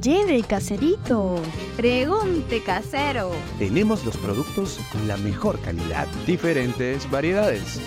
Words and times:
Lleve 0.00 0.42
caserito. 0.42 1.34
Pregunte 1.76 2.62
casero. 2.62 3.32
Tenemos 3.58 4.04
los 4.06 4.16
productos 4.16 4.78
con 4.92 5.06
la 5.06 5.18
mejor 5.18 5.60
calidad. 5.60 6.06
Diferentes 6.26 7.10
variedades. 7.10 7.80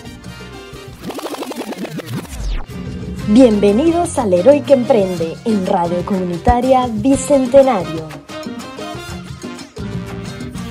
Bienvenidos 3.28 4.16
al 4.18 4.32
Héroe 4.32 4.62
que 4.62 4.74
Emprende 4.74 5.34
en 5.44 5.66
Radio 5.66 6.04
Comunitaria 6.04 6.86
Bicentenario. 6.88 8.06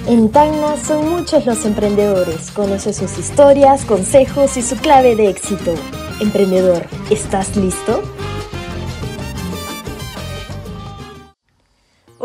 En 0.08 0.32
Tacna 0.32 0.78
son 0.78 1.10
muchos 1.10 1.46
los 1.46 1.66
emprendedores. 1.66 2.52
Conoce 2.52 2.94
sus 2.94 3.18
historias, 3.18 3.84
consejos 3.84 4.56
y 4.56 4.62
su 4.62 4.78
clave 4.78 5.16
de 5.18 5.30
éxito. 5.30 5.74
Emprendedor, 6.22 6.86
¿estás 7.10 7.58
listo? 7.58 8.02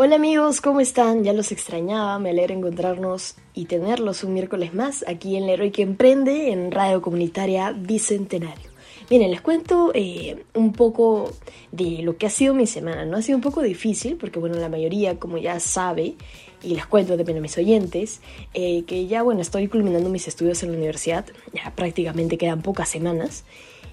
Hola 0.01 0.15
amigos, 0.15 0.61
¿cómo 0.61 0.79
están? 0.79 1.25
Ya 1.25 1.33
los 1.33 1.51
extrañaba, 1.51 2.19
me 2.19 2.29
alegra 2.29 2.53
encontrarnos 2.53 3.35
y 3.53 3.65
tenerlos 3.65 4.23
un 4.23 4.33
miércoles 4.33 4.73
más 4.73 5.03
aquí 5.05 5.35
en 5.35 5.49
El 5.49 5.73
que 5.73 5.81
Emprende 5.81 6.53
en 6.53 6.71
Radio 6.71 7.01
Comunitaria 7.01 7.73
Bicentenario. 7.73 8.69
Miren, 9.09 9.29
les 9.29 9.41
cuento 9.41 9.91
eh, 9.93 10.45
un 10.53 10.71
poco 10.71 11.33
de 11.73 12.01
lo 12.01 12.15
que 12.15 12.27
ha 12.27 12.29
sido 12.29 12.53
mi 12.53 12.65
semana. 12.65 13.03
No 13.03 13.17
ha 13.17 13.21
sido 13.21 13.35
un 13.35 13.41
poco 13.41 13.61
difícil 13.61 14.15
porque, 14.15 14.39
bueno, 14.39 14.55
la 14.55 14.69
mayoría, 14.69 15.19
como 15.19 15.37
ya 15.37 15.59
sabe, 15.59 16.15
y 16.63 16.75
les 16.75 16.85
cuento 16.85 17.17
también 17.17 17.39
a 17.39 17.41
mis 17.41 17.57
oyentes, 17.57 18.21
eh, 18.53 18.83
que 18.83 19.05
ya, 19.05 19.21
bueno, 19.21 19.41
estoy 19.41 19.67
culminando 19.67 20.09
mis 20.09 20.29
estudios 20.29 20.63
en 20.63 20.71
la 20.71 20.77
universidad, 20.77 21.25
ya 21.53 21.73
prácticamente 21.75 22.37
quedan 22.37 22.61
pocas 22.61 22.87
semanas. 22.87 23.43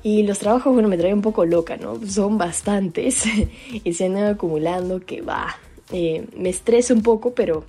Y 0.05 0.23
los 0.23 0.39
trabajos, 0.39 0.73
bueno, 0.73 0.89
me 0.89 0.99
traen 0.99 1.15
un 1.15 1.23
poco 1.23 1.45
loca, 1.45 1.77
¿no? 1.77 1.99
Son 2.07 2.39
bastantes 2.39 3.25
y 3.83 3.93
se 3.93 4.07
ido 4.07 4.29
acumulando 4.29 5.01
que 5.01 5.21
va, 5.21 5.57
eh, 5.93 6.27
me 6.37 6.49
estresa 6.49 6.95
un 6.95 7.03
poco, 7.03 7.35
pero, 7.35 7.65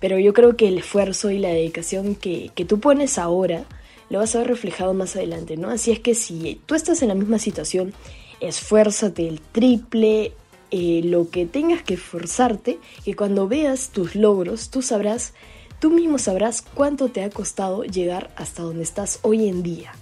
pero 0.00 0.18
yo 0.18 0.32
creo 0.32 0.56
que 0.56 0.68
el 0.68 0.78
esfuerzo 0.78 1.30
y 1.30 1.38
la 1.38 1.48
dedicación 1.48 2.14
que, 2.14 2.50
que 2.54 2.64
tú 2.64 2.80
pones 2.80 3.18
ahora 3.18 3.64
lo 4.08 4.20
vas 4.20 4.34
a 4.34 4.38
ver 4.38 4.48
reflejado 4.48 4.94
más 4.94 5.16
adelante, 5.16 5.56
¿no? 5.56 5.70
Así 5.70 5.90
es 5.90 6.00
que 6.00 6.14
si 6.14 6.60
tú 6.66 6.74
estás 6.74 7.02
en 7.02 7.08
la 7.08 7.14
misma 7.14 7.38
situación, 7.38 7.92
esfuérzate 8.40 9.26
el 9.26 9.40
triple, 9.40 10.32
eh, 10.70 11.00
lo 11.04 11.30
que 11.30 11.46
tengas 11.46 11.82
que 11.82 11.94
esforzarte, 11.94 12.78
que 13.04 13.14
cuando 13.14 13.48
veas 13.48 13.90
tus 13.90 14.14
logros, 14.14 14.70
tú 14.70 14.82
sabrás, 14.82 15.32
tú 15.80 15.90
mismo 15.90 16.18
sabrás 16.18 16.62
cuánto 16.62 17.08
te 17.08 17.22
ha 17.22 17.30
costado 17.30 17.84
llegar 17.84 18.30
hasta 18.36 18.62
donde 18.62 18.82
estás 18.82 19.20
hoy 19.22 19.48
en 19.48 19.62
día. 19.62 19.92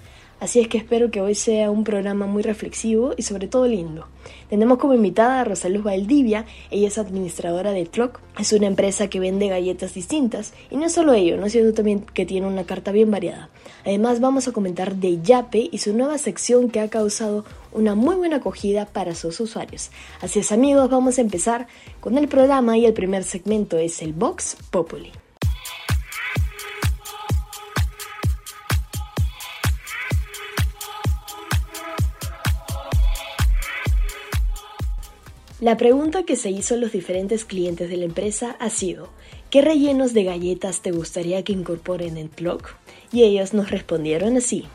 Así 0.44 0.60
es 0.60 0.68
que 0.68 0.76
espero 0.76 1.10
que 1.10 1.22
hoy 1.22 1.34
sea 1.34 1.70
un 1.70 1.84
programa 1.84 2.26
muy 2.26 2.42
reflexivo 2.42 3.14
y 3.16 3.22
sobre 3.22 3.48
todo 3.48 3.66
lindo. 3.66 4.08
Tenemos 4.50 4.76
como 4.76 4.92
invitada 4.92 5.40
a 5.40 5.44
Rosaluz 5.44 5.82
Valdivia, 5.82 6.44
ella 6.70 6.88
es 6.88 6.98
administradora 6.98 7.72
de 7.72 7.86
Clock, 7.86 8.20
es 8.38 8.52
una 8.52 8.66
empresa 8.66 9.08
que 9.08 9.20
vende 9.20 9.48
galletas 9.48 9.94
distintas 9.94 10.52
y 10.70 10.76
no 10.76 10.90
solo 10.90 11.14
ello, 11.14 11.38
no 11.38 11.46
es 11.46 11.56
también 11.74 12.00
que 12.00 12.26
tiene 12.26 12.46
una 12.46 12.64
carta 12.64 12.92
bien 12.92 13.10
variada. 13.10 13.48
Además 13.86 14.20
vamos 14.20 14.46
a 14.46 14.52
comentar 14.52 14.96
de 14.96 15.22
Yape 15.22 15.70
y 15.72 15.78
su 15.78 15.96
nueva 15.96 16.18
sección 16.18 16.68
que 16.68 16.80
ha 16.80 16.90
causado 16.90 17.46
una 17.72 17.94
muy 17.94 18.14
buena 18.16 18.36
acogida 18.36 18.84
para 18.84 19.14
sus 19.14 19.40
usuarios. 19.40 19.90
Así 20.20 20.40
es 20.40 20.52
amigos, 20.52 20.90
vamos 20.90 21.16
a 21.16 21.22
empezar 21.22 21.68
con 22.00 22.18
el 22.18 22.28
programa 22.28 22.76
y 22.76 22.84
el 22.84 22.92
primer 22.92 23.24
segmento 23.24 23.78
es 23.78 24.02
el 24.02 24.12
Box 24.12 24.58
Populi. 24.70 25.10
La 35.64 35.78
pregunta 35.78 36.24
que 36.24 36.36
se 36.36 36.50
hizo 36.50 36.74
a 36.74 36.76
los 36.76 36.92
diferentes 36.92 37.46
clientes 37.46 37.88
de 37.88 37.96
la 37.96 38.04
empresa 38.04 38.54
ha 38.60 38.68
sido, 38.68 39.08
¿qué 39.48 39.62
rellenos 39.62 40.12
de 40.12 40.24
galletas 40.24 40.82
te 40.82 40.90
gustaría 40.90 41.42
que 41.42 41.54
incorporen 41.54 42.18
en 42.18 42.28
Clock? 42.28 42.76
Y 43.10 43.22
ellos 43.22 43.54
nos 43.54 43.70
respondieron 43.70 44.36
así. 44.36 44.66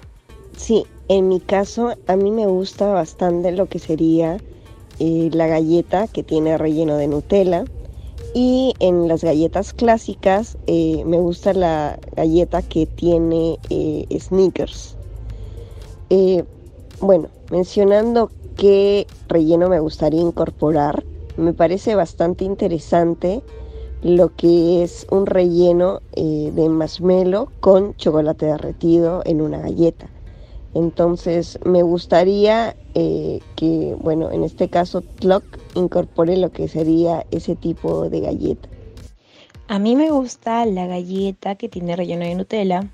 Sí, 0.58 0.88
en 1.08 1.28
mi 1.28 1.42
caso 1.42 1.94
a 2.08 2.16
mí 2.16 2.32
me 2.32 2.48
gusta 2.48 2.88
bastante 2.88 3.52
lo 3.52 3.68
que 3.68 3.78
sería 3.78 4.38
eh, 4.98 5.30
la 5.32 5.46
galleta 5.46 6.08
que 6.08 6.24
tiene 6.24 6.58
relleno 6.58 6.98
de 6.98 7.08
Nutella. 7.08 7.66
Y 8.34 8.74
en 8.80 9.08
las 9.08 9.24
galletas 9.24 9.74
clásicas 9.74 10.58
eh, 10.66 11.04
me 11.06 11.20
gusta 11.20 11.54
la 11.54 12.00
galleta 12.16 12.64
que 12.64 12.88
tiene 12.88 13.60
eh, 13.70 14.08
sneakers. 14.20 14.96
bueno, 17.00 17.30
mencionando 17.52 18.32
qué 18.60 19.08
relleno 19.30 19.70
me 19.70 19.80
gustaría 19.80 20.20
incorporar. 20.20 21.04
Me 21.38 21.54
parece 21.54 21.96
bastante 21.96 22.44
interesante 22.44 23.42
lo 24.02 24.36
que 24.36 24.84
es 24.84 25.08
un 25.10 25.26
relleno 25.26 26.02
eh, 26.14 26.52
de 26.54 26.68
marshmallow 26.68 27.50
con 27.62 27.96
chocolate 27.96 28.48
derretido 28.48 29.22
en 29.26 29.42
una 29.42 29.60
galleta. 29.60 30.10
Entonces 30.74 31.58
me 31.64 31.84
gustaría 31.84 32.76
eh, 32.96 33.40
que, 33.56 33.96
bueno, 34.02 34.30
en 34.30 34.44
este 34.44 34.68
caso 34.68 35.04
Clock 35.20 35.44
incorpore 35.76 36.36
lo 36.36 36.52
que 36.52 36.68
sería 36.68 37.26
ese 37.32 37.56
tipo 37.56 38.10
de 38.10 38.20
galleta. 38.20 38.68
A 39.68 39.80
mí 39.80 39.96
me 39.96 40.12
gusta 40.12 40.66
la 40.66 40.86
galleta 40.86 41.56
que 41.56 41.70
tiene 41.70 41.96
relleno 41.96 42.26
de 42.26 42.36
Nutella 42.36 42.92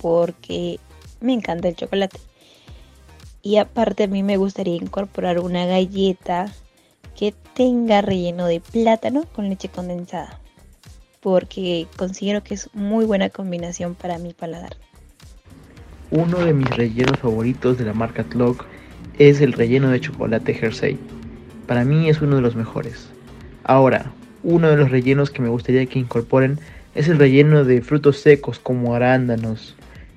porque 0.00 0.78
me 1.20 1.32
encanta 1.32 1.68
el 1.68 1.74
chocolate. 1.74 2.27
Y 3.48 3.56
aparte 3.56 4.02
a 4.04 4.08
mí 4.08 4.22
me 4.22 4.36
gustaría 4.36 4.76
incorporar 4.76 5.38
una 5.38 5.64
galleta 5.64 6.52
que 7.16 7.32
tenga 7.54 8.02
relleno 8.02 8.44
de 8.44 8.60
plátano 8.60 9.24
con 9.34 9.48
leche 9.48 9.70
condensada. 9.70 10.38
Porque 11.22 11.86
considero 11.96 12.44
que 12.44 12.52
es 12.52 12.68
muy 12.74 13.06
buena 13.06 13.30
combinación 13.30 13.94
para 13.94 14.18
mi 14.18 14.34
paladar. 14.34 14.76
Uno 16.10 16.40
de 16.40 16.52
mis 16.52 16.68
rellenos 16.68 17.18
favoritos 17.20 17.78
de 17.78 17.86
la 17.86 17.94
marca 17.94 18.22
Tlock 18.22 18.66
es 19.18 19.40
el 19.40 19.54
relleno 19.54 19.88
de 19.88 20.02
chocolate 20.02 20.52
Hersey. 20.52 20.98
Para 21.66 21.86
mí 21.86 22.10
es 22.10 22.20
uno 22.20 22.36
de 22.36 22.42
los 22.42 22.54
mejores. 22.54 23.08
Ahora, 23.64 24.12
uno 24.42 24.68
de 24.68 24.76
los 24.76 24.90
rellenos 24.90 25.30
que 25.30 25.40
me 25.40 25.48
gustaría 25.48 25.86
que 25.86 25.98
incorporen 25.98 26.58
es 26.94 27.08
el 27.08 27.18
relleno 27.18 27.64
de 27.64 27.80
frutos 27.80 28.18
secos 28.18 28.58
como 28.58 28.94
arándanos 28.94 29.74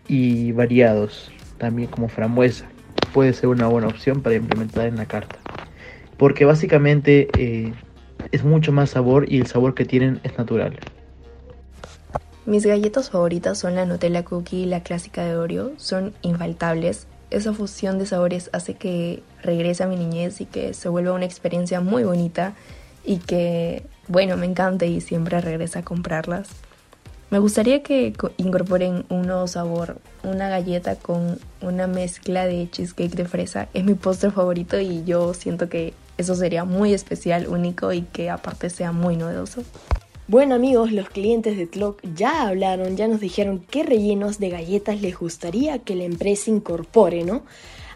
y 0.10 0.52
variados, 0.52 1.32
también 1.58 1.88
como 1.88 2.10
frambuesa 2.10 2.68
puede 3.14 3.34
ser 3.34 3.50
una 3.50 3.68
buena 3.68 3.88
opción 3.88 4.22
para 4.22 4.36
implementar 4.36 4.88
en 4.88 4.98
la 4.98 5.06
carta. 5.06 5.38
Porque 6.18 6.46
básicamente 6.46 7.28
eh, 7.38 7.74
es 8.32 8.44
mucho 8.44 8.72
más 8.72 8.92
sabor 8.92 9.32
y 9.32 9.40
el 9.40 9.48
sabor 9.48 9.74
que 9.74 9.86
tienen 9.86 10.20
es 10.24 10.38
natural. 10.38 10.78
Mis 12.46 12.66
galletas 12.66 13.10
favoritas 13.10 13.60
son 13.60 13.76
la 13.76 13.86
Nutella 13.86 14.26
Cookie 14.26 14.64
y 14.64 14.66
la 14.66 14.82
clásica 14.82 15.24
de 15.24 15.36
Oreo. 15.36 15.74
Son 15.78 16.14
infaltables. 16.22 17.08
Esa 17.30 17.54
fusión 17.54 18.00
de 18.00 18.06
sabores 18.06 18.50
hace 18.52 18.74
que 18.74 19.24
regrese 19.44 19.84
a 19.84 19.88
mi 19.88 19.96
niñez 19.96 20.42
y 20.42 20.46
que 20.46 20.74
se 20.74 20.90
vuelva 20.90 21.14
una 21.14 21.26
experiencia 21.26 21.80
muy 21.82 22.04
bonita 22.04 22.54
y 23.06 23.18
que, 23.18 23.84
bueno, 24.08 24.38
me 24.38 24.48
encante 24.48 24.88
y 24.88 25.02
siempre 25.02 25.40
regresa 25.40 25.80
a 25.80 25.84
comprarlas. 25.84 26.50
Me 27.32 27.40
gustaría 27.40 27.82
que 27.82 28.14
incorporen 28.36 29.06
un 29.08 29.22
nuevo 29.22 29.48
sabor, 29.48 30.02
una 30.22 30.50
galleta 30.50 30.98
con 30.98 31.40
una 31.62 31.88
mezcla 31.88 32.46
de 32.46 32.70
cheesecake 32.70 33.16
de 33.16 33.24
fresa. 33.24 33.70
Es 33.74 33.86
mi 33.86 33.94
postre 33.94 34.32
favorito 34.32 34.82
y 34.82 35.06
yo 35.06 35.34
siento 35.34 35.70
que 35.70 35.94
eso 36.18 36.36
sería 36.36 36.66
muy 36.66 36.94
especial, 36.94 37.48
único 37.48 37.94
y 37.94 38.02
que 38.02 38.30
aparte 38.30 38.70
sea 38.70 38.92
muy 38.92 39.16
novedoso. 39.16 39.64
Bueno 40.28 40.56
amigos, 40.56 40.92
los 40.92 41.08
clientes 41.08 41.56
de 41.56 41.70
Clock 41.70 42.02
ya 42.16 42.50
hablaron, 42.50 42.98
ya 42.98 43.08
nos 43.08 43.22
dijeron 43.22 43.64
qué 43.70 43.84
rellenos 43.84 44.38
de 44.38 44.50
galletas 44.50 45.02
les 45.02 45.18
gustaría 45.18 45.80
que 45.80 45.96
la 45.96 46.04
empresa 46.04 46.52
incorpore, 46.52 47.24
¿no? 47.24 47.44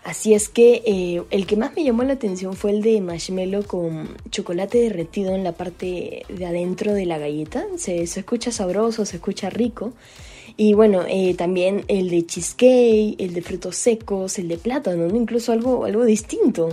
Así 0.06 0.36
es 0.36 0.50
que 0.50 0.84
eh, 0.86 1.24
el 1.32 1.48
que 1.48 1.56
más 1.56 1.76
me 1.76 1.84
llamó 1.84 2.04
la 2.04 2.14
atención 2.14 2.54
fue 2.54 2.70
el 2.70 2.84
de 2.84 3.02
marshmallow 3.02 3.66
con 3.66 4.16
chocolate 4.30 4.78
derretido 4.78 5.34
en 5.34 5.44
la 5.44 5.54
parte 5.54 6.28
de 6.30 6.46
adentro 6.46 6.94
de 6.94 7.08
la 7.08 7.18
galleta. 7.18 7.66
Se, 7.78 8.04
escucha 8.04 8.52
sabroso, 8.52 9.04
se 9.04 9.16
escucha 9.16 9.50
rico. 9.50 9.94
Y 10.58 10.76
bueno, 10.76 11.06
eh, 11.08 11.34
también 11.34 11.86
el 11.88 12.12
de 12.12 12.24
cheesecake, 12.24 13.16
el 13.20 13.34
de 13.34 13.42
frutos 13.42 13.78
secos, 13.78 14.38
el 14.38 14.48
de 14.48 14.60
plátano, 14.60 15.08
incluso 15.08 15.52
algo, 15.52 15.86
algo 15.86 16.06
distinto. 16.06 16.70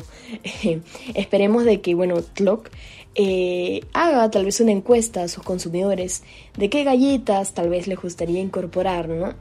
esperemos 1.14 1.64
de 1.64 1.80
que, 1.80 1.94
bueno, 1.94 2.16
Clock 2.34 2.68
eh, 3.14 3.82
haga 3.92 4.30
tal 4.30 4.46
vez 4.46 4.60
una 4.60 4.72
encuesta 4.72 5.22
a 5.22 5.28
sus 5.28 5.42
consumidores 5.42 6.22
de 6.56 6.70
qué 6.70 6.82
galletas 6.84 7.52
tal 7.52 7.68
vez 7.68 7.86
les 7.86 8.00
gustaría 8.00 8.40
incorporar, 8.40 9.08
¿no? 9.08 9.34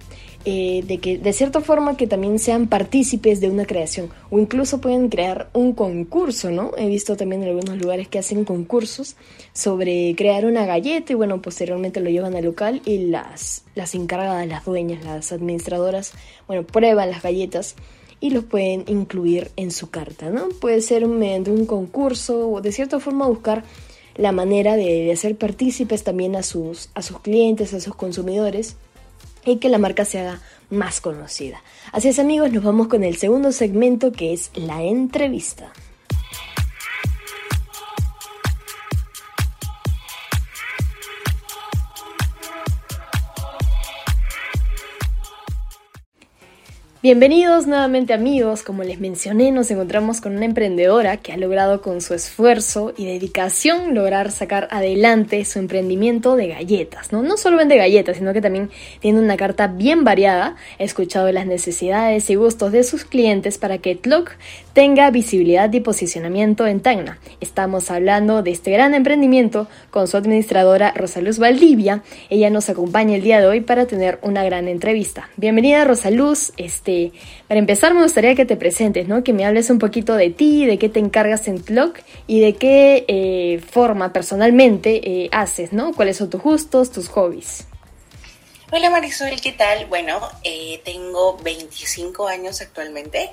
Eh, 0.44 0.84
de 0.88 0.98
que 0.98 1.20
de 1.20 1.34
cierta 1.34 1.62
forma 1.62 1.96
que 1.96 2.08
también 2.08 2.40
sean 2.40 2.68
partícipes 2.68 3.40
de 3.42 3.50
una 3.50 3.66
creación 3.66 4.10
o 4.32 4.40
incluso 4.40 4.82
pueden 4.82 5.08
crear 5.08 5.50
un 5.54 5.74
concurso, 5.74 6.50
¿no? 6.50 6.72
He 6.78 6.88
visto 6.88 7.16
también 7.16 7.44
en 7.44 7.50
algunos 7.50 7.78
lugares 7.78 8.08
que 8.08 8.20
hacen 8.20 8.44
concursos 8.44 9.16
sobre 9.54 10.16
crear 10.18 10.46
una 10.46 10.66
galleta 10.66 11.14
y 11.14 11.16
bueno, 11.16 11.42
posteriormente 11.42 12.00
lo 12.00 12.10
llevan 12.10 12.36
al 12.36 12.46
local 12.46 12.82
y 12.86 13.06
las, 13.06 13.64
las 13.76 13.94
encargadas, 13.94 14.48
las 14.48 14.66
dueñas, 14.66 15.06
las 15.06 15.32
administradoras, 15.32 16.14
bueno, 16.48 16.64
prueban 16.64 17.12
las 17.12 17.22
galletas 17.22 17.76
y 18.22 18.30
los 18.30 18.46
pueden 18.46 18.86
incluir 18.88 19.52
en 19.58 19.72
su 19.72 19.90
carta, 19.90 20.30
¿no? 20.30 20.48
Puede 20.50 20.80
ser 20.80 21.06
mediante 21.08 21.52
un 21.52 21.66
concurso 21.66 22.50
o 22.50 22.62
de 22.62 22.72
cierta 22.72 23.00
forma 23.00 23.28
buscar 23.28 23.66
la 24.16 24.32
manera 24.32 24.76
de, 24.76 25.12
hacer 25.12 25.36
partícipes 25.36 26.04
también 26.04 26.36
a 26.36 26.44
sus, 26.44 26.90
a 26.94 27.02
sus 27.02 27.20
clientes, 27.20 27.74
a 27.74 27.82
sus 27.82 27.96
consumidores 27.96 28.78
y 29.44 29.58
que 29.58 29.70
la 29.70 29.80
marca 29.80 30.06
se 30.06 30.20
haga 30.20 30.40
más 30.70 31.02
conocida. 31.02 31.64
Así 31.92 32.10
es 32.10 32.20
amigos, 32.20 32.52
nos 32.52 32.64
vamos 32.64 32.88
con 32.88 33.04
el 33.04 33.18
segundo 33.18 33.52
segmento 33.52 34.12
que 34.12 34.34
es 34.34 34.52
la 34.54 34.84
entrevista. 34.84 35.74
Bienvenidos 47.04 47.66
nuevamente 47.66 48.14
amigos, 48.14 48.62
como 48.62 48.84
les 48.84 49.00
mencioné 49.00 49.52
nos 49.52 49.72
encontramos 49.72 50.22
con 50.22 50.36
una 50.36 50.46
emprendedora 50.46 51.18
que 51.18 51.34
ha 51.34 51.38
logrado 51.38 51.82
con 51.82 52.00
su 52.00 52.14
esfuerzo 52.14 52.94
y 52.96 53.08
dedicación 53.08 53.96
lograr 53.96 54.32
sacar 54.32 54.68
adelante 54.70 55.44
su 55.44 55.58
emprendimiento 55.58 56.36
de 56.36 56.50
galletas, 56.50 57.12
¿no? 57.12 57.24
No 57.24 57.38
solo 57.38 57.58
vende 57.58 57.76
galletas, 57.76 58.18
sino 58.18 58.34
que 58.34 58.42
también 58.42 58.70
tiene 59.00 59.18
una 59.20 59.36
carta 59.36 59.66
bien 59.66 60.04
variada, 60.04 60.58
ha 60.80 60.84
escuchado 60.84 61.32
las 61.32 61.48
necesidades 61.48 62.30
y 62.30 62.36
gustos 62.36 62.72
de 62.72 62.84
sus 62.84 63.04
clientes 63.04 63.58
para 63.58 63.80
que 63.80 63.96
Tlock 63.96 64.34
tenga 64.74 65.10
visibilidad 65.12 65.72
y 65.74 65.80
posicionamiento 65.80 66.66
en 66.66 66.80
Tacna. 66.80 67.20
Estamos 67.40 67.92
hablando 67.92 68.42
de 68.42 68.52
este 68.52 68.72
gran 68.72 68.94
emprendimiento 68.94 69.68
con 69.90 70.08
su 70.08 70.18
administradora 70.18 70.94
Rosaluz 70.96 71.40
Valdivia, 71.40 72.04
ella 72.30 72.50
nos 72.50 72.70
acompaña 72.70 73.16
el 73.16 73.24
día 73.24 73.40
de 73.42 73.48
hoy 73.48 73.62
para 73.62 73.86
tener 73.86 74.20
una 74.22 74.44
gran 74.44 74.68
entrevista. 74.68 75.30
Bienvenida 75.38 75.84
Rosaluz, 75.84 76.54
este 76.58 77.12
para 77.48 77.60
empezar 77.60 77.94
me 77.94 78.04
gustaría 78.04 78.36
que 78.36 78.46
te 78.46 78.56
presentes, 78.56 79.08
¿no? 79.08 79.24
Que 79.24 79.34
me 79.34 79.46
hables 79.46 79.70
un 79.70 79.80
poquito 79.80 80.16
de 80.16 80.30
ti, 80.30 80.66
de 80.66 80.78
qué 80.78 80.90
te 80.90 81.00
encargas 81.00 81.48
en 81.48 81.62
Tlock 81.62 82.00
y 82.28 82.40
de 82.40 82.54
qué 82.56 83.06
eh, 83.08 83.62
forma 83.72 84.14
personalmente 84.14 85.02
eh, 85.04 85.30
haces, 85.32 85.74
¿no? 85.74 85.94
¿Cuáles 85.94 86.18
son 86.18 86.30
tus 86.30 86.42
gustos, 86.42 86.92
tus 86.92 87.10
hobbies? 87.10 87.66
Hola 88.74 88.90
Marisol, 88.90 89.42
¿qué 89.42 89.52
tal? 89.52 89.86
Bueno, 89.88 90.22
eh, 90.46 90.80
tengo 90.86 91.38
25 91.44 92.26
años 92.30 92.62
actualmente. 92.62 93.30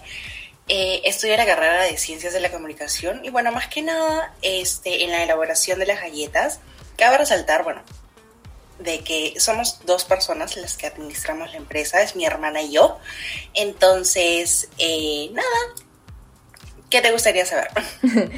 Estudio 0.69 1.37
la 1.37 1.47
carrera 1.47 1.85
de 1.85 1.97
Ciencias 1.97 2.33
de 2.33 2.41
la 2.41 2.51
Comunicación 2.51 3.25
y 3.25 3.31
bueno, 3.31 3.53
más 3.53 3.69
que 3.69 3.83
nada 3.83 4.35
este, 4.43 5.05
en 5.05 5.11
la 5.11 5.23
elaboración 5.23 5.79
de 5.79 5.87
las 5.87 6.01
galletas. 6.01 6.61
Cabe 6.97 7.19
resaltar, 7.19 7.65
bueno, 7.65 7.83
de 8.79 9.01
que 9.01 9.35
somos 9.39 9.81
dos 9.85 10.05
personas 10.05 10.57
las 10.57 10.77
que 10.77 10.87
administramos 10.87 11.51
la 11.51 11.57
empresa, 11.57 12.03
es 12.03 12.17
mi 12.17 12.25
hermana 12.25 12.63
y 12.63 12.73
yo. 12.73 12.99
Entonces, 13.55 14.69
eh, 14.79 15.31
nada, 15.33 15.49
¿qué 16.91 17.01
te 17.01 17.13
gustaría 17.13 17.45
saber? 17.45 17.69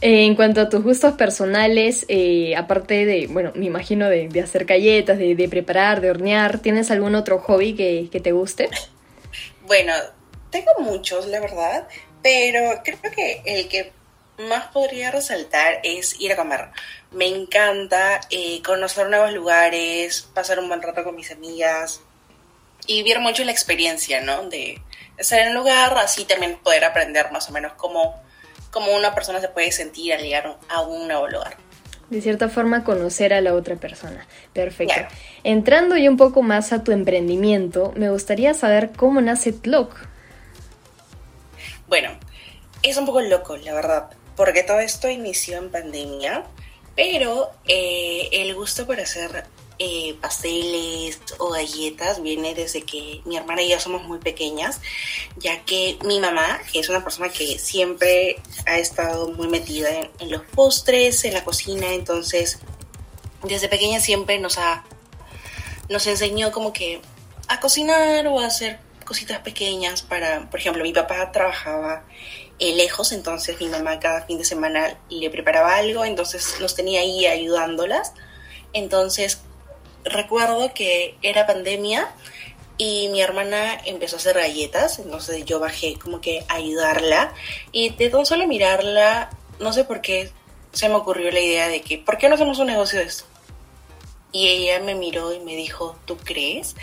en 0.00 0.34
cuanto 0.34 0.60
a 0.60 0.68
tus 0.68 0.82
gustos 0.82 1.14
personales, 1.14 2.04
eh, 2.08 2.56
aparte 2.56 3.06
de, 3.06 3.28
bueno, 3.28 3.52
me 3.54 3.66
imagino 3.66 4.08
de, 4.08 4.28
hacer 4.42 4.64
galletas, 4.64 5.18
de, 5.18 5.48
preparar, 5.48 6.00
de 6.00 6.10
hornear, 6.10 6.58
¿tienes 6.58 6.90
algún 6.90 7.14
otro 7.14 7.38
hobby 7.38 7.74
que, 7.74 8.08
que 8.10 8.20
te 8.20 8.32
guste? 8.32 8.68
Bueno, 9.66 9.92
tengo 10.54 10.72
muchos, 10.78 11.26
la 11.26 11.40
verdad, 11.40 11.88
pero 12.22 12.80
creo 12.84 13.12
que 13.12 13.42
el 13.44 13.68
que 13.68 13.92
más 14.38 14.68
podría 14.68 15.10
resaltar 15.10 15.80
es 15.82 16.20
ir 16.20 16.32
a 16.32 16.36
comer. 16.36 16.68
Me 17.10 17.26
encanta 17.26 18.20
eh, 18.30 18.62
conocer 18.62 19.08
nuevos 19.08 19.32
lugares, 19.32 20.28
pasar 20.32 20.60
un 20.60 20.68
buen 20.68 20.80
rato 20.80 21.02
con 21.02 21.16
mis 21.16 21.32
amigas 21.32 22.02
y 22.86 23.02
vivir 23.02 23.18
mucho 23.18 23.42
la 23.44 23.50
experiencia, 23.50 24.20
¿no? 24.20 24.48
De 24.48 24.80
estar 25.18 25.40
en 25.40 25.48
un 25.48 25.54
lugar, 25.54 25.98
así 25.98 26.24
también 26.24 26.56
poder 26.58 26.84
aprender 26.84 27.32
más 27.32 27.48
o 27.48 27.52
menos 27.52 27.72
cómo, 27.72 28.14
cómo 28.70 28.94
una 28.94 29.12
persona 29.12 29.40
se 29.40 29.48
puede 29.48 29.72
sentir 29.72 30.12
al 30.12 30.22
llegar 30.22 30.56
a 30.68 30.82
un 30.82 31.08
nuevo 31.08 31.26
lugar. 31.26 31.56
De 32.10 32.20
cierta 32.20 32.48
forma, 32.48 32.84
conocer 32.84 33.34
a 33.34 33.40
la 33.40 33.54
otra 33.54 33.74
persona. 33.74 34.24
Perfecto. 34.52 35.00
Entrando 35.42 35.96
ya 35.96 36.08
un 36.08 36.16
poco 36.16 36.42
más 36.42 36.72
a 36.72 36.84
tu 36.84 36.92
emprendimiento, 36.92 37.92
me 37.96 38.10
gustaría 38.10 38.54
saber 38.54 38.92
cómo 38.94 39.20
nace 39.20 39.52
Tlock. 39.52 40.13
Bueno, 41.88 42.10
es 42.82 42.96
un 42.96 43.06
poco 43.06 43.20
loco, 43.20 43.56
la 43.56 43.74
verdad 43.74 44.10
porque 44.36 44.62
todo 44.62 44.80
esto 44.80 45.08
inició 45.08 45.58
en 45.58 45.70
pandemia, 45.70 46.44
pero 46.96 47.50
eh, 47.66 48.28
el 48.32 48.54
gusto 48.54 48.86
por 48.86 49.00
hacer 49.00 49.44
eh, 49.78 50.16
pasteles 50.20 51.20
o 51.38 51.50
galletas 51.50 52.22
viene 52.22 52.54
desde 52.54 52.82
que 52.82 53.20
mi 53.24 53.36
hermana 53.36 53.62
y 53.62 53.70
yo 53.70 53.80
somos 53.80 54.04
muy 54.04 54.18
pequeñas, 54.18 54.80
ya 55.36 55.64
que 55.64 55.98
mi 56.04 56.20
mamá 56.20 56.60
es 56.72 56.88
una 56.88 57.02
persona 57.02 57.28
que 57.28 57.58
siempre 57.58 58.36
ha 58.66 58.78
estado 58.78 59.28
muy 59.32 59.48
metida 59.48 59.90
en, 60.18 60.30
los 60.30 60.42
postres, 60.42 61.24
en 61.24 61.34
la 61.34 61.44
cocina, 61.44 61.92
entonces 61.92 62.58
desde 63.42 63.68
pequeña 63.68 64.00
siempre 64.00 64.38
nos 64.38 64.58
ha 64.58 64.84
nos 65.90 66.06
enseñó 66.06 66.50
como 66.50 66.72
que 66.72 67.02
a 67.46 67.60
cocinar 67.60 68.26
o 68.26 68.40
a 68.40 68.46
hacer 68.46 68.78
cositas 69.04 69.40
pequeñas 69.40 70.02
para, 70.02 70.48
por 70.50 70.60
ejemplo, 70.60 70.82
mi 70.82 70.92
papá 70.92 71.30
trabajaba 71.32 72.04
eh, 72.58 72.74
lejos, 72.74 73.12
entonces 73.12 73.60
mi 73.60 73.68
mamá 73.68 73.98
cada 74.00 74.22
fin 74.22 74.38
de 74.38 74.44
semana 74.44 74.98
le 75.08 75.30
preparaba 75.30 75.76
algo, 75.76 76.04
entonces 76.04 76.56
nos 76.60 76.74
tenía 76.74 77.00
ahí 77.00 77.26
ayudándolas. 77.26 78.12
Entonces 78.72 79.40
recuerdo 80.04 80.72
que 80.74 81.16
era 81.22 81.46
pandemia 81.46 82.14
y 82.76 83.08
mi 83.08 83.22
hermana 83.22 83.80
empezó 83.84 84.16
a 84.16 84.18
hacer 84.18 84.36
galletas, 84.36 84.98
entonces 84.98 85.44
yo 85.44 85.60
bajé 85.60 85.98
como 85.98 86.20
que 86.20 86.44
a 86.48 86.54
ayudarla 86.54 87.32
y 87.72 87.90
de 87.90 88.10
tan 88.10 88.26
solo 88.26 88.46
mirarla, 88.46 89.30
no 89.60 89.72
sé 89.72 89.84
por 89.84 90.00
qué 90.00 90.30
se 90.72 90.88
me 90.88 90.96
ocurrió 90.96 91.30
la 91.30 91.40
idea 91.40 91.68
de 91.68 91.80
que, 91.82 91.98
¿por 91.98 92.18
qué 92.18 92.28
no 92.28 92.34
hacemos 92.34 92.58
un 92.58 92.66
negocio 92.66 92.98
de 92.98 93.06
esto? 93.06 93.24
Y 94.32 94.48
ella 94.48 94.80
me 94.80 94.96
miró 94.96 95.32
y 95.32 95.38
me 95.38 95.54
dijo, 95.54 95.96
¿tú 96.04 96.16
crees? 96.16 96.74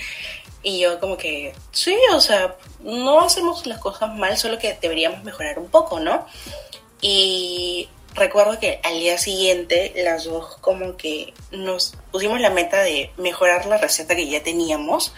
Y 0.63 0.79
yo 0.79 0.99
como 0.99 1.17
que, 1.17 1.53
sí, 1.71 1.97
o 2.13 2.21
sea, 2.21 2.55
no 2.81 3.21
hacemos 3.21 3.65
las 3.65 3.79
cosas 3.79 4.13
mal, 4.15 4.37
solo 4.37 4.59
que 4.59 4.77
deberíamos 4.79 5.23
mejorar 5.23 5.57
un 5.57 5.69
poco, 5.69 5.99
¿no? 5.99 6.25
Y 7.01 7.89
recuerdo 8.13 8.59
que 8.59 8.79
al 8.83 8.99
día 8.99 9.17
siguiente 9.17 9.93
las 9.95 10.25
dos 10.25 10.57
como 10.57 10.97
que 10.97 11.33
nos 11.51 11.93
pusimos 12.11 12.39
la 12.39 12.49
meta 12.49 12.83
de 12.83 13.11
mejorar 13.17 13.65
la 13.65 13.77
receta 13.77 14.15
que 14.15 14.27
ya 14.27 14.43
teníamos 14.43 15.13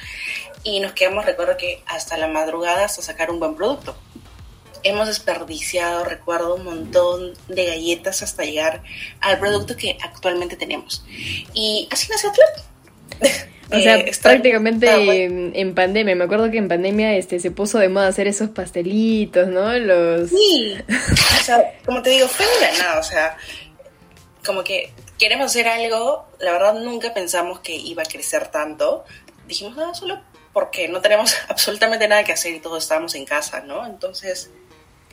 y 0.64 0.80
nos 0.80 0.94
quedamos, 0.94 1.26
recuerdo 1.26 1.58
que 1.58 1.84
hasta 1.86 2.18
la 2.18 2.28
madrugada 2.28 2.86
hasta 2.86 3.02
sacar 3.02 3.30
un 3.32 3.40
buen 3.40 3.56
producto. 3.56 3.96
Hemos 4.84 5.08
desperdiciado, 5.08 6.04
recuerdo, 6.04 6.56
un 6.56 6.66
montón 6.66 7.34
de 7.48 7.66
galletas 7.66 8.22
hasta 8.22 8.44
llegar 8.44 8.84
al 9.22 9.40
producto 9.40 9.76
que 9.76 9.98
actualmente 10.02 10.56
tenemos. 10.56 11.06
Y 11.54 11.88
así 11.92 12.10
nació 12.10 12.32
Club. 12.32 13.30
O 13.72 13.80
sea, 13.80 13.98
eh, 13.98 14.12
prácticamente 14.22 15.24
en, 15.26 15.76
pandemia. 15.76 16.16
Me 16.16 16.26
acuerdo 16.26 16.52
que 16.52 16.58
en 16.58 16.68
pandemia 16.68 17.16
este 17.16 17.40
se 17.40 17.52
puso 17.52 17.80
de 17.80 17.90
moda 17.90 18.08
hacer 18.08 18.28
esos 18.28 18.50
pastelitos, 18.50 19.48
¿no? 19.48 19.78
Los... 19.78 20.30
Sí. 20.30 20.76
O 20.88 21.44
sea, 21.44 21.80
como 21.86 22.02
te 22.02 22.12
digo, 22.12 22.28
fue 22.28 22.46
de 22.46 22.78
nada. 22.78 23.00
O 23.00 23.04
sea, 23.04 23.38
como 24.46 24.64
que 24.64 24.92
queremos 25.18 25.48
hacer 25.48 25.68
algo. 25.68 26.28
La 26.40 26.52
verdad, 26.52 26.76
nunca 26.76 27.14
pensamos 27.14 27.60
que 27.62 27.76
iba 27.76 28.04
a 28.04 28.06
crecer 28.06 28.48
tanto. 28.48 29.06
Dijimos, 29.48 29.76
nada, 29.76 29.94
solo 29.94 30.22
porque 30.52 30.88
no 30.88 31.02
tenemos 31.02 31.36
absolutamente 31.48 32.08
nada 32.08 32.24
que 32.24 32.34
hacer 32.34 32.54
y 32.54 32.60
todos 32.60 32.84
estábamos 32.84 33.16
en 33.16 33.26
casa, 33.26 33.62
¿no? 33.62 33.86
Entonces, 33.86 34.52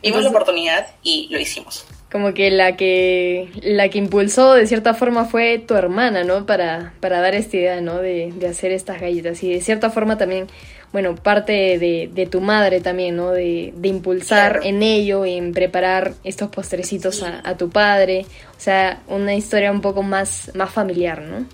vimos 0.02 0.22
la 0.22 0.30
oportunidad 0.30 0.88
y 1.02 1.28
lo 1.30 1.38
hicimos 1.40 1.86
como 2.10 2.34
que 2.34 2.50
la 2.50 2.76
que 2.76 3.50
la 3.62 3.88
que 3.88 3.98
impulsó 3.98 4.54
de 4.54 4.66
cierta 4.66 4.94
forma 4.94 5.26
fue 5.26 5.58
tu 5.58 5.74
hermana, 5.74 6.24
¿no? 6.24 6.44
Para, 6.44 6.92
para 7.00 7.20
dar 7.20 7.34
esta 7.34 7.56
idea, 7.56 7.80
¿no? 7.80 7.98
De, 7.98 8.32
hacer 8.48 8.72
estas 8.72 9.00
galletas. 9.00 9.42
Y 9.44 9.52
de 9.52 9.60
cierta 9.60 9.90
forma 9.90 10.18
también, 10.18 10.48
bueno, 10.92 11.14
parte 11.14 11.78
de, 11.78 12.28
tu 12.28 12.40
madre 12.40 12.80
también, 12.80 13.16
¿no? 13.16 13.30
De, 13.30 13.72
impulsar 13.84 14.60
en 14.64 14.82
ello, 14.82 15.24
en 15.24 15.52
preparar 15.52 16.14
estos 16.24 16.48
postrecitos 16.48 17.22
a, 17.22 17.56
tu 17.56 17.70
padre. 17.70 18.26
O 18.56 18.60
sea, 18.60 19.02
una 19.06 19.34
historia 19.34 19.70
un 19.70 19.80
poco 19.80 20.02
más, 20.02 20.50
más 20.54 20.70
familiar, 20.70 21.22
¿no? 21.22 21.46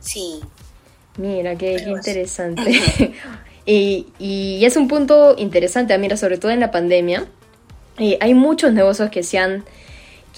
Sí. 0.00 0.40
Mira, 1.18 1.54
qué, 1.56 1.84
interesante. 1.86 3.12
y, 3.66 4.06
y 4.18 4.64
es 4.64 4.76
un 4.76 4.88
punto 4.88 5.34
interesante, 5.36 5.96
mira, 5.98 6.16
sobre 6.16 6.38
todo 6.38 6.50
en 6.50 6.60
la 6.60 6.70
pandemia. 6.70 7.26
Eh, 7.98 8.16
hay 8.20 8.32
muchos 8.32 8.72
negocios 8.72 9.10
que 9.10 9.22
se 9.22 9.38
han 9.38 9.64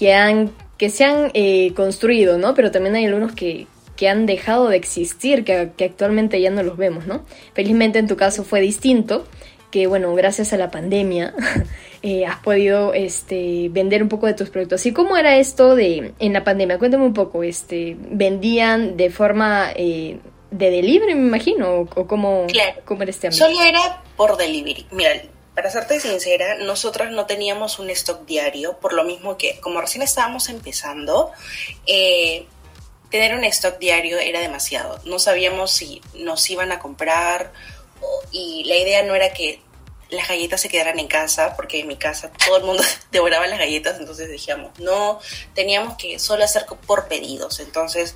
que, 0.01 0.15
han, 0.15 0.51
que 0.79 0.89
se 0.89 1.05
han 1.05 1.29
eh, 1.35 1.73
construido, 1.75 2.39
¿no? 2.39 2.55
Pero 2.55 2.71
también 2.71 2.95
hay 2.95 3.05
algunos 3.05 3.33
que, 3.33 3.67
que 3.95 4.09
han 4.09 4.25
dejado 4.25 4.67
de 4.67 4.75
existir, 4.75 5.43
que, 5.43 5.73
que, 5.77 5.85
actualmente 5.85 6.41
ya 6.41 6.49
no 6.49 6.63
los 6.63 6.75
vemos, 6.75 7.05
¿no? 7.05 7.23
Felizmente 7.53 7.99
en 7.99 8.07
tu 8.07 8.17
caso 8.17 8.43
fue 8.43 8.61
distinto, 8.61 9.27
que 9.69 9.85
bueno, 9.85 10.11
gracias 10.15 10.53
a 10.53 10.57
la 10.57 10.71
pandemia 10.71 11.35
eh, 12.01 12.25
has 12.25 12.39
podido 12.39 12.95
este, 12.95 13.69
vender 13.69 14.01
un 14.01 14.09
poco 14.09 14.25
de 14.25 14.33
tus 14.33 14.49
productos. 14.49 14.83
¿Y 14.87 14.91
cómo 14.91 15.17
era 15.17 15.37
esto 15.37 15.75
de 15.75 16.13
en 16.17 16.33
la 16.33 16.43
pandemia? 16.43 16.79
Cuéntame 16.79 17.05
un 17.05 17.13
poco, 17.13 17.43
este, 17.43 17.95
¿vendían 17.99 18.97
de 18.97 19.11
forma 19.11 19.69
eh, 19.75 20.17
de 20.49 20.71
delivery, 20.71 21.13
me 21.13 21.27
imagino? 21.27 21.81
¿O 21.81 22.07
cómo, 22.07 22.47
cómo 22.85 23.03
era 23.03 23.11
este 23.11 23.31
Solo 23.31 23.61
era 23.61 24.01
por 24.17 24.35
delivery. 24.35 24.87
Mira, 24.89 25.11
para 25.55 25.69
serte 25.69 25.99
sincera, 25.99 26.55
nosotros 26.55 27.11
no 27.11 27.25
teníamos 27.25 27.79
un 27.79 27.89
stock 27.89 28.25
diario, 28.25 28.77
por 28.77 28.93
lo 28.93 29.03
mismo 29.03 29.37
que 29.37 29.59
como 29.59 29.81
recién 29.81 30.01
estábamos 30.01 30.49
empezando, 30.49 31.31
eh, 31.85 32.45
tener 33.09 33.35
un 33.35 33.43
stock 33.43 33.77
diario 33.77 34.17
era 34.17 34.39
demasiado. 34.39 34.99
No 35.05 35.19
sabíamos 35.19 35.71
si 35.71 36.01
nos 36.13 36.49
iban 36.49 36.71
a 36.71 36.79
comprar 36.79 37.51
y 38.31 38.63
la 38.63 38.77
idea 38.77 39.03
no 39.03 39.13
era 39.13 39.33
que 39.33 39.61
las 40.09 40.27
galletas 40.27 40.61
se 40.61 40.69
quedaran 40.69 40.99
en 40.99 41.07
casa, 41.07 41.55
porque 41.55 41.79
en 41.79 41.87
mi 41.87 41.97
casa 41.97 42.31
todo 42.45 42.57
el 42.57 42.63
mundo 42.63 42.83
devoraba 43.11 43.47
las 43.47 43.59
galletas, 43.59 43.99
entonces 43.99 44.29
decíamos, 44.29 44.77
no, 44.79 45.19
teníamos 45.53 45.97
que 45.97 46.19
solo 46.19 46.43
hacer 46.43 46.65
por 46.87 47.07
pedidos. 47.07 47.59
Entonces, 47.59 48.15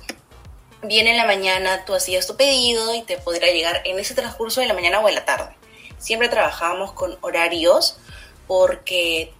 viene 0.82 1.10
en 1.10 1.16
la 1.16 1.26
mañana, 1.26 1.84
tú 1.84 1.94
hacías 1.94 2.26
tu 2.26 2.36
pedido 2.36 2.94
y 2.94 3.02
te 3.02 3.18
podría 3.18 3.52
llegar 3.52 3.82
en 3.84 3.98
ese 3.98 4.14
transcurso 4.14 4.60
de 4.60 4.66
la 4.66 4.74
mañana 4.74 5.00
o 5.00 5.08
en 5.08 5.14
la 5.14 5.24
tarde. 5.24 5.54
Siempre 5.98 6.28
trabajábamos 6.28 6.92
con 6.92 7.16
horarios 7.20 7.98
porque 8.46 9.32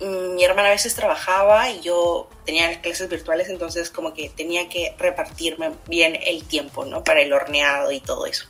mm, 0.00 0.34
mi 0.34 0.44
hermana 0.44 0.68
a 0.68 0.72
veces 0.72 0.94
trabajaba 0.94 1.70
y 1.70 1.80
yo 1.80 2.28
tenía 2.44 2.80
clases 2.80 3.08
virtuales, 3.08 3.48
entonces 3.48 3.90
como 3.90 4.12
que 4.14 4.28
tenía 4.28 4.68
que 4.68 4.94
repartirme 4.98 5.72
bien 5.86 6.18
el 6.22 6.44
tiempo, 6.44 6.84
¿no? 6.84 7.04
Para 7.04 7.22
el 7.22 7.32
horneado 7.32 7.92
y 7.92 8.00
todo 8.00 8.26
eso. 8.26 8.46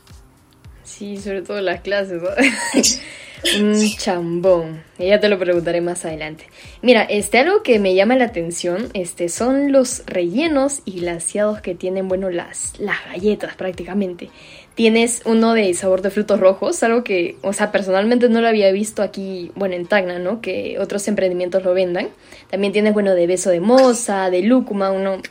Sí, 0.91 1.17
sobre 1.17 1.41
todo 1.41 1.61
las 1.61 1.81
clases, 1.81 2.21
¿no? 2.21 2.29
Un 3.59 3.89
chambón. 3.97 4.83
Ya 4.99 5.19
te 5.19 5.29
lo 5.29 5.39
preguntaré 5.39 5.81
más 5.81 6.05
adelante. 6.05 6.45
Mira, 6.81 7.01
este 7.03 7.39
algo 7.39 7.63
que 7.63 7.79
me 7.79 7.95
llama 7.95 8.15
la 8.15 8.25
atención, 8.25 8.89
este, 8.93 9.29
son 9.29 9.71
los 9.71 10.03
rellenos 10.05 10.81
y 10.85 10.99
glaseados 10.99 11.61
que 11.61 11.73
tienen, 11.73 12.07
bueno, 12.07 12.29
las, 12.29 12.79
las 12.79 12.97
galletas 13.07 13.55
prácticamente. 13.55 14.29
Tienes 14.75 15.21
uno 15.25 15.53
de 15.53 15.73
sabor 15.73 16.01
de 16.01 16.11
frutos 16.11 16.39
rojos, 16.39 16.83
algo 16.83 17.03
que, 17.03 17.37
o 17.41 17.53
sea, 17.53 17.71
personalmente 17.71 18.29
no 18.29 18.41
lo 18.41 18.47
había 18.47 18.71
visto 18.71 19.01
aquí, 19.01 19.51
bueno, 19.55 19.75
en 19.75 19.87
Tacna, 19.87 20.19
¿no? 20.19 20.41
Que 20.41 20.77
otros 20.79 21.07
emprendimientos 21.07 21.63
lo 21.63 21.73
vendan. 21.73 22.09
También 22.49 22.73
tienes, 22.73 22.93
bueno, 22.93 23.15
de 23.15 23.27
beso 23.27 23.49
de 23.49 23.61
moza, 23.61 24.29
de 24.29 24.43
lúcuma, 24.43 24.91
uno 24.91 25.21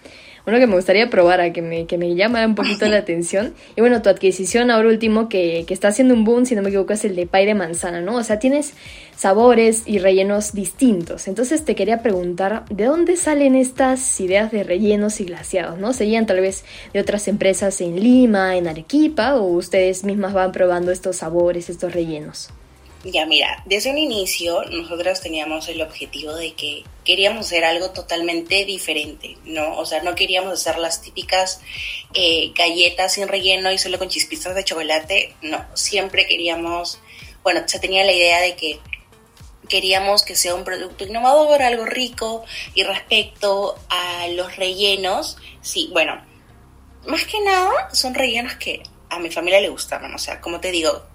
uno 0.51 0.59
que 0.59 0.67
me 0.67 0.75
gustaría 0.75 1.09
probar, 1.11 1.41
a 1.41 1.53
que 1.53 1.63
me, 1.63 1.87
que 1.87 1.99
me 1.99 2.15
llama 2.15 2.45
un 2.45 2.55
poquito 2.55 2.87
la 2.87 2.99
atención. 2.99 3.55
Y 3.77 3.81
bueno, 3.81 4.03
tu 4.03 4.09
adquisición 4.09 4.71
ahora 4.71 4.89
último 4.89 5.29
que, 5.29 5.65
que 5.67 5.75
está 5.75 5.89
haciendo 5.89 6.15
un 6.15 6.25
boom, 6.25 6.47
si 6.47 6.55
no 6.55 6.63
me 6.63 6.69
equivoco, 6.69 6.93
es 6.93 7.05
el 7.05 7.17
de 7.17 7.27
pay 7.27 7.47
de 7.47 7.55
manzana, 7.55 8.01
¿no? 8.01 8.17
O 8.17 8.23
sea, 8.23 8.39
tienes 8.39 8.75
sabores 9.17 9.83
y 9.87 9.99
rellenos 9.99 10.53
distintos. 10.53 11.29
Entonces 11.29 11.65
te 11.65 11.75
quería 11.75 12.03
preguntar, 12.03 12.65
¿de 12.71 12.85
dónde 12.85 13.17
salen 13.17 13.55
estas 13.55 14.21
ideas 14.21 14.51
de 14.51 14.65
rellenos 14.65 15.21
y 15.21 15.25
glaciados, 15.25 15.79
¿no? 15.79 15.93
¿Serían 15.93 16.27
tal 16.27 16.41
vez 16.41 16.65
de 16.93 17.01
otras 17.01 17.29
empresas 17.29 17.81
en 17.81 18.01
Lima, 18.01 18.57
en 18.57 18.67
Arequipa, 18.67 19.37
o 19.37 19.45
ustedes 19.45 20.05
mismas 20.05 20.33
van 20.33 20.53
probando 20.53 20.91
estos 20.91 21.17
sabores, 21.17 21.71
estos 21.71 21.93
rellenos? 21.93 22.51
Ya, 23.03 23.25
mira, 23.25 23.63
desde 23.65 23.91
un 23.91 23.97
inicio 23.97 24.63
nosotros 24.65 25.23
teníamos 25.23 25.69
el 25.69 25.81
objetivo 25.81 26.35
de 26.35 26.53
que 26.53 26.85
queríamos 27.03 27.47
hacer 27.47 27.65
algo 27.65 27.93
totalmente 27.93 28.67
diferente, 28.67 29.39
¿no? 29.47 29.79
O 29.79 29.87
sea, 29.87 30.03
no 30.03 30.15
queríamos 30.15 30.53
hacer 30.53 30.79
las 30.79 31.01
típicas 31.01 31.63
eh, 32.13 32.53
galletas 32.55 33.15
sin 33.15 33.27
relleno 33.27 33.73
y 33.73 33.79
solo 33.79 33.99
con 33.99 34.11
chispitas 34.11 34.55
de 34.55 34.65
chocolate, 34.65 35.35
no, 35.41 35.65
siempre 35.73 36.27
queríamos, 36.27 37.01
bueno, 37.43 37.63
se 37.67 37.79
tenía 37.79 38.05
la 38.05 38.13
idea 38.13 38.41
de 38.43 38.55
que 38.55 38.81
queríamos 39.67 40.23
que 40.23 40.37
sea 40.37 40.55
un 40.55 40.65
producto 40.65 41.05
innovador, 41.05 41.63
algo 41.63 41.87
rico, 41.87 42.45
y 42.75 42.83
respecto 42.83 43.77
a 43.89 44.29
los 44.29 44.57
rellenos, 44.57 45.39
sí, 45.63 45.89
bueno, 45.95 46.23
más 47.07 47.25
que 47.25 47.41
nada 47.41 47.89
son 47.95 48.13
rellenos 48.13 48.57
que 48.57 48.83
a 49.09 49.19
mi 49.19 49.31
familia 49.31 49.61
le 49.63 49.71
gustaban, 49.71 50.15
o 50.15 50.19
sea, 50.19 50.39
como 50.39 50.61
te 50.61 50.71
digo, 50.71 51.10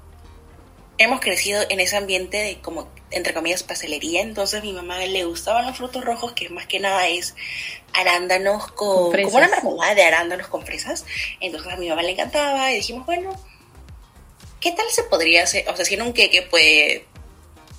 hemos 0.97 1.19
crecido 1.19 1.63
en 1.69 1.79
ese 1.79 1.97
ambiente 1.97 2.37
de 2.37 2.61
como, 2.61 2.89
entre 3.11 3.33
comillas, 3.33 3.63
pastelería. 3.63 4.21
Entonces 4.21 4.59
a 4.59 4.63
mi 4.63 4.73
mamá 4.73 4.99
le 4.99 5.23
gustaban 5.25 5.65
los 5.65 5.77
frutos 5.77 6.03
rojos, 6.03 6.33
que 6.33 6.49
más 6.49 6.67
que 6.67 6.79
nada 6.79 7.07
es 7.07 7.35
arándanos 7.93 8.71
con, 8.71 9.11
como 9.11 9.37
una 9.37 9.47
mermelada 9.47 9.95
de 9.95 10.03
arándanos 10.03 10.47
con 10.47 10.65
fresas. 10.65 11.05
Entonces 11.39 11.71
a 11.71 11.77
mi 11.77 11.89
mamá 11.89 12.03
le 12.03 12.11
encantaba 12.11 12.71
y 12.71 12.75
dijimos, 12.75 13.05
bueno, 13.05 13.31
¿qué 14.59 14.71
tal 14.71 14.89
se 14.89 15.03
podría 15.03 15.43
hacer? 15.43 15.67
O 15.69 15.75
sea, 15.75 15.85
si 15.85 15.95
en 15.95 16.01
un 16.01 16.13
queque 16.13 16.41
puede, 16.43 17.05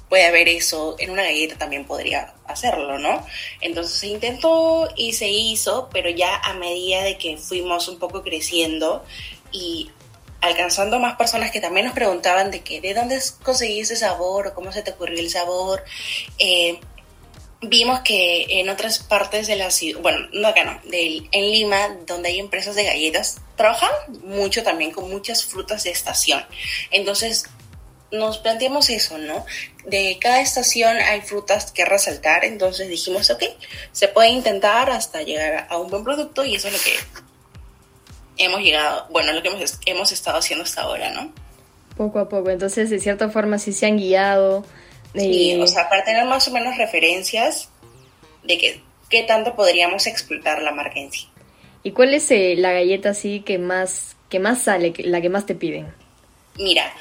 puede 0.09 0.27
haber 0.27 0.49
eso, 0.49 0.97
en 0.99 1.11
una 1.11 1.23
galleta 1.23 1.59
también 1.59 1.85
podría 1.85 2.35
hacerlo, 2.47 2.99
¿no? 2.99 3.27
Entonces 3.61 3.99
se 3.99 4.07
intentó 4.09 4.89
y 4.97 5.13
se 5.15 5.29
hizo, 5.29 5.89
pero 5.93 6.11
ya 6.11 6.37
a 6.37 6.55
medida 6.55 7.03
de 7.03 7.19
que 7.19 7.37
fuimos 7.37 7.89
un 7.89 7.99
poco 7.99 8.23
creciendo 8.23 9.05
y 9.53 9.91
alcanzando 10.41 10.99
más 10.99 11.17
personas 11.17 11.51
que 11.51 11.61
también 11.61 11.87
nos 11.87 11.95
preguntaban 11.95 12.51
de 12.51 12.61
que 12.61 12.81
de 12.81 12.95
dónde 12.95 13.21
conseguí 13.43 13.81
ese 13.81 13.97
sabor 13.97 14.49
o 14.49 14.55
cómo 14.55 14.73
se 14.73 14.83
te 14.83 14.93
ocurrió 14.93 15.19
el 15.19 15.31
sabor. 15.31 15.85
Eh, 16.39 16.81
vimos 17.63 18.01
que 18.01 18.61
en 18.61 18.69
otras 18.69 18.99
partes 18.99 19.47
de 19.47 19.57
la 19.57 19.71
ciudad, 19.71 20.01
bueno, 20.01 20.29
no 20.33 20.49
acá 20.49 20.65
no, 20.65 20.81
en 20.93 21.51
Lima, 21.51 21.97
donde 22.07 22.29
hay 22.29 22.39
empresas 22.39 22.75
de 22.75 22.85
galletas, 22.85 23.41
trabajan 23.57 23.91
mucho 24.25 24.63
también 24.63 24.91
con 24.91 25.11
muchas 25.11 25.45
frutas 25.45 25.85
de 25.85 25.91
estación. 25.91 26.45
Entonces, 26.91 27.45
nos 28.13 28.39
planteamos 28.39 28.89
eso, 28.91 29.19
¿no? 29.19 29.45
De 29.85 30.19
cada 30.21 30.41
estación 30.41 30.97
hay 30.97 31.23
frutas 31.23 31.73
que 31.73 31.85
resaltar, 31.85 32.45
entonces 32.45 32.89
dijimos, 32.89 33.31
ok, 33.31 33.43
se 33.93 34.09
puede 34.09 34.29
intentar 34.29 34.91
hasta 34.91 35.23
llegar 35.23 35.67
a 35.69 35.79
un 35.79 35.91
buen 35.91 36.05
producto 36.05 36.45
y 36.45 36.55
eso 36.55 36.69
es 36.69 36.75
lo 36.75 36.81
que 36.81 37.26
hemos 38.39 38.61
llegado, 38.61 39.07
bueno, 39.11 39.33
lo 39.33 39.43
que 39.43 39.49
hemos, 39.49 39.79
hemos 39.87 40.13
estado 40.13 40.39
haciendo 40.39 40.65
hasta 40.65 40.83
ahora, 40.83 41.11
¿no? 41.11 41.33
Poco 41.97 42.19
a 42.19 42.29
poco, 42.29 42.51
entonces 42.51 42.91
de 42.91 42.99
cierta 42.99 43.31
forma 43.31 43.59
sí 43.59 43.73
se 43.73 43.87
han 43.87 43.97
guiado. 43.97 44.65
Sí, 45.15 45.59
o 45.61 45.67
sea, 45.67 45.89
para 45.89 46.05
tener 46.05 46.27
más 46.27 46.47
o 46.49 46.51
menos 46.51 46.77
referencias 46.77 47.71
de 48.45 48.59
que, 48.59 48.83
qué 49.09 49.23
tanto 49.23 49.55
podríamos 49.57 50.07
explotar 50.07 50.63
la 50.63 50.73
marca 50.73 51.01
en 51.01 51.11
sí. 51.11 51.29
¿Y 51.83 51.93
cuál 51.93 52.15
es 52.15 52.31
eh, 52.31 52.55
la 52.57 52.73
galleta 52.73 53.11
así 53.11 53.41
que 53.41 53.59
más, 53.59 54.17
que 54.29 54.41
más 54.41 54.63
sale, 54.63 54.93
la 54.99 55.21
que 55.21 55.29
más 55.29 55.47
te 55.47 55.55
piden? 55.55 55.95
Mira, 56.59 56.93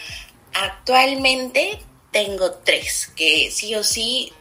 actualmente 0.53 1.79
tengo 2.11 2.51
tres 2.51 3.11
que 3.15 3.49
sí 3.51 3.75
o 3.75 3.83
sí 3.83 4.31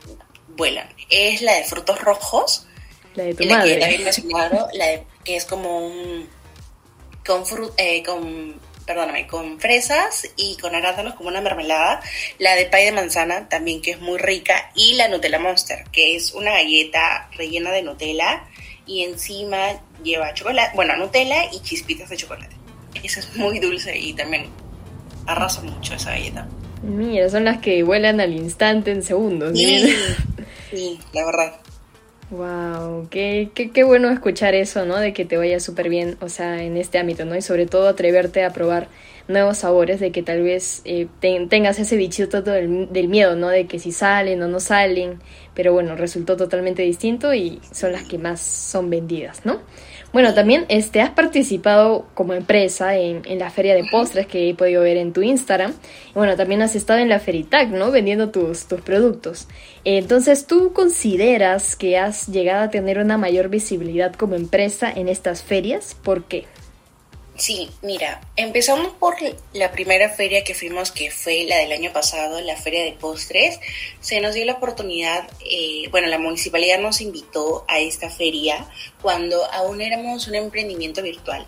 vuelan. 0.49 0.89
Es 1.11 1.43
la 1.43 1.55
de 1.55 1.65
frutos 1.65 2.01
rojos. 2.01 2.67
La 3.15 3.25
de 3.25 3.35
tu 3.35 3.45
madre. 3.47 3.79
la 3.79 4.87
de, 4.87 5.05
que 5.25 5.37
es 5.37 5.45
como 5.45 5.79
un 5.87 6.29
con, 7.27 7.45
eh, 7.77 8.03
con, 8.03 8.61
perdóname, 8.87 9.27
con 9.27 9.59
fresas 9.59 10.29
y 10.37 10.57
con 10.57 10.75
arándanos 10.75 11.15
como 11.15 11.29
una 11.29 11.41
mermelada, 11.41 12.01
la 12.39 12.55
de 12.55 12.67
pay 12.67 12.87
de 12.87 12.93
manzana 12.93 13.49
también 13.49 13.81
que 13.81 13.93
es 13.93 14.01
muy 14.01 14.19
rica 14.19 14.71
y 14.75 14.95
la 14.95 15.09
Nutella 15.09 15.39
Monster, 15.39 15.85
que 15.91 16.17
es 16.17 16.33
una 16.33 16.53
galleta 16.53 17.29
rellena 17.37 17.71
de 17.71 17.83
Nutella 17.83 18.45
y 18.87 19.03
encima 19.05 19.81
lleva 20.03 20.35
chocolate, 20.35 20.73
bueno, 20.75 20.97
Nutella 20.97 21.51
y 21.53 21.61
chispitas 21.61 22.11
de 22.11 22.17
chocolate. 22.17 22.55
Esa 23.03 23.21
es 23.21 23.37
muy 23.37 23.59
dulce 23.59 23.97
y 23.97 24.13
también 24.15 24.47
arrasa 25.27 25.63
mucho 25.63 25.95
esa 25.95 26.11
galleta. 26.11 26.47
Mira, 26.83 27.29
son 27.31 27.45
las 27.45 27.59
que 27.61 27.83
vuelan 27.83 28.21
al 28.21 28.35
instante 28.35 28.91
en 28.91 29.03
segundos. 29.03 29.59
sí 29.59 31.01
la 31.13 31.25
verdad. 31.25 31.55
Wow, 32.31 33.09
qué, 33.11 33.51
qué, 33.55 33.71
qué, 33.71 33.85
bueno 33.85 34.11
escuchar 34.11 34.55
eso, 34.55 34.87
¿no? 34.87 34.97
De 34.99 35.13
que 35.13 35.25
te 35.25 35.37
vaya 35.37 35.61
súper 35.61 35.89
bien, 35.89 36.17
o 36.21 36.29
sea, 36.29 36.63
en 36.63 36.77
este 36.77 36.99
ámbito, 36.99 37.25
¿no? 37.25 37.37
Y 37.37 37.43
sobre 37.43 37.67
todo 37.67 37.87
atreverte 37.89 38.45
a 38.45 38.53
probar 38.53 38.89
nuevos 39.29 39.59
sabores, 39.59 40.01
de 40.01 40.13
que 40.13 40.23
tal 40.23 40.43
vez 40.43 40.83
eh, 40.85 41.07
tengas 41.21 41.79
ese 41.79 41.97
bichito 41.97 42.43
del, 42.43 43.09
miedo, 43.09 43.37
¿no? 43.37 43.49
De 43.49 43.67
que 43.67 43.79
si 43.79 43.93
salen 43.93 44.43
o 44.43 44.49
no 44.49 44.61
salen, 44.61 45.21
pero 45.55 45.73
bueno, 45.73 45.97
resultó 45.97 46.37
totalmente 46.37 46.83
distinto 46.83 47.33
y 47.33 47.61
son 47.73 47.93
las 47.93 48.05
que 48.05 48.19
más 48.19 48.41
son 48.41 48.91
vendidas, 48.91 49.45
¿no? 49.45 49.61
Bueno, 50.13 50.33
también 50.33 50.65
este, 50.69 51.01
has 51.01 51.11
participado 51.11 52.07
como 52.15 52.35
empresa 52.35 52.97
en, 52.97 53.23
la 53.39 53.51
feria 53.51 53.75
de 53.75 53.85
postres 53.91 54.29
que 54.29 54.49
he 54.49 54.55
podido 54.55 54.83
ver 54.83 54.97
en 54.97 55.13
tu 55.13 55.23
Instagram. 55.23 55.75
Bueno, 56.15 56.37
también 56.37 56.63
has 56.63 56.77
estado 56.77 57.01
en 57.01 57.09
la 57.09 57.19
Feritac, 57.19 57.71
¿no? 57.71 57.91
Vendiendo 57.91 58.31
tus, 58.31 58.67
tus 58.67 58.81
productos. 58.81 59.49
Entonces, 59.85 60.47
¿tú 60.47 60.73
consideras 60.73 61.75
que 61.75 61.99
has 61.99 62.29
llegado 62.29 62.63
a 62.63 62.71
tener 62.71 63.01
una 63.01 63.19
mayor 63.19 63.49
visibilidad 63.49 64.15
como 64.15 64.37
empresa 64.37 64.93
en 64.95 65.09
estas 65.09 65.43
ferias? 65.43 65.97
¿Por 66.01 66.23
qué? 66.25 66.47
Sí, 67.37 67.69
mira, 67.83 68.21
empezamos 68.37 68.93
por 68.95 69.17
la 69.53 69.73
primera 69.73 70.09
feria 70.09 70.45
que 70.45 70.55
fuimos, 70.55 70.93
que 70.93 71.11
fue 71.11 71.45
la 71.49 71.57
del 71.57 71.73
año 71.73 71.93
pasado, 71.93 72.41
la 72.41 72.57
feria 72.57 72.85
de 72.85 72.93
postres. 72.93 73.59
Se 74.01 74.21
nos 74.21 74.35
dio 74.35 74.45
la 74.45 74.53
oportunidad, 74.53 75.29
eh, 75.45 75.89
bueno, 75.91 76.07
la 76.07 76.19
municipalidad 76.19 76.79
nos 76.79 77.01
invitó 77.01 77.65
a 77.67 77.81
esta 77.81 78.09
feria 78.09 78.65
cuando 79.03 79.45
aún 79.53 79.81
éramos 79.81 80.29
un 80.29 80.37
emprendimiento 80.37 81.03
virtual, 81.03 81.45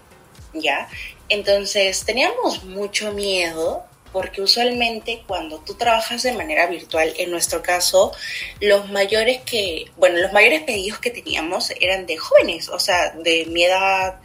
¿ya? 0.54 0.88
Entonces 1.28 2.04
teníamos 2.04 2.64
mucho 2.64 3.12
miedo 3.12 3.84
porque 4.12 4.42
usualmente 4.42 5.22
cuando 5.26 5.60
tú 5.60 5.74
trabajas 5.74 6.24
de 6.24 6.32
manera 6.32 6.66
virtual, 6.66 7.12
en 7.16 7.30
nuestro 7.30 7.62
caso, 7.62 8.12
los 8.60 8.90
mayores 8.90 9.42
que, 9.42 9.84
bueno, 9.96 10.18
los 10.18 10.32
mayores 10.32 10.62
pedidos 10.62 10.98
que 10.98 11.10
teníamos 11.10 11.70
eran 11.80 12.06
de 12.06 12.16
jóvenes, 12.16 12.68
o 12.70 12.80
sea, 12.80 13.10
de 13.10 13.46
mi 13.46 13.64
edad 13.64 14.18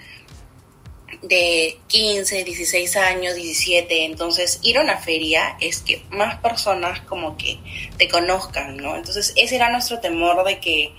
de 1.22 1.80
15, 1.88 2.44
16 2.44 2.96
años, 2.98 3.36
17. 3.36 4.06
Entonces, 4.06 4.60
ir 4.64 4.78
a 4.78 4.82
una 4.82 4.98
feria 4.98 5.58
es 5.60 5.82
que 5.82 6.04
más 6.10 6.40
personas 6.40 7.02
como 7.02 7.38
que 7.38 7.60
te 7.98 8.08
conozcan, 8.08 8.78
¿no? 8.78 8.96
Entonces, 8.96 9.34
ese 9.36 9.56
era 9.56 9.70
nuestro 9.70 10.00
temor 10.00 10.46
de 10.46 10.60
que 10.60 10.94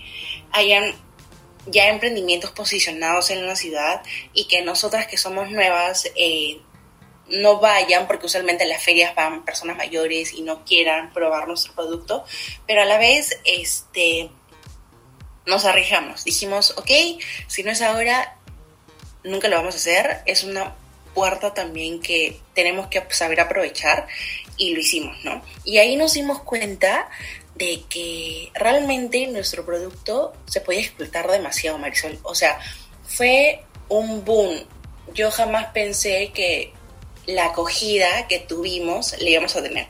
hayan 0.52 0.94
ya 1.66 1.88
emprendimientos 1.88 2.50
posicionados 2.50 3.30
en 3.30 3.46
la 3.46 3.56
ciudad 3.56 4.02
y 4.32 4.46
que 4.46 4.62
nosotras 4.62 5.06
que 5.06 5.16
somos 5.16 5.50
nuevas 5.50 6.10
eh, 6.16 6.60
no 7.28 7.60
vayan, 7.60 8.06
porque 8.06 8.26
usualmente 8.26 8.64
a 8.64 8.66
las 8.66 8.82
ferias 8.82 9.14
van 9.14 9.44
personas 9.44 9.76
mayores 9.76 10.32
y 10.32 10.42
no 10.42 10.64
quieran 10.64 11.12
probar 11.12 11.48
nuestro 11.48 11.72
producto, 11.74 12.24
pero 12.66 12.82
a 12.82 12.84
la 12.84 12.98
vez, 12.98 13.38
este, 13.44 14.30
nos 15.46 15.64
arriesgamos. 15.64 16.24
Dijimos, 16.24 16.74
ok, 16.76 16.90
si 17.46 17.62
no 17.62 17.70
es 17.70 17.82
ahora, 17.82 18.38
nunca 19.24 19.48
lo 19.48 19.56
vamos 19.56 19.74
a 19.74 19.78
hacer. 19.78 20.20
Es 20.26 20.44
una 20.44 20.74
puerta 21.14 21.52
también 21.52 22.00
que 22.00 22.40
tenemos 22.54 22.88
que 22.88 23.02
saber 23.10 23.40
aprovechar 23.40 24.06
y 24.56 24.74
lo 24.74 24.80
hicimos, 24.80 25.16
¿no? 25.24 25.42
Y 25.64 25.78
ahí 25.78 25.96
nos 25.96 26.14
dimos 26.14 26.42
cuenta 26.42 27.08
de 27.54 27.82
que 27.88 28.50
realmente 28.54 29.26
nuestro 29.26 29.64
producto 29.64 30.32
se 30.46 30.60
podía 30.60 30.80
explotar 30.80 31.30
demasiado, 31.30 31.78
Marisol. 31.78 32.18
O 32.22 32.34
sea, 32.34 32.58
fue 33.04 33.62
un 33.88 34.24
boom. 34.24 34.64
Yo 35.14 35.30
jamás 35.30 35.66
pensé 35.72 36.30
que 36.34 36.72
la 37.26 37.46
acogida 37.46 38.26
que 38.28 38.38
tuvimos 38.40 39.16
le 39.20 39.30
íbamos 39.30 39.54
a 39.56 39.62
tener. 39.62 39.86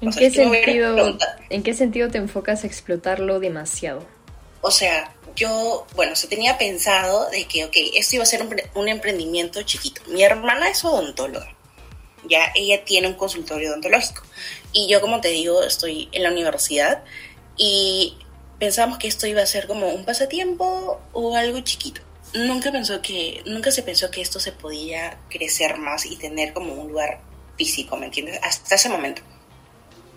¿En, 0.00 0.10
qué, 0.10 0.30
sentido, 0.30 1.18
¿En 1.48 1.62
qué 1.62 1.72
sentido 1.72 2.10
te 2.10 2.18
enfocas 2.18 2.64
a 2.64 2.66
explotarlo 2.66 3.40
demasiado? 3.40 4.04
O 4.60 4.70
sea, 4.70 5.14
yo, 5.36 5.86
bueno, 5.94 6.16
se 6.16 6.28
tenía 6.28 6.58
pensado 6.58 7.28
de 7.30 7.46
que, 7.46 7.64
ok, 7.64 7.74
esto 7.94 8.16
iba 8.16 8.22
a 8.22 8.26
ser 8.26 8.42
un, 8.42 8.54
un 8.74 8.88
emprendimiento 8.88 9.62
chiquito. 9.62 10.02
Mi 10.06 10.22
hermana 10.22 10.68
es 10.68 10.84
odontóloga. 10.84 11.54
Ya 12.28 12.52
ella 12.54 12.84
tiene 12.84 13.08
un 13.08 13.14
consultorio 13.14 13.70
odontológico. 13.70 14.22
Y 14.72 14.88
yo, 14.88 15.00
como 15.00 15.20
te 15.20 15.28
digo, 15.28 15.62
estoy 15.62 16.08
en 16.12 16.22
la 16.22 16.30
universidad 16.30 17.04
y 17.56 18.16
pensamos 18.58 18.98
que 18.98 19.08
esto 19.08 19.26
iba 19.26 19.42
a 19.42 19.46
ser 19.46 19.66
como 19.66 19.88
un 19.88 20.04
pasatiempo 20.04 21.00
o 21.12 21.36
algo 21.36 21.60
chiquito. 21.60 22.00
Nunca 22.34 22.72
pensó 22.72 23.00
que, 23.02 23.42
nunca 23.46 23.70
se 23.70 23.82
pensó 23.82 24.10
que 24.10 24.20
esto 24.20 24.40
se 24.40 24.52
podía 24.52 25.20
crecer 25.28 25.76
más 25.78 26.06
y 26.06 26.16
tener 26.16 26.52
como 26.52 26.74
un 26.74 26.88
lugar 26.88 27.20
físico, 27.56 27.96
¿me 27.96 28.06
entiendes? 28.06 28.40
Hasta 28.42 28.74
ese 28.74 28.88
momento. 28.88 29.22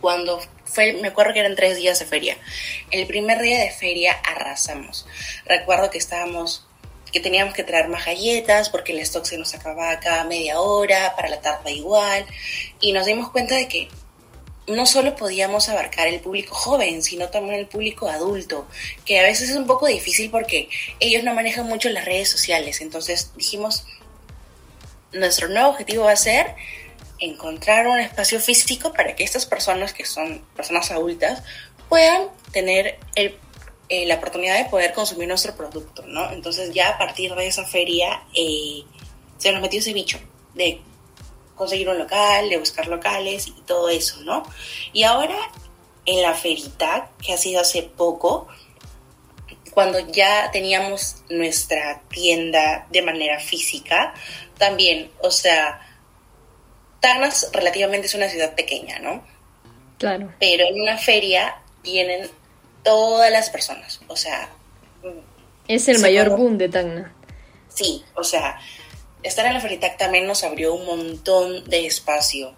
Cuando 0.01 0.41
fue, 0.65 0.93
me 0.93 1.09
acuerdo 1.09 1.33
que 1.33 1.39
eran 1.39 1.55
tres 1.55 1.77
días 1.77 1.99
de 1.99 2.05
feria. 2.05 2.37
El 2.91 3.07
primer 3.07 3.41
día 3.41 3.59
de 3.59 3.71
feria 3.71 4.13
arrasamos. 4.13 5.05
Recuerdo 5.45 5.89
que 5.89 5.97
estábamos 5.97 6.67
que 7.11 7.19
teníamos 7.21 7.53
que 7.53 7.63
traer 7.63 7.87
más 7.87 8.05
galletas 8.05 8.69
porque 8.69 8.91
el 8.91 8.99
stock 8.99 9.25
se 9.25 9.37
nos 9.37 9.53
acababa 9.53 9.99
cada 9.99 10.25
media 10.25 10.59
hora, 10.59 11.15
para 11.15 11.29
la 11.29 11.39
tarde 11.39 11.71
igual, 11.71 12.25
y 12.81 12.91
nos 12.91 13.05
dimos 13.05 13.31
cuenta 13.31 13.55
de 13.55 13.67
que 13.67 13.87
no 14.67 14.85
solo 14.85 15.15
podíamos 15.15 15.69
abarcar 15.69 16.07
el 16.07 16.19
público 16.19 16.53
joven, 16.53 17.01
sino 17.01 17.29
también 17.29 17.59
el 17.59 17.67
público 17.67 18.09
adulto, 18.09 18.67
que 19.05 19.19
a 19.19 19.23
veces 19.23 19.49
es 19.49 19.55
un 19.55 19.65
poco 19.65 19.87
difícil 19.87 20.29
porque 20.29 20.69
ellos 20.99 21.23
no 21.23 21.33
manejan 21.33 21.65
mucho 21.65 21.89
las 21.89 22.03
redes 22.03 22.29
sociales. 22.29 22.81
Entonces 22.81 23.31
dijimos, 23.37 23.85
nuestro 25.13 25.47
nuevo 25.47 25.69
objetivo 25.69 26.03
va 26.03 26.11
a 26.11 26.17
ser 26.17 26.55
encontrar 27.19 27.87
un 27.87 27.99
espacio 27.99 28.39
físico 28.39 28.93
para 28.93 29.15
que 29.15 29.23
estas 29.23 29.45
personas, 29.45 29.93
que 29.93 30.05
son 30.05 30.45
personas 30.55 30.91
adultas, 30.91 31.43
puedan 31.89 32.29
tener 32.51 32.99
eh, 33.15 33.35
la 34.05 34.15
oportunidad 34.15 34.57
de 34.57 34.69
poder 34.69 34.93
consumir 34.93 35.27
nuestro 35.27 35.55
producto, 35.55 36.03
¿no? 36.05 36.31
Entonces 36.31 36.73
ya 36.73 36.89
a 36.89 36.97
partir 36.97 37.33
de 37.35 37.47
esa 37.47 37.65
feria 37.65 38.23
eh, 38.35 38.83
se 39.37 39.51
nos 39.51 39.61
metió 39.61 39.79
ese 39.79 39.93
bicho 39.93 40.19
de 40.53 40.81
conseguir 41.55 41.89
un 41.89 41.97
local, 41.97 42.49
de 42.49 42.57
buscar 42.57 42.87
locales 42.87 43.47
y 43.47 43.61
todo 43.65 43.89
eso, 43.89 44.21
¿no? 44.21 44.43
Y 44.93 45.03
ahora 45.03 45.37
en 46.05 46.21
la 46.21 46.33
ferita, 46.33 47.11
que 47.21 47.33
ha 47.33 47.37
sido 47.37 47.61
hace 47.61 47.83
poco, 47.83 48.47
cuando 49.71 49.99
ya 49.99 50.49
teníamos 50.51 51.17
nuestra 51.29 52.01
tienda 52.09 52.87
de 52.89 53.01
manera 53.01 53.39
física, 53.39 54.13
también, 54.57 55.11
o 55.21 55.29
sea, 55.29 55.81
Tanas 56.99 57.49
relativamente 57.53 58.07
es 58.07 58.15
una 58.15 58.29
ciudad 58.29 58.55
pequeña, 58.55 58.99
¿no? 58.99 59.23
Claro. 59.97 60.33
Pero 60.39 60.65
en 60.65 60.81
una 60.81 60.97
feria 60.97 61.55
vienen 61.83 62.29
todas 62.83 63.31
las 63.31 63.49
personas, 63.49 64.01
o 64.07 64.15
sea... 64.15 64.49
Es 65.67 65.87
el 65.87 65.99
mayor 65.99 66.29
boom 66.29 66.57
de 66.57 66.69
Tacna. 66.69 67.13
Sí, 67.67 68.03
o 68.15 68.23
sea, 68.23 68.59
estar 69.21 69.45
en 69.45 69.53
la 69.53 69.59
Feritac 69.59 69.97
también 69.97 70.25
nos 70.25 70.43
abrió 70.43 70.73
un 70.73 70.85
montón 70.85 71.65
de 71.65 71.85
espacio. 71.85 72.55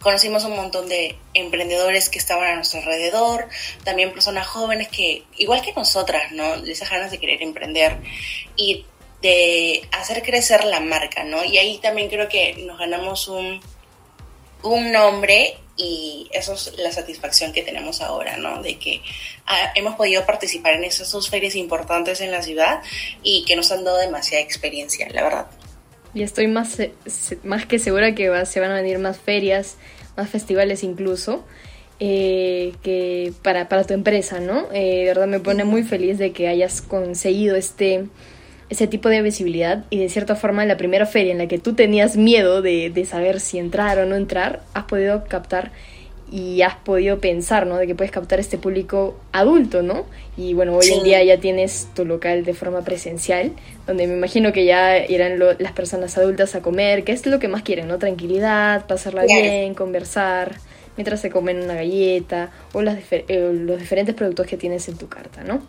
Conocimos 0.00 0.44
un 0.44 0.56
montón 0.56 0.88
de 0.88 1.16
emprendedores 1.32 2.08
que 2.08 2.18
estaban 2.18 2.50
a 2.50 2.54
nuestro 2.56 2.80
alrededor, 2.80 3.48
también 3.84 4.12
personas 4.12 4.46
jóvenes 4.46 4.88
que, 4.88 5.24
igual 5.36 5.62
que 5.62 5.72
nosotras, 5.72 6.32
¿no? 6.32 6.54
Esas 6.56 6.90
ganas 6.90 7.10
de 7.10 7.18
querer 7.18 7.42
emprender 7.42 7.98
y 8.56 8.84
de 9.24 9.88
hacer 9.92 10.22
crecer 10.22 10.64
la 10.64 10.80
marca, 10.80 11.24
¿no? 11.24 11.42
Y 11.46 11.56
ahí 11.56 11.78
también 11.78 12.10
creo 12.10 12.28
que 12.28 12.56
nos 12.66 12.78
ganamos 12.78 13.26
un, 13.26 13.58
un 14.62 14.92
nombre 14.92 15.56
y 15.78 16.28
eso 16.30 16.52
es 16.52 16.74
la 16.76 16.92
satisfacción 16.92 17.50
que 17.50 17.62
tenemos 17.62 18.02
ahora, 18.02 18.36
¿no? 18.36 18.62
De 18.62 18.78
que 18.78 19.00
ah, 19.46 19.72
hemos 19.76 19.94
podido 19.94 20.26
participar 20.26 20.74
en 20.74 20.84
esas 20.84 21.10
dos 21.10 21.30
ferias 21.30 21.54
importantes 21.54 22.20
en 22.20 22.30
la 22.30 22.42
ciudad 22.42 22.82
y 23.22 23.46
que 23.46 23.56
nos 23.56 23.72
han 23.72 23.82
dado 23.82 23.96
demasiada 23.96 24.44
experiencia, 24.44 25.08
la 25.08 25.22
verdad. 25.22 25.46
Y 26.12 26.22
estoy 26.22 26.46
más, 26.46 26.76
más 27.44 27.64
que 27.64 27.78
segura 27.78 28.14
que 28.14 28.28
va, 28.28 28.44
se 28.44 28.60
van 28.60 28.72
a 28.72 28.82
venir 28.82 28.98
más 28.98 29.16
ferias, 29.16 29.78
más 30.18 30.28
festivales 30.28 30.82
incluso. 30.84 31.46
Eh, 31.98 32.74
que 32.82 33.32
para, 33.42 33.68
para 33.68 33.84
tu 33.84 33.94
empresa, 33.94 34.38
¿no? 34.40 34.66
Eh, 34.72 34.96
de 34.98 35.04
verdad 35.04 35.28
me 35.28 35.40
pone 35.40 35.64
muy 35.64 35.84
feliz 35.84 36.18
de 36.18 36.32
que 36.32 36.48
hayas 36.48 36.82
conseguido 36.82 37.54
este, 37.54 38.08
ese 38.70 38.86
tipo 38.86 39.08
de 39.08 39.22
visibilidad 39.22 39.84
y 39.90 39.98
de 39.98 40.08
cierta 40.08 40.36
forma 40.36 40.64
la 40.64 40.76
primera 40.76 41.06
feria 41.06 41.32
en 41.32 41.38
la 41.38 41.48
que 41.48 41.58
tú 41.58 41.74
tenías 41.74 42.16
miedo 42.16 42.62
de, 42.62 42.90
de, 42.90 43.04
saber 43.04 43.40
si 43.40 43.58
entrar 43.58 43.98
o 43.98 44.06
no 44.06 44.16
entrar, 44.16 44.62
has 44.72 44.84
podido 44.84 45.24
captar 45.24 45.70
y 46.32 46.62
has 46.62 46.74
podido 46.74 47.20
pensar, 47.20 47.66
¿no? 47.66 47.76
De 47.76 47.86
que 47.86 47.94
puedes 47.94 48.10
captar 48.10 48.40
este 48.40 48.58
público 48.58 49.16
adulto, 49.32 49.82
¿no? 49.82 50.06
Y 50.36 50.54
bueno, 50.54 50.74
hoy 50.74 50.90
en 50.90 51.04
día 51.04 51.22
ya 51.22 51.38
tienes 51.38 51.88
tu 51.94 52.04
local 52.04 52.44
de 52.44 52.54
forma 52.54 52.82
presencial, 52.82 53.52
donde 53.86 54.06
me 54.06 54.14
imagino 54.14 54.52
que 54.52 54.64
ya 54.64 55.06
irán 55.06 55.38
las 55.38 55.72
personas 55.72 56.16
adultas 56.18 56.54
a 56.54 56.60
comer, 56.60 57.04
que 57.04 57.12
es 57.12 57.24
lo 57.26 57.38
que 57.38 57.48
más 57.48 57.62
quieren, 57.62 57.86
¿no? 57.86 57.98
Tranquilidad, 57.98 58.86
pasarla 58.86 59.24
bien, 59.24 59.74
conversar, 59.74 60.56
mientras 60.96 61.20
se 61.20 61.30
comen 61.30 61.62
una 61.62 61.74
galleta 61.74 62.50
o 62.72 62.82
las 62.82 62.98
eh, 63.10 63.52
los 63.52 63.78
diferentes 63.78 64.14
productos 64.14 64.46
que 64.46 64.56
tienes 64.56 64.88
en 64.88 64.96
tu 64.96 65.08
carta, 65.08 65.44
¿no? 65.44 65.62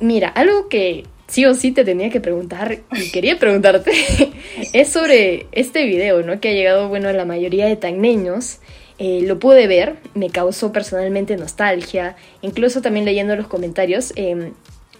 Mira, 0.00 0.28
algo 0.28 0.68
que 0.68 1.04
sí 1.26 1.46
o 1.46 1.54
sí 1.54 1.72
te 1.72 1.84
tenía 1.84 2.10
que 2.10 2.20
preguntar 2.20 2.80
y 2.92 3.10
quería 3.10 3.38
preguntarte 3.38 3.92
es 4.72 4.88
sobre 4.88 5.46
este 5.52 5.84
video, 5.84 6.22
¿no? 6.22 6.40
Que 6.40 6.50
ha 6.50 6.52
llegado, 6.52 6.88
bueno, 6.88 7.08
a 7.08 7.12
la 7.12 7.24
mayoría 7.24 7.66
de 7.66 7.76
tagneños. 7.76 8.58
Eh, 8.98 9.22
lo 9.22 9.40
pude 9.40 9.66
ver, 9.66 9.96
me 10.14 10.30
causó 10.30 10.70
personalmente 10.70 11.36
nostalgia, 11.36 12.14
incluso 12.42 12.80
también 12.80 13.04
leyendo 13.04 13.34
los 13.34 13.48
comentarios, 13.48 14.12
eh, 14.14 14.52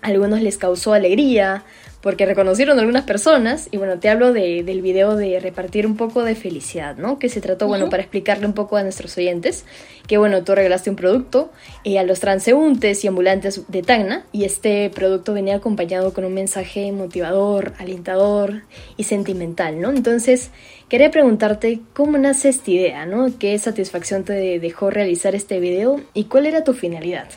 algunos 0.04 0.42
les 0.42 0.58
causó 0.58 0.92
alegría, 0.92 1.64
porque 2.02 2.26
reconocieron 2.26 2.78
algunas 2.78 3.04
personas, 3.04 3.68
y 3.70 3.78
bueno, 3.78 3.98
te 3.98 4.10
hablo 4.10 4.34
de, 4.34 4.62
del 4.62 4.82
video 4.82 5.16
de 5.16 5.40
repartir 5.40 5.86
un 5.86 5.96
poco 5.96 6.22
de 6.22 6.34
felicidad, 6.34 6.98
¿no? 6.98 7.18
Que 7.18 7.30
se 7.30 7.40
trató, 7.40 7.66
bueno, 7.66 7.88
para 7.88 8.02
explicarle 8.02 8.44
un 8.44 8.52
poco 8.52 8.76
a 8.76 8.82
nuestros 8.82 9.16
oyentes, 9.16 9.64
que 10.06 10.18
bueno, 10.18 10.44
tú 10.44 10.54
regalaste 10.54 10.90
un 10.90 10.96
producto 10.96 11.50
eh, 11.82 11.98
a 11.98 12.02
los 12.02 12.20
transeúntes 12.20 13.02
y 13.02 13.08
ambulantes 13.08 13.62
de 13.68 13.80
Tacna, 13.80 14.26
y 14.32 14.44
este 14.44 14.90
producto 14.90 15.32
venía 15.32 15.56
acompañado 15.56 16.12
con 16.12 16.26
un 16.26 16.34
mensaje 16.34 16.92
motivador, 16.92 17.72
alentador 17.78 18.64
y 18.98 19.04
sentimental, 19.04 19.80
¿no? 19.80 19.88
Entonces, 19.88 20.50
quería 20.90 21.10
preguntarte 21.10 21.80
cómo 21.94 22.18
nace 22.18 22.50
esta 22.50 22.70
idea, 22.70 23.06
¿no? 23.06 23.32
¿Qué 23.38 23.58
satisfacción 23.58 24.24
te 24.24 24.60
dejó 24.60 24.90
realizar 24.90 25.34
este 25.34 25.58
video 25.58 26.02
y 26.12 26.24
cuál 26.24 26.44
era 26.44 26.64
tu 26.64 26.74
finalidad? 26.74 27.28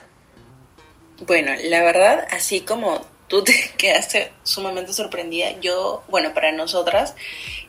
Bueno, 1.21 1.51
la 1.63 1.83
verdad, 1.83 2.27
así 2.29 2.61
como 2.61 3.05
tú 3.27 3.43
te 3.43 3.53
quedaste 3.77 4.31
sumamente 4.43 4.93
sorprendida. 4.93 5.59
Yo, 5.59 6.03
bueno, 6.09 6.33
para 6.33 6.51
nosotras 6.51 7.15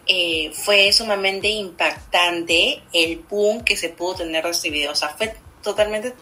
eh, 0.06 0.50
fue 0.52 0.92
sumamente 0.92 1.48
impactante 1.48 2.82
el 2.92 3.18
boom 3.18 3.64
que 3.64 3.76
se 3.76 3.88
pudo 3.88 4.16
tener 4.16 4.44
de 4.44 4.50
este 4.50 4.70
video. 4.70 4.92
O 4.92 4.96
sea, 4.96 5.10
fue 5.10 5.34
totalmente 5.62 6.14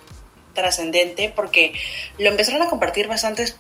trascendente 0.55 1.33
porque 1.35 1.73
lo 2.19 2.29
empezaron 2.29 2.63
a 2.63 2.69
compartir 2.69 3.09
bastantes 3.09 3.57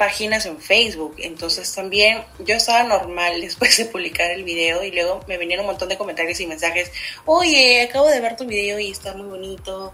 páginas 0.00 0.46
en 0.46 0.58
Facebook. 0.58 1.16
Entonces 1.18 1.74
también 1.74 2.24
yo 2.38 2.54
estaba 2.54 2.84
normal 2.84 3.38
después 3.42 3.76
de 3.76 3.84
publicar 3.84 4.30
el 4.30 4.44
video 4.44 4.82
y 4.82 4.90
luego 4.92 5.20
me 5.28 5.36
venían 5.36 5.60
un 5.60 5.66
montón 5.66 5.90
de 5.90 5.98
comentarios 5.98 6.40
y 6.40 6.46
mensajes. 6.46 6.90
Oye, 7.26 7.82
acabo 7.82 8.08
de 8.08 8.18
ver 8.18 8.34
tu 8.34 8.46
video 8.46 8.78
y 8.78 8.90
está 8.90 9.12
muy 9.12 9.28
bonito. 9.28 9.92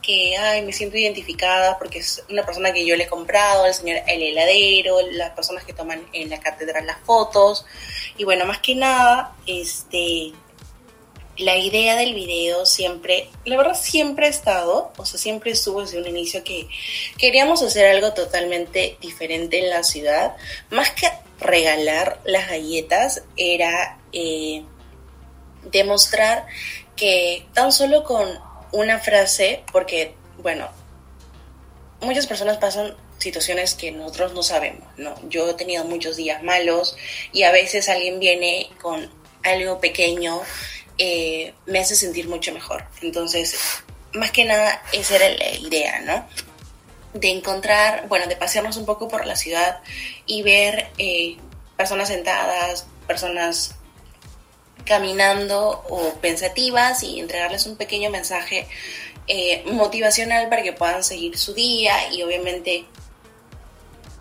Que, 0.00 0.36
ay, 0.36 0.62
me 0.62 0.72
siento 0.72 0.96
identificada 0.96 1.76
porque 1.76 1.98
es 1.98 2.24
una 2.30 2.46
persona 2.46 2.72
que 2.72 2.86
yo 2.86 2.94
le 2.94 3.04
he 3.04 3.08
comprado, 3.08 3.66
el 3.66 3.74
señor 3.74 3.98
el 4.06 4.22
heladero, 4.22 5.00
las 5.10 5.30
personas 5.30 5.64
que 5.64 5.72
toman 5.72 6.06
en 6.12 6.30
la 6.30 6.38
catedral 6.38 6.86
las 6.86 7.00
fotos. 7.00 7.66
Y 8.16 8.22
bueno, 8.22 8.46
más 8.46 8.60
que 8.60 8.76
nada, 8.76 9.34
este 9.44 10.34
la 11.38 11.56
idea 11.56 11.96
del 11.96 12.14
video 12.14 12.66
siempre, 12.66 13.28
la 13.44 13.56
verdad 13.56 13.80
siempre 13.80 14.26
ha 14.26 14.30
estado, 14.30 14.92
o 14.96 15.06
sea, 15.06 15.18
siempre 15.18 15.52
estuvo 15.52 15.80
desde 15.80 15.98
un 15.98 16.06
inicio 16.06 16.42
que 16.42 16.68
queríamos 17.16 17.62
hacer 17.62 17.86
algo 17.86 18.12
totalmente 18.12 18.98
diferente 19.00 19.60
en 19.60 19.70
la 19.70 19.84
ciudad. 19.84 20.36
Más 20.70 20.90
que 20.90 21.08
regalar 21.40 22.20
las 22.24 22.48
galletas, 22.48 23.22
era 23.36 23.98
eh, 24.12 24.64
demostrar 25.70 26.46
que 26.96 27.46
tan 27.54 27.70
solo 27.70 28.02
con 28.02 28.28
una 28.72 28.98
frase, 28.98 29.62
porque, 29.72 30.14
bueno, 30.38 30.68
muchas 32.00 32.26
personas 32.26 32.58
pasan 32.58 32.96
situaciones 33.18 33.74
que 33.74 33.92
nosotros 33.92 34.34
no 34.34 34.42
sabemos, 34.42 34.86
¿no? 34.96 35.14
Yo 35.28 35.48
he 35.50 35.54
tenido 35.54 35.84
muchos 35.84 36.16
días 36.16 36.42
malos 36.42 36.96
y 37.32 37.44
a 37.44 37.52
veces 37.52 37.88
alguien 37.88 38.18
viene 38.18 38.70
con 38.80 39.10
algo 39.42 39.80
pequeño 39.80 40.42
eh, 40.98 41.54
me 41.66 41.78
hace 41.78 41.94
sentir 41.94 42.28
mucho 42.28 42.52
mejor. 42.52 42.84
Entonces, 43.02 43.56
más 44.12 44.30
que 44.30 44.44
nada, 44.44 44.82
esa 44.92 45.16
era 45.16 45.30
la 45.30 45.50
idea, 45.58 46.00
¿no? 46.00 46.28
De 47.18 47.30
encontrar, 47.30 48.08
bueno, 48.08 48.26
de 48.26 48.36
pasearnos 48.36 48.76
un 48.76 48.84
poco 48.84 49.08
por 49.08 49.26
la 49.26 49.36
ciudad 49.36 49.80
y 50.26 50.42
ver 50.42 50.90
eh, 50.98 51.36
personas 51.76 52.08
sentadas, 52.08 52.86
personas 53.06 53.76
caminando 54.84 55.84
o 55.88 56.14
pensativas 56.14 57.02
y 57.02 57.20
entregarles 57.20 57.66
un 57.66 57.76
pequeño 57.76 58.10
mensaje 58.10 58.66
eh, 59.26 59.62
motivacional 59.66 60.48
para 60.48 60.62
que 60.62 60.72
puedan 60.72 61.04
seguir 61.04 61.36
su 61.36 61.52
día 61.52 62.10
y 62.12 62.22
obviamente 62.22 62.86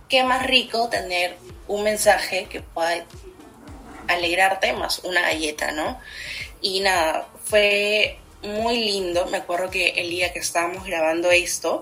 qué 0.10 0.24
más 0.24 0.46
rico 0.46 0.90
tener 0.90 1.38
un 1.68 1.84
mensaje 1.84 2.46
que 2.50 2.62
pueda 2.62 3.06
alegrarte 4.08 4.74
más 4.74 5.00
una 5.00 5.22
galleta, 5.22 5.72
¿no? 5.72 6.00
Y 6.62 6.80
nada, 6.80 7.28
fue 7.43 8.20
muy 8.41 8.80
lindo. 8.80 9.26
Me 9.28 9.38
acuerdo 9.38 9.70
que 9.70 9.89
el 9.89 10.10
día 10.10 10.34
que 10.34 10.39
estábamos 10.39 10.86
grabando 10.86 11.32
esto, 11.32 11.82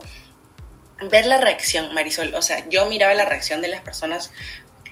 ver 1.10 1.26
la 1.26 1.40
reacción, 1.40 1.94
Marisol. 1.94 2.34
O 2.36 2.42
sea, 2.42 2.68
yo 2.70 2.86
miraba 2.88 3.14
la 3.14 3.26
reacción 3.26 3.62
de 3.62 3.68
las 3.68 3.82
personas. 3.82 4.32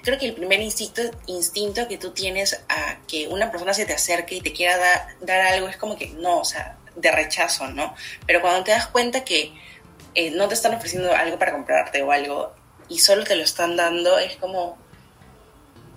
Creo 0.02 0.18
que 0.18 0.26
el 0.26 0.34
primer 0.34 0.60
instinto, 0.60 1.02
instinto 1.26 1.88
que 1.88 1.96
tú 1.96 2.10
tienes 2.10 2.60
a 2.68 2.98
que 3.08 3.28
una 3.28 3.50
persona 3.50 3.72
se 3.72 3.86
te 3.86 3.94
acerque 3.94 4.36
y 4.36 4.40
te 4.40 4.52
quiera 4.52 4.76
dar 5.20 5.40
algo 5.40 5.68
es 5.68 5.76
como 5.76 5.96
que 5.96 6.08
no, 6.08 6.40
o 6.40 6.44
sea, 6.44 6.76
de 6.94 7.10
rechazo, 7.10 7.68
¿no? 7.68 7.94
Pero 8.26 8.42
cuando 8.42 8.64
te 8.64 8.72
das 8.72 8.86
cuenta 8.88 9.24
que 9.24 9.52
eh, 10.14 10.30
no 10.30 10.46
te 10.48 10.54
están 10.54 10.74
ofreciendo 10.74 11.14
algo 11.14 11.38
para 11.38 11.52
comprarte 11.52 12.02
o 12.02 12.12
algo 12.12 12.54
y 12.88 12.98
solo 12.98 13.24
te 13.24 13.34
lo 13.34 13.42
están 13.42 13.76
dando, 13.76 14.18
es 14.18 14.36
como, 14.36 14.78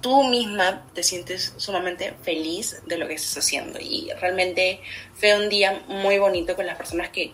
tú 0.02 0.24
misma 0.24 0.86
te 0.94 1.04
sientes 1.04 1.54
sumamente 1.58 2.14
feliz 2.24 2.82
de 2.86 2.98
lo 2.98 3.08
que 3.08 3.16
estás 3.16 3.38
haciendo. 3.38 3.80
Y 3.80 4.10
realmente 4.20 4.82
fue 5.16 5.36
un 5.36 5.50
día 5.50 5.84
muy 5.88 6.18
bonito 6.18 6.56
con 6.56 6.66
las 6.66 6.78
personas 6.78 7.10
que 7.10 7.34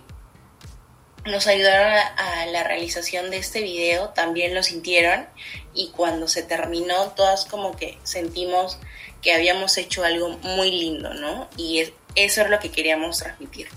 nos 1.25 1.47
ayudaron 1.47 1.93
a, 2.17 2.45
la 2.47 2.63
realización 2.63 3.29
de 3.31 3.37
este 3.37 3.61
video, 3.61 4.09
también 4.09 4.53
lo 4.53 4.61
sintieron 4.61 5.25
y 5.73 5.89
cuando 5.91 6.27
se 6.27 6.43
terminó 6.43 7.11
todas 7.15 7.45
como 7.45 7.75
que 7.77 7.97
sentimos 8.03 8.77
que 9.21 9.33
habíamos 9.33 9.77
hecho 9.77 10.03
algo 10.03 10.29
muy 10.39 10.69
lindo, 10.71 11.13
¿no? 11.13 11.47
Y 11.55 11.79
eso 12.15 12.41
es 12.41 12.49
lo 12.49 12.59
que 12.59 12.71
queríamos 12.71 13.19
transmitir. 13.19 13.69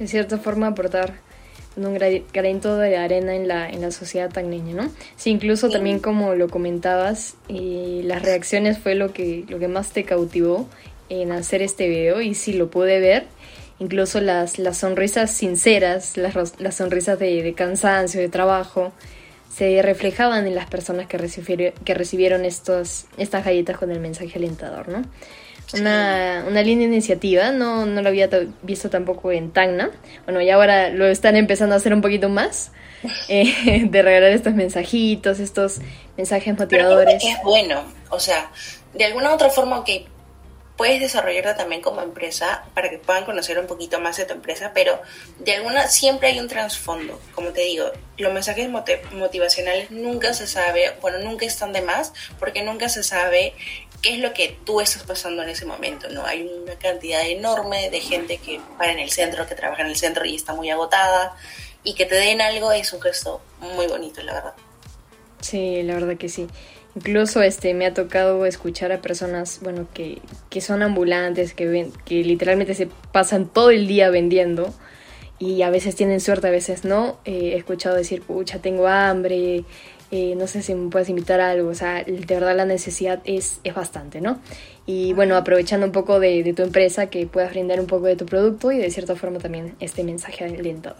De 0.00 0.08
cierta 0.08 0.38
forma 0.38 0.66
aportar 0.66 1.20
un 1.76 1.94
granito 2.32 2.76
de 2.76 2.96
arena 2.96 3.34
en 3.34 3.48
la, 3.48 3.68
en 3.68 3.80
la 3.80 3.90
sociedad 3.90 4.30
tagneña, 4.30 4.74
¿no? 4.74 4.90
Sí, 5.16 5.30
incluso 5.30 5.68
también 5.70 5.98
como 6.00 6.34
lo 6.34 6.48
comentabas, 6.48 7.36
las 7.48 8.22
reacciones 8.22 8.78
fue 8.78 8.94
lo 8.94 9.12
que, 9.12 9.44
lo 9.48 9.58
que 9.58 9.68
más 9.68 9.90
te 9.92 10.04
cautivó 10.04 10.68
en 11.08 11.32
hacer 11.32 11.62
este 11.62 11.88
video 11.88 12.20
y 12.20 12.34
sí 12.34 12.52
lo 12.52 12.70
pude 12.70 13.00
ver, 13.00 13.26
incluso 13.78 14.20
las, 14.20 14.58
las 14.58 14.78
sonrisas 14.78 15.32
sinceras, 15.32 16.16
las, 16.16 16.60
las 16.60 16.74
sonrisas 16.74 17.18
de, 17.18 17.42
de, 17.42 17.54
cansancio, 17.54 18.20
de 18.20 18.28
trabajo, 18.28 18.92
se 19.52 19.82
reflejaban 19.82 20.46
en 20.46 20.54
las 20.54 20.68
personas 20.68 21.06
que, 21.06 21.18
recibieron, 21.18 21.72
que 21.84 21.94
recibieron 21.94 22.44
estos, 22.44 23.06
estas 23.16 23.44
galletas 23.44 23.78
con 23.78 23.90
el 23.90 24.00
mensaje 24.00 24.38
alentador, 24.38 24.88
¿no? 24.88 25.02
Una, 25.74 26.44
una 26.46 26.62
linda 26.62 26.84
iniciativa, 26.84 27.50
no, 27.50 27.86
no 27.86 28.02
lo 28.02 28.08
había 28.08 28.28
visto 28.62 28.90
tampoco 28.90 29.32
en 29.32 29.52
Tacna. 29.52 29.90
Bueno, 30.24 30.40
y 30.40 30.50
ahora 30.50 30.90
lo 30.90 31.06
están 31.06 31.36
empezando 31.36 31.74
a 31.74 31.78
hacer 31.78 31.94
un 31.94 32.00
poquito 32.00 32.28
más, 32.28 32.72
eh, 33.28 33.84
de 33.88 34.02
regalar 34.02 34.32
estos 34.32 34.54
mensajitos, 34.54 35.40
estos 35.40 35.78
mensajes 36.16 36.58
motivadores. 36.58 37.22
es 37.24 37.36
bueno, 37.42 37.82
o 38.10 38.20
sea, 38.20 38.50
de 38.94 39.04
alguna 39.04 39.30
u 39.30 39.34
otra 39.34 39.50
forma 39.50 39.84
que 39.84 40.06
puedes 40.80 40.98
desarrollarte 40.98 41.52
también 41.52 41.82
como 41.82 42.00
empresa 42.00 42.64
para 42.72 42.88
que 42.88 42.96
puedan 42.96 43.26
conocer 43.26 43.58
un 43.58 43.66
poquito 43.66 44.00
más 44.00 44.16
de 44.16 44.24
tu 44.24 44.32
empresa, 44.32 44.70
pero 44.72 44.98
de 45.38 45.56
alguna 45.56 45.86
siempre 45.88 46.28
hay 46.28 46.40
un 46.40 46.48
trasfondo, 46.48 47.20
como 47.34 47.50
te 47.50 47.60
digo, 47.60 47.92
los 48.16 48.32
mensajes 48.32 48.70
motivacionales 49.12 49.90
nunca 49.90 50.32
se 50.32 50.46
sabe, 50.46 50.96
bueno, 51.02 51.18
nunca 51.18 51.44
están 51.44 51.74
de 51.74 51.82
más, 51.82 52.14
porque 52.38 52.62
nunca 52.62 52.88
se 52.88 53.02
sabe 53.02 53.52
qué 54.02 54.14
es 54.14 54.20
lo 54.20 54.32
que 54.32 54.56
tú 54.64 54.80
estás 54.80 55.02
pasando 55.02 55.42
en 55.42 55.48
ese 55.50 55.66
momento, 55.66 56.08
¿no? 56.10 56.24
Hay 56.24 56.42
una 56.42 56.74
cantidad 56.76 57.26
enorme 57.26 57.90
de 57.90 58.00
gente 58.00 58.38
que 58.38 58.60
para 58.78 58.92
en 58.92 58.98
el 58.98 59.10
centro, 59.10 59.46
que 59.46 59.54
trabaja 59.54 59.82
en 59.82 59.88
el 59.88 59.96
centro 59.96 60.24
y 60.24 60.34
está 60.34 60.54
muy 60.54 60.70
agotada, 60.70 61.36
y 61.82 61.94
que 61.94 62.06
te 62.06 62.14
den 62.14 62.40
algo 62.40 62.72
es 62.72 62.92
un 62.92 63.00
gesto 63.00 63.40
muy 63.60 63.86
bonito, 63.86 64.22
la 64.22 64.34
verdad. 64.34 64.54
Sí, 65.40 65.82
la 65.82 65.94
verdad 65.94 66.16
que 66.16 66.28
sí. 66.28 66.46
Incluso 66.96 67.40
este 67.42 67.72
me 67.72 67.86
ha 67.86 67.94
tocado 67.94 68.44
escuchar 68.46 68.92
a 68.92 69.00
personas, 69.00 69.60
bueno, 69.62 69.86
que, 69.94 70.20
que 70.50 70.60
son 70.60 70.82
ambulantes, 70.82 71.54
que 71.54 71.66
ven, 71.66 71.92
que 72.04 72.16
literalmente 72.16 72.74
se 72.74 72.88
pasan 73.12 73.48
todo 73.48 73.70
el 73.70 73.86
día 73.86 74.10
vendiendo 74.10 74.74
y 75.38 75.62
a 75.62 75.70
veces 75.70 75.94
tienen 75.94 76.20
suerte, 76.20 76.48
a 76.48 76.50
veces 76.50 76.84
no. 76.84 77.18
Eh, 77.24 77.52
he 77.54 77.56
escuchado 77.56 77.96
decir, 77.96 78.22
pucha, 78.22 78.58
tengo 78.58 78.88
hambre, 78.88 79.64
eh, 80.10 80.34
no 80.36 80.46
sé 80.46 80.62
si 80.62 80.74
me 80.74 80.90
puedes 80.90 81.08
invitar 81.08 81.40
a 81.40 81.50
algo, 81.50 81.70
o 81.70 81.74
sea, 81.74 82.02
de 82.04 82.24
verdad 82.26 82.56
la 82.56 82.64
necesidad 82.64 83.20
es, 83.24 83.60
es 83.64 83.74
bastante, 83.74 84.20
¿no? 84.20 84.40
Y 84.86 85.12
bueno, 85.12 85.36
aprovechando 85.36 85.86
un 85.86 85.92
poco 85.92 86.18
de, 86.18 86.42
de, 86.42 86.52
tu 86.52 86.62
empresa, 86.62 87.10
que 87.10 87.26
puedas 87.26 87.50
brindar 87.50 87.80
un 87.80 87.86
poco 87.86 88.06
de 88.06 88.16
tu 88.16 88.26
producto 88.26 88.72
y 88.72 88.78
de 88.78 88.90
cierta 88.90 89.14
forma 89.14 89.38
también 89.38 89.74
este 89.78 90.02
mensaje 90.02 90.44
alentador. 90.44 90.96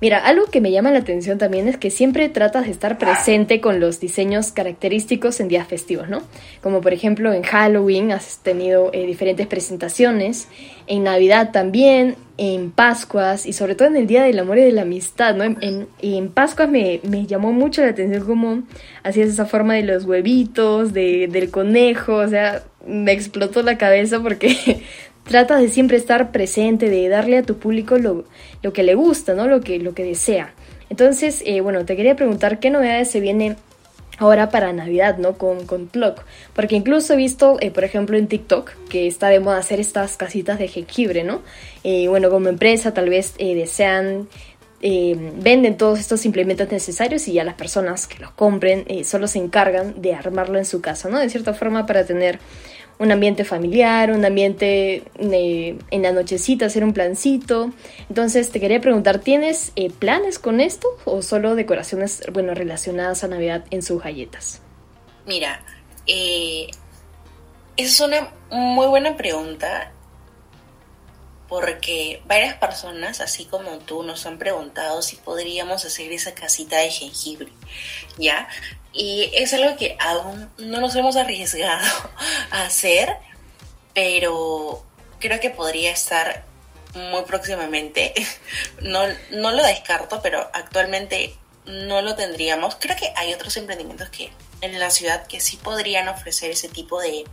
Mira, 0.00 0.18
algo 0.18 0.46
que 0.46 0.60
me 0.60 0.70
llama 0.70 0.90
la 0.90 0.98
atención 0.98 1.38
también 1.38 1.68
es 1.68 1.76
que 1.76 1.90
siempre 1.90 2.28
tratas 2.28 2.66
de 2.66 2.70
estar 2.70 2.98
presente 2.98 3.60
con 3.60 3.80
los 3.80 4.00
diseños 4.00 4.52
característicos 4.52 5.40
en 5.40 5.48
días 5.48 5.66
festivos, 5.66 6.08
¿no? 6.08 6.22
Como 6.62 6.80
por 6.80 6.92
ejemplo 6.92 7.32
en 7.32 7.42
Halloween 7.42 8.12
has 8.12 8.38
tenido 8.38 8.90
eh, 8.92 9.06
diferentes 9.06 9.46
presentaciones, 9.46 10.48
en 10.86 11.04
Navidad 11.04 11.50
también, 11.52 12.16
en 12.36 12.72
Pascuas 12.72 13.46
y 13.46 13.52
sobre 13.52 13.74
todo 13.74 13.88
en 13.88 13.96
el 13.96 14.06
Día 14.06 14.24
del 14.24 14.38
Amor 14.38 14.58
y 14.58 14.62
de 14.62 14.72
la 14.72 14.82
Amistad, 14.82 15.34
¿no? 15.34 15.44
En, 15.44 15.86
y 16.00 16.18
en 16.18 16.30
Pascuas 16.30 16.68
me, 16.68 17.00
me, 17.04 17.26
llamó 17.26 17.52
mucho 17.52 17.82
la 17.82 17.90
atención 17.90 18.24
cómo 18.26 18.62
hacías 19.02 19.28
esa 19.28 19.46
forma 19.46 19.74
de 19.74 19.84
los 19.84 20.04
huevitos, 20.04 20.92
de, 20.92 21.28
del 21.28 21.50
conejo, 21.50 22.16
o 22.16 22.28
sea, 22.28 22.64
me 22.86 23.12
explotó 23.12 23.62
la 23.62 23.78
cabeza 23.78 24.20
porque 24.20 24.82
tratas 25.24 25.60
de 25.60 25.68
siempre 25.68 25.96
estar 25.96 26.30
presente, 26.32 26.88
de 26.88 27.08
darle 27.08 27.38
a 27.38 27.42
tu 27.42 27.58
público 27.58 27.98
lo, 27.98 28.24
lo 28.62 28.72
que 28.72 28.82
le 28.82 28.94
gusta, 28.94 29.34
¿no? 29.34 29.46
Lo 29.46 29.60
que, 29.60 29.78
lo 29.78 29.94
que 29.94 30.04
desea. 30.04 30.54
Entonces, 30.90 31.42
eh, 31.46 31.60
bueno, 31.60 31.84
te 31.84 31.96
quería 31.96 32.14
preguntar 32.14 32.60
qué 32.60 32.70
novedades 32.70 33.10
se 33.10 33.20
vienen 33.20 33.56
ahora 34.18 34.50
para 34.50 34.72
Navidad, 34.72 35.18
¿no? 35.18 35.36
Con, 35.36 35.66
con 35.66 35.90
Porque 36.54 36.76
incluso 36.76 37.14
he 37.14 37.16
visto, 37.16 37.56
eh, 37.60 37.70
por 37.70 37.84
ejemplo, 37.84 38.16
en 38.16 38.28
TikTok, 38.28 38.70
que 38.88 39.06
está 39.06 39.28
de 39.28 39.40
moda 39.40 39.58
hacer 39.58 39.80
estas 39.80 40.16
casitas 40.16 40.58
de 40.58 40.68
jengibre, 40.68 41.24
¿no? 41.24 41.42
Eh, 41.82 42.06
bueno, 42.08 42.30
como 42.30 42.48
empresa 42.48 42.94
tal 42.94 43.08
vez 43.08 43.34
desean, 43.38 44.28
venden 44.80 45.78
todos 45.78 45.98
estos 45.98 46.26
implementos 46.26 46.70
necesarios 46.70 47.26
y 47.26 47.32
ya 47.32 47.42
las 47.42 47.54
personas 47.54 48.06
que 48.06 48.18
los 48.18 48.30
compren 48.32 48.84
solo 49.02 49.26
se 49.26 49.38
encargan 49.38 50.00
de 50.02 50.14
armarlo 50.14 50.58
en 50.58 50.66
su 50.66 50.82
casa, 50.82 51.08
¿no? 51.08 51.18
De 51.18 51.30
cierta 51.30 51.54
forma 51.54 51.86
para 51.86 52.04
tener 52.04 52.38
un 52.98 53.12
ambiente 53.12 53.44
familiar, 53.44 54.10
un 54.10 54.24
ambiente 54.24 55.04
en 55.18 56.02
la 56.02 56.12
nochecita, 56.12 56.66
hacer 56.66 56.84
un 56.84 56.92
plancito. 56.92 57.72
Entonces 58.08 58.50
te 58.50 58.60
quería 58.60 58.80
preguntar, 58.80 59.18
¿tienes 59.18 59.72
eh, 59.76 59.90
planes 59.90 60.38
con 60.38 60.60
esto 60.60 60.88
o 61.04 61.22
solo 61.22 61.54
decoraciones, 61.54 62.22
bueno, 62.32 62.54
relacionadas 62.54 63.24
a 63.24 63.28
Navidad 63.28 63.64
en 63.70 63.82
sus 63.82 64.02
galletas? 64.02 64.60
Mira, 65.26 65.62
eh, 66.06 66.68
es 67.76 68.00
una 68.00 68.32
muy 68.50 68.86
buena 68.86 69.16
pregunta 69.16 69.90
porque 71.48 72.22
varias 72.26 72.54
personas, 72.56 73.20
así 73.20 73.44
como 73.44 73.78
tú, 73.78 74.02
nos 74.02 74.26
han 74.26 74.38
preguntado 74.38 75.02
si 75.02 75.16
podríamos 75.16 75.84
hacer 75.84 76.10
esa 76.12 76.34
casita 76.34 76.78
de 76.78 76.90
jengibre, 76.90 77.52
¿ya? 78.18 78.48
Y 78.94 79.30
es 79.34 79.52
algo 79.52 79.76
que 79.76 79.96
aún 79.98 80.50
no 80.56 80.80
nos 80.80 80.94
hemos 80.94 81.16
arriesgado 81.16 81.84
a 82.50 82.62
hacer, 82.62 83.16
pero 83.92 84.84
creo 85.18 85.40
que 85.40 85.50
podría 85.50 85.90
estar 85.90 86.44
muy 86.94 87.22
próximamente. 87.22 88.14
No, 88.80 89.00
no 89.30 89.50
lo 89.52 89.62
descarto, 89.62 90.20
pero 90.22 90.50
actualmente 90.52 91.34
no 91.64 92.02
lo 92.02 92.14
tendríamos. 92.14 92.76
Creo 92.78 92.96
que 92.96 93.12
hay 93.16 93.32
otros 93.32 93.56
emprendimientos 93.56 94.10
que 94.10 94.30
en 94.60 94.78
la 94.78 94.90
ciudad 94.90 95.26
que 95.26 95.40
sí 95.40 95.56
podrían 95.56 96.08
ofrecer 96.08 96.50
ese 96.50 96.68
tipo 96.68 97.00
de, 97.00 97.24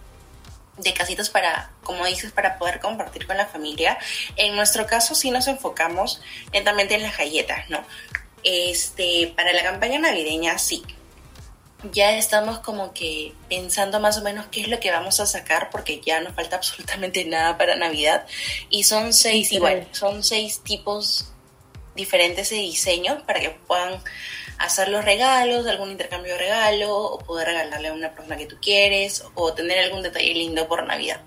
de 0.78 0.94
casitas 0.94 1.30
para, 1.30 1.72
como 1.84 2.06
dices, 2.06 2.32
para 2.32 2.58
poder 2.58 2.80
compartir 2.80 3.28
con 3.28 3.38
la 3.38 3.48
familia. 3.48 3.98
En 4.36 4.56
nuestro 4.56 4.86
caso 4.86 5.16
sí 5.16 5.32
nos 5.32 5.48
enfocamos 5.48 6.22
lentamente 6.54 6.96
en 6.96 7.04
las 7.04 7.18
galletas, 7.18 7.70
¿no? 7.70 7.84
Este, 8.44 9.34
para 9.36 9.54
la 9.54 9.64
campaña 9.64 10.00
navideña 10.00 10.58
sí. 10.58 10.84
Ya 11.92 12.18
estamos 12.18 12.60
como 12.60 12.94
que 12.94 13.34
pensando 13.50 14.00
más 14.00 14.18
o 14.18 14.22
menos 14.22 14.46
qué 14.52 14.62
es 14.62 14.68
lo 14.68 14.80
que 14.80 14.92
vamos 14.92 15.20
a 15.20 15.26
sacar 15.26 15.70
porque 15.72 16.00
ya 16.00 16.20
no 16.22 16.34
falta 16.34 16.56
absolutamente 16.58 17.26
nada 17.26 17.58
para 17.58 17.76
Navidad 17.76 18.26
y 18.70 18.84
son 18.84 19.14
seis 19.14 19.52
igual, 19.52 19.88
son 19.92 20.24
seis 20.24 20.62
tipos 20.64 21.32
diferentes 21.96 22.50
de 22.50 22.58
diseños 22.58 23.22
para 23.24 23.40
que 23.40 23.50
puedan 23.50 24.02
hacer 24.58 24.90
los 24.90 25.04
regalos, 25.04 25.66
algún 25.66 25.92
intercambio 25.92 26.34
de 26.34 26.40
regalo, 26.40 26.96
o 26.96 27.20
poder 27.20 27.48
regalarle 27.48 27.88
a 27.88 27.94
una 27.94 28.14
persona 28.14 28.38
que 28.38 28.46
tú 28.46 28.58
quieres, 28.62 29.24
o 29.34 29.54
tener 29.54 29.80
algún 29.80 30.04
detalle 30.04 30.34
lindo 30.34 30.68
por 30.68 30.86
Navidad. 30.86 31.22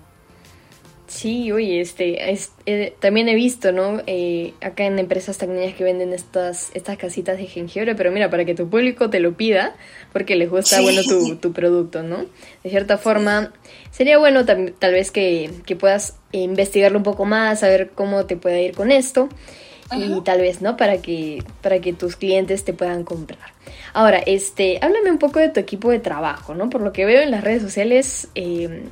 Sí, 1.07 1.51
oye, 1.51 1.81
este, 1.81 2.35
eh, 2.65 2.93
también 2.99 3.29
he 3.29 3.35
visto, 3.35 3.71
¿no? 3.71 4.01
Eh, 4.07 4.53
acá 4.59 4.85
en 4.85 4.97
empresas 4.97 5.37
tecnológicas 5.37 5.77
que 5.77 5.83
venden 5.83 6.13
estas, 6.13 6.71
estas 6.73 6.97
casitas 6.97 7.37
de 7.37 7.45
jengibre, 7.45 7.93
pero 7.93 8.11
mira, 8.11 8.31
para 8.31 8.43
que 8.43 8.55
tu 8.55 8.67
público 8.69 9.09
te 9.11 9.19
lo 9.19 9.33
pida, 9.33 9.75
porque 10.11 10.35
les 10.35 10.49
gusta, 10.49 10.81
bueno, 10.81 11.03
tu, 11.03 11.35
tu, 11.35 11.53
producto, 11.53 12.01
¿no? 12.01 12.25
De 12.63 12.69
cierta 12.71 12.97
forma, 12.97 13.53
sería 13.91 14.17
bueno 14.17 14.45
tal 14.45 14.91
vez 14.93 15.11
que, 15.11 15.51
que 15.67 15.75
puedas 15.75 16.17
investigarlo 16.31 16.97
un 16.97 17.03
poco 17.03 17.25
más, 17.25 17.59
saber 17.59 17.91
cómo 17.93 18.25
te 18.25 18.35
puede 18.35 18.63
ir 18.63 18.73
con 18.73 18.91
esto 18.91 19.29
y 19.95 20.21
tal 20.21 20.41
vez, 20.41 20.61
¿no? 20.61 20.77
Para 20.77 20.97
que, 20.97 21.43
para 21.61 21.79
que 21.79 21.93
tus 21.93 22.15
clientes 22.15 22.63
te 22.63 22.73
puedan 22.73 23.03
comprar. 23.03 23.53
Ahora, 23.93 24.17
este, 24.25 24.79
háblame 24.81 25.11
un 25.11 25.19
poco 25.19 25.39
de 25.39 25.49
tu 25.49 25.59
equipo 25.59 25.91
de 25.91 25.99
trabajo, 25.99 26.55
¿no? 26.55 26.69
Por 26.69 26.81
lo 26.81 26.91
que 26.91 27.05
veo 27.05 27.21
en 27.21 27.31
las 27.31 27.43
redes 27.43 27.61
sociales, 27.61 28.27
eh, 28.33 28.83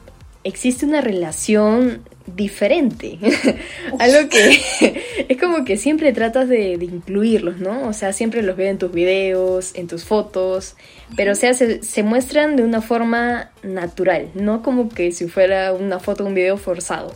existe 0.43 0.85
una 0.85 1.01
relación 1.01 2.03
diferente. 2.25 3.17
Algo 3.99 4.29
que 4.29 4.95
es 5.29 5.37
como 5.39 5.65
que 5.65 5.77
siempre 5.77 6.13
tratas 6.13 6.47
de, 6.49 6.73
incluirlos, 6.73 7.59
¿no? 7.59 7.87
O 7.87 7.93
sea, 7.93 8.13
siempre 8.13 8.41
los 8.41 8.55
veo 8.55 8.69
en 8.69 8.77
tus 8.77 8.91
videos, 8.91 9.75
en 9.75 9.87
tus 9.87 10.05
fotos, 10.05 10.75
pero 11.15 11.33
o 11.33 11.35
sea, 11.35 11.53
se, 11.53 11.83
se, 11.83 12.03
muestran 12.03 12.55
de 12.55 12.63
una 12.63 12.81
forma 12.81 13.51
natural, 13.61 14.29
no 14.35 14.63
como 14.63 14.89
que 14.89 15.11
si 15.11 15.27
fuera 15.27 15.73
una 15.73 15.99
foto 15.99 16.23
o 16.23 16.27
un 16.27 16.33
video 16.33 16.57
forzado. 16.57 17.13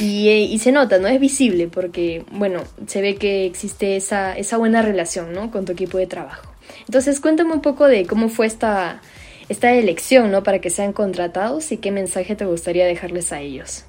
Eh, 0.00 0.48
y, 0.50 0.58
se 0.58 0.72
nota, 0.72 0.98
¿no? 0.98 1.06
Es 1.08 1.20
visible 1.20 1.68
porque, 1.68 2.24
bueno, 2.32 2.64
se 2.86 3.00
ve 3.00 3.16
que 3.16 3.46
existe 3.46 3.96
esa, 3.96 4.36
esa 4.36 4.56
buena 4.56 4.82
relación, 4.82 5.32
¿no? 5.32 5.50
Con 5.50 5.64
tu 5.64 5.72
equipo 5.72 5.98
de 5.98 6.06
trabajo. 6.06 6.52
Entonces, 6.86 7.20
cuéntame 7.20 7.52
un 7.52 7.62
poco 7.62 7.86
de 7.86 8.04
cómo 8.04 8.28
fue 8.28 8.46
esta, 8.46 9.00
esta 9.48 9.72
elección, 9.72 10.30
¿no? 10.30 10.42
Para 10.42 10.60
que 10.60 10.70
sean 10.70 10.92
contratados 10.92 11.70
y 11.72 11.78
qué 11.78 11.90
mensaje 11.90 12.36
te 12.36 12.44
gustaría 12.44 12.86
dejarles 12.86 13.32
a 13.32 13.40
ellos. 13.40 13.84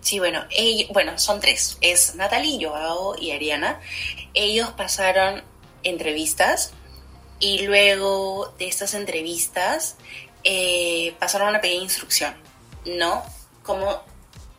Sí, 0.00 0.18
bueno, 0.18 0.44
bueno, 0.92 1.18
son 1.18 1.40
tres. 1.40 1.78
Es 1.80 2.16
Natalie, 2.16 2.64
Joao 2.64 3.16
y 3.20 3.30
Ariana. 3.30 3.80
Ellos 4.34 4.70
pasaron 4.70 5.42
entrevistas 5.84 6.72
y 7.38 7.66
luego 7.66 8.52
de 8.58 8.68
estas 8.68 8.94
entrevistas 8.94 9.96
eh, 10.44 11.14
pasaron 11.18 11.48
una 11.48 11.60
pequeña 11.60 11.82
instrucción, 11.82 12.34
¿no? 12.84 13.22
Como 13.62 14.02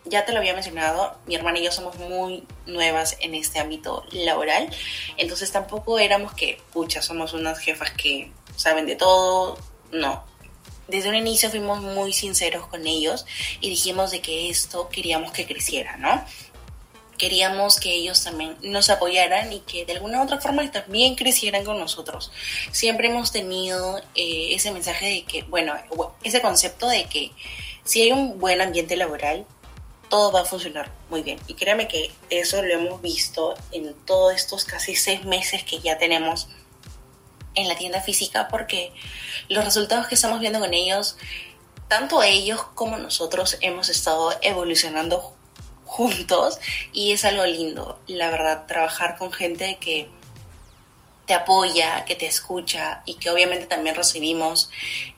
ya 0.06 0.26
te 0.26 0.34
lo 0.34 0.40
había 0.40 0.54
mencionado, 0.54 1.18
mi 1.26 1.36
hermana 1.36 1.60
y 1.60 1.64
yo 1.64 1.72
somos 1.72 1.98
muy 1.98 2.46
nuevas 2.66 3.18
en 3.22 3.36
este 3.36 3.60
ámbito 3.60 4.06
laboral, 4.12 4.70
entonces 5.18 5.52
tampoco 5.52 5.98
éramos 5.98 6.34
que, 6.34 6.62
pucha, 6.74 7.02
somos 7.02 7.34
unas 7.34 7.60
jefas 7.60 7.92
que 7.92 8.32
saben 8.56 8.86
de 8.86 8.96
todo, 8.96 9.58
no. 9.92 10.33
Desde 10.88 11.10
un 11.10 11.16
inicio 11.16 11.50
fuimos 11.50 11.82
muy 11.82 12.14
sinceros 12.14 12.68
con 12.68 12.86
ellos 12.88 13.26
y 13.62 13.70
dijimos 13.70 14.12
de 14.12 14.22
que 14.22 14.50
esto 14.50 14.90
queríamos 14.90 15.32
que 15.32 15.46
creciera, 15.46 15.98
¿no? 15.98 16.24
Queríamos 17.18 17.80
que 17.80 17.94
ellos 17.94 18.24
también 18.24 18.58
nos 18.62 18.90
apoyaran 18.90 19.54
y 19.54 19.60
que 19.62 19.86
de 19.86 19.94
alguna 19.94 20.20
u 20.20 20.24
otra 20.24 20.42
forma 20.42 20.70
también 20.72 21.16
crecieran 21.16 21.64
con 21.64 21.80
nosotros. 21.80 22.32
Siempre 22.72 23.08
hemos 23.08 23.32
tenido 23.32 24.00
eh, 24.16 24.54
ese 24.54 24.72
mensaje 24.72 25.06
de 25.06 25.24
que, 25.24 25.44
bueno, 25.44 25.74
ese 26.24 26.42
concepto 26.42 26.90
de 26.90 27.06
que 27.06 27.32
si 27.86 28.02
hay 28.02 28.12
un 28.12 28.40
buen 28.40 28.60
ambiente 28.62 28.98
laboral, 28.98 29.46
todo 30.10 30.32
va 30.32 30.42
a 30.42 30.46
funcionar 30.46 30.92
muy 31.10 31.24
bien. 31.24 31.40
Y 31.48 31.54
créame 31.54 31.88
que 31.88 32.12
eso 32.30 32.62
lo 32.62 32.74
hemos 32.74 33.02
visto 33.02 33.56
en 33.72 33.94
todos 34.06 34.36
estos 34.36 34.66
casi 34.66 34.96
seis 34.96 35.24
meses 35.26 35.64
que 35.64 35.80
ya 35.80 35.98
tenemos 35.98 36.50
en 37.56 37.68
la 37.68 37.76
tienda 37.76 38.02
física, 38.02 38.48
porque 38.48 38.94
los 39.50 39.64
resultados 39.64 40.08
que 40.08 40.16
estamos 40.16 40.40
viendo 40.40 40.60
con 40.60 40.74
ellos, 40.74 41.18
tanto 41.88 42.24
ellos 42.24 42.64
como 42.76 42.98
nosotros 42.98 43.58
hemos 43.62 43.90
estado 43.90 44.34
evolucionando 44.42 45.36
juntos 45.86 46.60
y 46.92 47.12
es 47.12 47.26
algo 47.26 47.46
lindo, 47.46 48.00
la 48.08 48.32
verdad, 48.32 48.66
trabajar 48.66 49.18
con 49.18 49.32
gente 49.32 49.78
que 49.80 50.10
te 51.26 51.34
apoya, 51.34 52.04
que 52.06 52.16
te 52.16 52.26
escucha 52.26 53.02
y 53.06 53.16
que 53.16 53.30
obviamente 53.30 53.66
también 53.66 53.96
recibimos 53.96 54.70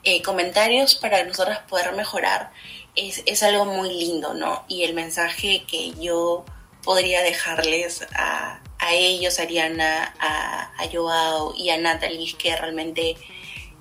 eh, 0.03 0.21
comentarios 0.21 0.95
para 0.95 1.23
nosotras 1.23 1.59
poder 1.67 1.93
mejorar 1.93 2.51
es, 2.95 3.23
es, 3.25 3.43
algo 3.43 3.65
muy 3.65 3.89
lindo, 3.89 4.33
¿no? 4.33 4.63
Y 4.67 4.83
el 4.83 4.93
mensaje 4.93 5.65
que 5.67 5.91
yo 5.99 6.45
podría 6.85 7.21
dejarles 7.23 8.07
a, 8.15 8.61
a 8.79 8.93
ellos, 8.93 9.39
a 9.39 9.41
Ariana, 9.41 10.13
a, 10.19 10.71
Joao 10.93 11.53
y 11.57 11.71
a 11.71 11.77
Natalie, 11.77 12.35
que 12.37 12.55
realmente 12.55 13.17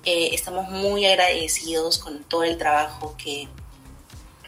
eh, 0.03 0.29
estamos 0.33 0.69
muy 0.69 1.05
agradecidos 1.05 1.99
con 1.99 2.23
todo 2.23 2.43
el 2.43 2.57
trabajo 2.57 3.15
que, 3.15 3.47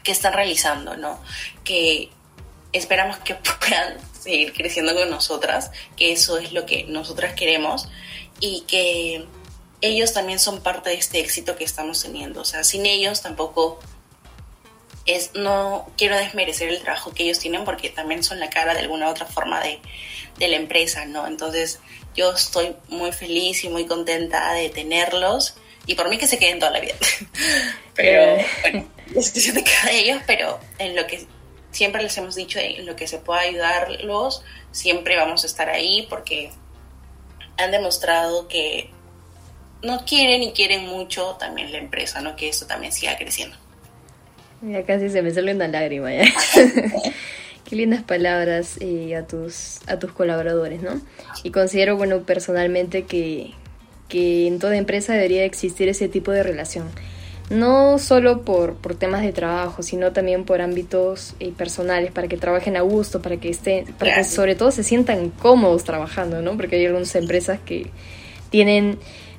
que 0.02 0.10
están 0.10 0.32
realizando, 0.32 0.96
¿no? 0.96 1.20
Que 1.62 2.10
esperamos 2.72 3.18
que 3.18 3.34
puedan 3.60 3.96
seguir 4.12 4.52
creciendo 4.52 4.94
con 4.94 5.08
nosotras, 5.08 5.70
que 5.96 6.12
eso 6.12 6.36
es 6.38 6.52
lo 6.52 6.66
que 6.66 6.84
nosotras 6.84 7.34
queremos 7.34 7.88
y 8.40 8.62
que 8.62 9.24
ellos 9.80 10.12
también 10.12 10.40
son 10.40 10.60
parte 10.60 10.90
de 10.90 10.96
este 10.96 11.20
éxito 11.20 11.56
que 11.56 11.64
estamos 11.64 12.02
teniendo. 12.02 12.40
O 12.40 12.44
sea, 12.44 12.64
sin 12.64 12.86
ellos 12.86 13.22
tampoco 13.22 13.78
es, 15.08 15.30
no 15.34 15.90
quiero 15.96 16.16
desmerecer 16.16 16.68
el 16.68 16.80
trabajo 16.80 17.12
que 17.12 17.24
ellos 17.24 17.38
tienen 17.38 17.64
porque 17.64 17.88
también 17.88 18.22
son 18.22 18.38
la 18.38 18.50
cara 18.50 18.74
de 18.74 18.80
alguna 18.80 19.08
otra 19.08 19.26
forma 19.26 19.60
de, 19.60 19.80
de 20.38 20.48
la 20.48 20.56
empresa, 20.56 21.06
¿no? 21.06 21.26
Entonces 21.26 21.80
yo 22.14 22.32
estoy 22.32 22.76
muy 22.88 23.12
feliz 23.12 23.64
y 23.64 23.70
muy 23.70 23.86
contenta 23.86 24.52
de 24.52 24.68
tenerlos 24.68 25.56
y 25.86 25.94
por 25.94 26.10
mí 26.10 26.18
que 26.18 26.26
se 26.26 26.38
queden 26.38 26.58
toda 26.58 26.72
la 26.72 26.80
vida. 26.80 26.94
pero, 27.94 28.44
bueno, 28.60 28.86
es 29.08 29.32
decisión 29.32 29.56
de 29.56 29.64
cada 29.64 29.90
ellos, 29.92 30.20
pero 30.26 30.60
en 30.78 30.94
lo 30.94 31.06
que 31.06 31.26
siempre 31.70 32.02
les 32.02 32.16
hemos 32.18 32.34
dicho, 32.34 32.58
en 32.58 32.84
lo 32.84 32.94
que 32.94 33.08
se 33.08 33.18
pueda 33.18 33.40
ayudarlos, 33.40 34.42
siempre 34.70 35.16
vamos 35.16 35.44
a 35.44 35.46
estar 35.46 35.70
ahí 35.70 36.06
porque 36.10 36.50
han 37.56 37.70
demostrado 37.70 38.46
que 38.46 38.90
no 39.82 40.04
quieren 40.04 40.42
y 40.42 40.52
quieren 40.52 40.86
mucho 40.86 41.36
también 41.38 41.72
la 41.72 41.78
empresa, 41.78 42.20
¿no? 42.20 42.36
Que 42.36 42.48
esto 42.50 42.66
también 42.66 42.92
siga 42.92 43.16
creciendo. 43.16 43.56
Ya 44.62 44.82
casi 44.84 45.08
se 45.08 45.22
me 45.22 45.30
sale 45.30 45.54
una 45.54 45.68
lágrima 45.68 46.12
ya. 46.12 46.24
Qué 47.64 47.76
lindas 47.76 48.02
palabras 48.02 48.78
eh, 48.80 49.14
a, 49.14 49.26
tus, 49.26 49.80
a 49.86 49.98
tus 49.98 50.10
colaboradores, 50.12 50.82
¿no? 50.82 51.00
Y 51.44 51.50
considero, 51.50 51.96
bueno, 51.96 52.22
personalmente 52.22 53.04
que, 53.04 53.52
que 54.08 54.46
en 54.46 54.58
toda 54.58 54.76
empresa 54.76 55.12
debería 55.12 55.44
existir 55.44 55.88
ese 55.88 56.08
tipo 56.08 56.32
de 56.32 56.42
relación. 56.42 56.88
No 57.50 57.98
solo 57.98 58.42
por, 58.42 58.74
por 58.74 58.94
temas 58.94 59.22
de 59.22 59.32
trabajo, 59.32 59.82
sino 59.82 60.12
también 60.12 60.44
por 60.44 60.60
ámbitos 60.60 61.34
eh, 61.40 61.52
personales, 61.56 62.10
para 62.10 62.26
que 62.26 62.36
trabajen 62.36 62.76
a 62.76 62.80
gusto, 62.80 63.22
para 63.22 63.36
que 63.36 63.50
estén, 63.50 63.84
para 63.98 64.16
que 64.16 64.24
sobre 64.24 64.54
todo 64.54 64.70
se 64.70 64.82
sientan 64.82 65.30
cómodos 65.30 65.84
trabajando, 65.84 66.42
¿no? 66.42 66.56
Porque 66.56 66.76
hay 66.76 66.86
algunas 66.86 67.14
empresas 67.14 67.60
que 67.64 67.90
tienen 68.50 68.98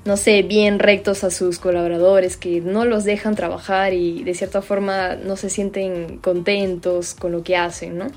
no 0.09 0.17
sé, 0.17 0.41
bien 0.41 0.79
rectos 0.79 1.23
a 1.23 1.29
sus 1.29 1.59
colaboradores, 1.59 2.35
que 2.35 2.61
no 2.61 2.83
los 2.83 3.03
dejan 3.03 3.35
trabajar 3.35 3.93
y 3.93 4.23
de 4.23 4.33
cierta 4.33 4.63
forma 4.63 5.15
no 5.15 5.37
se 5.37 5.51
sienten 5.51 6.17
contentos 6.17 7.13
con 7.13 7.31
lo 7.31 7.43
que 7.43 7.55
hacen, 7.55 7.99
¿no? 7.99 8.07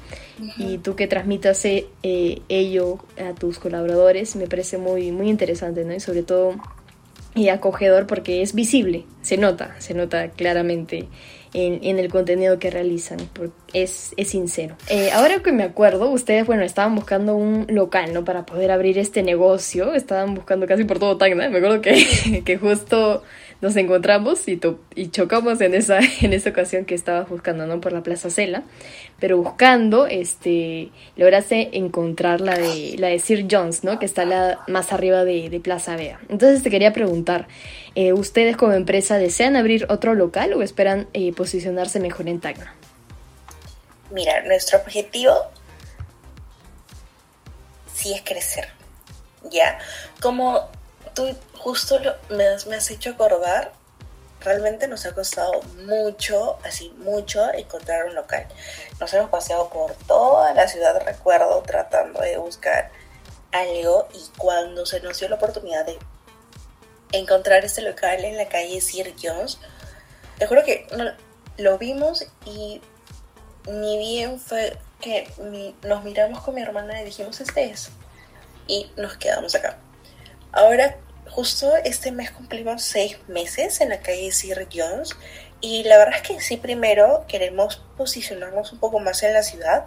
Y 0.57 0.79
tú 0.79 0.97
que 0.97 1.07
transmitas 1.07 1.63
eh, 1.67 1.87
ello 2.49 2.99
a 3.19 3.35
tus 3.35 3.59
colaboradores 3.59 4.37
me 4.37 4.47
parece 4.47 4.79
muy, 4.79 5.13
muy 5.13 5.29
interesante, 5.29 5.85
¿no? 5.85 5.93
Y 5.93 6.01
sobre 6.01 6.23
todo 6.23 6.55
y 7.35 7.51
acogedor 7.51 8.07
porque 8.07 8.41
es 8.41 8.55
visible, 8.55 9.05
se 9.21 9.37
nota, 9.37 9.77
se 9.79 9.93
nota 9.93 10.31
claramente 10.31 11.09
en, 11.55 11.99
el 11.99 12.11
contenido 12.11 12.59
que 12.59 12.71
realizan, 12.71 13.19
porque 13.33 13.83
es, 13.83 14.13
es 14.17 14.29
sincero. 14.29 14.77
Eh, 14.89 15.11
ahora 15.13 15.41
que 15.43 15.53
me 15.53 15.63
acuerdo, 15.63 16.11
ustedes, 16.11 16.47
bueno, 16.47 16.63
estaban 16.63 16.95
buscando 16.95 17.37
un 17.37 17.67
local, 17.69 18.13
¿no? 18.13 18.25
Para 18.25 18.47
poder 18.47 18.71
abrir 18.71 18.99
este 18.99 19.23
negocio, 19.23 19.95
estaban 19.95 20.35
buscando 20.35 20.67
casi 20.67 20.85
por 20.85 20.99
todo 20.99 21.19
Tacna, 21.19 21.49
me 21.49 21.59
acuerdo 21.59 21.81
que, 21.81 22.43
que 22.45 22.57
justo 22.57 23.23
nos 23.63 23.77
encontramos 23.77 24.41
y, 24.49 24.59
chocamos 25.11 25.61
en 25.61 25.75
esa, 25.75 26.01
en 26.21 26.33
esa 26.33 26.51
ocasión 26.51 26.85
que 26.85 26.97
estabas 26.97 27.29
buscando, 27.29 27.65
¿no? 27.65 27.81
Por 27.81 27.93
la 27.93 28.03
Plaza 28.03 28.29
Cela, 28.29 28.65
pero 29.21 29.39
buscando, 29.39 30.07
este, 30.09 30.91
lograste 31.17 31.79
encontrar 31.79 32.41
la 32.41 32.59
de, 32.59 32.97
la 32.99 33.07
de 33.07 33.21
Sir 33.21 33.47
Jones, 33.49 33.85
¿no? 33.85 34.01
Que 34.01 34.05
está 34.05 34.59
más 34.67 34.93
arriba 34.93 35.25
de, 35.25 35.61
Plaza 35.63 35.95
Vea. 35.95 36.19
Entonces 36.29 36.65
te 36.65 36.71
quería 36.71 36.93
preguntar, 36.93 37.47
eh, 37.95 38.13
¿ustedes 38.13 38.57
como 38.57 38.73
empresa 38.73 39.17
desean 39.17 39.55
abrir 39.55 39.87
otro 39.89 40.15
local 40.15 40.55
o 40.55 40.63
esperan 40.63 41.07
eh, 41.13 41.33
posicionarse 41.33 42.01
mejor 42.01 42.29
en 42.29 42.41
Tacna? 42.41 42.75
Mira, 44.11 44.43
nuestro 44.43 44.81
objetivo 44.81 45.35
sí 47.95 48.13
es 48.13 48.23
crecer, 48.23 48.67
¿ya? 49.53 49.79
Como 50.21 50.69
tú 51.15 51.37
justo 51.59 51.99
me, 52.31 52.47
has, 52.47 52.91
hecho 52.91 53.11
acordar, 53.11 53.73
realmente 54.41 54.89
nos 54.89 55.07
ha 55.07 55.15
costado 55.15 55.63
mucho, 55.85 56.59
así 56.65 56.91
mucho, 56.99 57.53
encontrar 57.53 58.07
un 58.07 58.15
local. 58.15 58.47
Nos 59.01 59.13
hemos 59.15 59.31
paseado 59.31 59.69
por 59.69 59.95
toda 60.07 60.53
la 60.55 60.69
ciudad, 60.69 61.01
recuerdo, 61.05 61.63
tratando 61.63 62.21
de 62.21 62.37
buscar 62.39 62.91
algo 63.53 64.09
y 64.15 64.39
cuando 64.39 64.87
se 64.87 65.01
nos 65.01 65.19
dio 65.19 65.29
la 65.29 65.37
oportunidad 65.37 65.85
de 65.85 65.99
encontrar 67.13 67.65
este 67.65 67.83
local 67.83 68.25
en 68.25 68.37
la 68.37 68.49
calle 68.49 68.81
Sir 68.81 69.15
Jones, 69.23 69.59
te 70.39 70.47
juro 70.47 70.65
que 70.65 70.87
lo 71.59 71.79
vimos 71.79 72.27
y 72.47 72.81
ni 73.67 73.99
bien 73.99 74.41
fue 74.41 74.77
que 75.01 75.31
nos 75.83 76.05
miramos 76.05 76.43
con 76.43 76.55
mi 76.55 76.63
hermana 76.63 77.01
y 77.03 77.05
dijimos, 77.05 77.41
este 77.41 77.71
es. 77.71 77.91
Y 78.67 78.91
nos 78.97 79.17
quedamos 79.17 79.55
acá. 79.55 79.79
Ahora, 80.53 80.97
justo 81.31 81.75
este 81.77 82.13
mes 82.13 82.31
cumplimos 82.31 82.83
seis 82.83 83.19
meses 83.27 83.81
en 83.81 83.89
la 83.89 84.01
calle 84.01 84.31
Sir 84.33 84.69
Jones 84.73 85.17
y 85.63 85.85
la 85.85 85.97
verdad 85.97 86.17
es 86.17 86.23
que 86.23 86.41
sí, 86.41 86.57
primero 86.57 87.25
queremos 87.27 87.83
posicionarnos 87.97 88.73
un 88.73 88.79
poco 88.79 88.99
más 88.99 89.23
en 89.23 89.33
la 89.33 89.43
ciudad, 89.43 89.87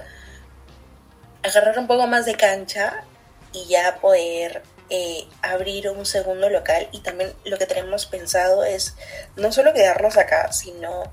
agarrar 1.43 1.77
un 1.77 1.85
poco 1.85 2.07
más 2.07 2.25
de 2.25 2.35
cancha 2.35 3.03
y 3.51 3.65
ya 3.67 3.97
poder 3.97 4.63
eh, 4.89 5.27
abrir 5.41 5.89
un 5.89 6.05
segundo 6.05 6.49
local. 6.49 6.87
Y 6.91 7.01
también 7.01 7.33
lo 7.43 7.57
que 7.57 7.65
tenemos 7.65 8.05
pensado 8.05 8.63
es 8.63 8.95
no 9.35 9.51
solo 9.51 9.73
quedarnos 9.73 10.17
acá, 10.17 10.51
sino 10.51 11.03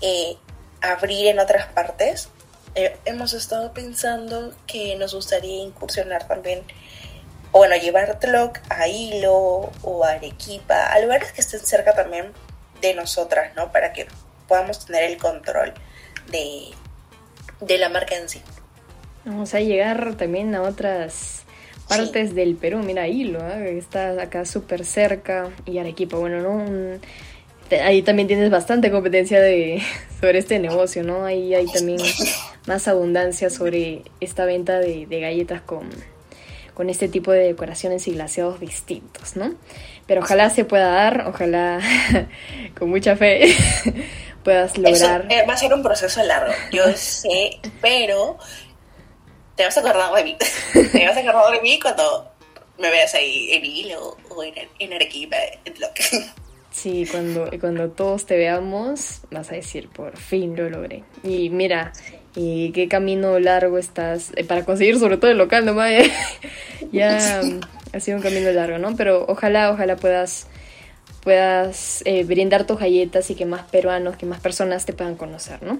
eh, 0.00 0.36
abrir 0.80 1.28
en 1.28 1.38
otras 1.38 1.66
partes. 1.66 2.28
Eh, 2.74 2.96
hemos 3.04 3.32
estado 3.32 3.72
pensando 3.72 4.52
que 4.66 4.96
nos 4.96 5.14
gustaría 5.14 5.62
incursionar 5.62 6.26
también 6.26 6.64
o 7.52 7.58
bueno, 7.58 7.76
llevar 7.76 8.18
Tloc 8.20 8.58
a 8.68 8.86
Hilo 8.88 9.70
o 9.82 10.04
a 10.04 10.12
Arequipa, 10.12 10.86
a 10.86 11.00
lugares 11.00 11.32
que 11.32 11.40
estén 11.40 11.60
cerca 11.60 11.94
también 11.94 12.26
de 12.80 12.94
nosotras, 12.94 13.54
¿no? 13.56 13.72
Para 13.72 13.92
que 13.92 14.06
podamos 14.46 14.86
tener 14.86 15.04
el 15.04 15.16
control 15.18 15.74
de, 16.30 16.68
de 17.60 17.78
la 17.78 17.88
marca 17.88 18.16
en 18.16 18.28
sí. 18.28 18.40
Vamos 19.24 19.54
a 19.54 19.60
llegar 19.60 20.14
también 20.14 20.54
a 20.54 20.62
otras 20.62 21.42
partes 21.88 22.34
del 22.34 22.54
Perú. 22.56 22.78
Mira, 22.78 23.08
Hilo, 23.08 23.40
¿eh? 23.40 23.76
está 23.76 24.10
acá 24.22 24.44
súper 24.44 24.84
cerca, 24.84 25.50
y 25.66 25.78
Arequipa, 25.78 26.16
bueno, 26.16 26.40
¿no? 26.40 27.00
ahí 27.84 28.02
también 28.02 28.26
tienes 28.26 28.50
bastante 28.50 28.90
competencia 28.90 29.40
de, 29.40 29.80
sobre 30.20 30.38
este 30.38 30.58
negocio, 30.58 31.02
¿no? 31.02 31.24
Ahí 31.24 31.54
hay 31.54 31.66
también 31.66 32.00
más 32.66 32.86
abundancia 32.86 33.50
sobre 33.50 34.02
esta 34.20 34.44
venta 34.44 34.78
de 34.78 35.20
galletas 35.20 35.60
con 35.62 35.88
con 36.80 36.88
este 36.88 37.08
tipo 37.08 37.30
de 37.30 37.40
decoraciones 37.40 38.08
y 38.08 38.12
glaseados 38.12 38.58
distintos, 38.58 39.36
¿no? 39.36 39.52
Pero 40.06 40.22
ojalá 40.22 40.48
se 40.48 40.64
pueda 40.64 40.88
dar, 40.88 41.26
ojalá 41.28 41.78
con 42.78 42.88
mucha 42.88 43.16
fe 43.16 43.54
puedas 44.44 44.78
lograr. 44.78 45.26
Eh, 45.28 45.44
va 45.46 45.52
a 45.52 45.56
ser 45.58 45.74
un 45.74 45.82
proceso 45.82 46.22
largo, 46.22 46.54
yo 46.72 46.84
sé, 46.94 47.60
pero 47.82 48.38
te 49.56 49.66
vas 49.66 49.76
a 49.76 49.80
acordar 49.80 50.14
de 50.14 50.24
mí. 50.24 50.38
te 50.72 51.06
vas 51.06 51.18
a 51.18 51.20
acordar 51.20 51.52
de 51.52 51.60
mí 51.60 51.78
cuando 51.78 52.30
me 52.78 52.88
veas 52.88 53.14
ahí 53.14 53.52
en 53.52 53.64
hilo 53.66 54.16
o 54.30 54.42
en, 54.42 54.54
en 54.78 54.92
Arequipa, 54.94 55.36
en 55.66 55.74
lo 55.78 55.92
que. 55.92 56.02
Sí, 56.70 57.06
cuando, 57.10 57.50
cuando 57.60 57.90
todos 57.90 58.24
te 58.24 58.38
veamos, 58.38 59.20
vas 59.30 59.52
a 59.52 59.54
decir, 59.54 59.90
por 59.90 60.16
fin 60.16 60.56
lo 60.56 60.70
logré. 60.70 61.04
Y 61.22 61.50
mira, 61.50 61.92
y 62.36 62.70
qué 62.72 62.88
camino 62.88 63.38
largo 63.38 63.78
estás 63.78 64.32
eh, 64.36 64.44
para 64.44 64.64
conseguir 64.64 64.98
sobre 64.98 65.16
todo 65.16 65.30
el 65.30 65.38
local, 65.38 65.64
¿no? 65.64 65.74
ya 66.92 67.40
ha 67.92 68.00
sido 68.00 68.16
un 68.16 68.22
camino 68.22 68.50
largo, 68.52 68.78
¿no? 68.78 68.96
Pero 68.96 69.24
ojalá, 69.28 69.70
ojalá 69.72 69.96
puedas 69.96 70.46
puedas 71.22 72.02
eh, 72.06 72.24
brindar 72.24 72.66
tus 72.66 72.78
galletas 72.78 73.30
y 73.30 73.34
que 73.34 73.44
más 73.44 73.62
peruanos, 73.62 74.16
que 74.16 74.26
más 74.26 74.40
personas 74.40 74.86
te 74.86 74.92
puedan 74.92 75.16
conocer, 75.16 75.62
¿no? 75.62 75.78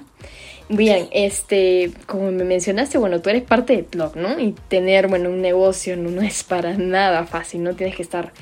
Bien, 0.69 1.09
este, 1.11 1.91
como 2.07 2.31
me 2.31 2.45
mencionaste, 2.45 2.99
bueno, 2.99 3.21
tú 3.21 3.31
eres 3.31 3.43
parte 3.43 3.75
de 3.75 3.83
blog, 3.83 4.17
¿no? 4.17 4.39
Y 4.39 4.55
tener, 4.69 5.09
bueno, 5.09 5.31
un 5.31 5.41
negocio 5.41 5.97
no 5.97 6.23
es 6.23 6.45
para 6.45 6.75
nada 6.77 7.27
fácil, 7.27 7.63
¿no? 7.63 7.75
Tienes 7.75 7.97
que 7.97 8.03
estar 8.03 8.33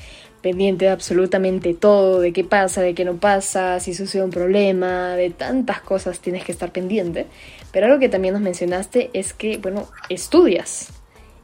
pendiente 0.41 0.85
de 0.85 0.91
absolutamente 0.91 1.73
todo, 1.73 2.19
de 2.21 2.31
qué 2.31 2.43
pasa, 2.43 2.81
de 2.81 2.93
qué 2.93 3.03
no 3.03 3.17
pasa, 3.17 3.79
si 3.79 3.93
sucede 3.93 4.23
un 4.23 4.29
problema, 4.29 5.15
de 5.15 5.31
tantas 5.31 5.81
cosas 5.81 6.19
tienes 6.19 6.43
que 6.43 6.51
estar 6.51 6.71
pendiente. 6.71 7.25
Pero 7.71 7.85
algo 7.87 7.99
que 7.99 8.09
también 8.09 8.33
nos 8.33 8.43
mencionaste 8.43 9.09
es 9.13 9.33
que, 9.33 9.57
bueno, 9.57 9.87
estudias. 10.09 10.91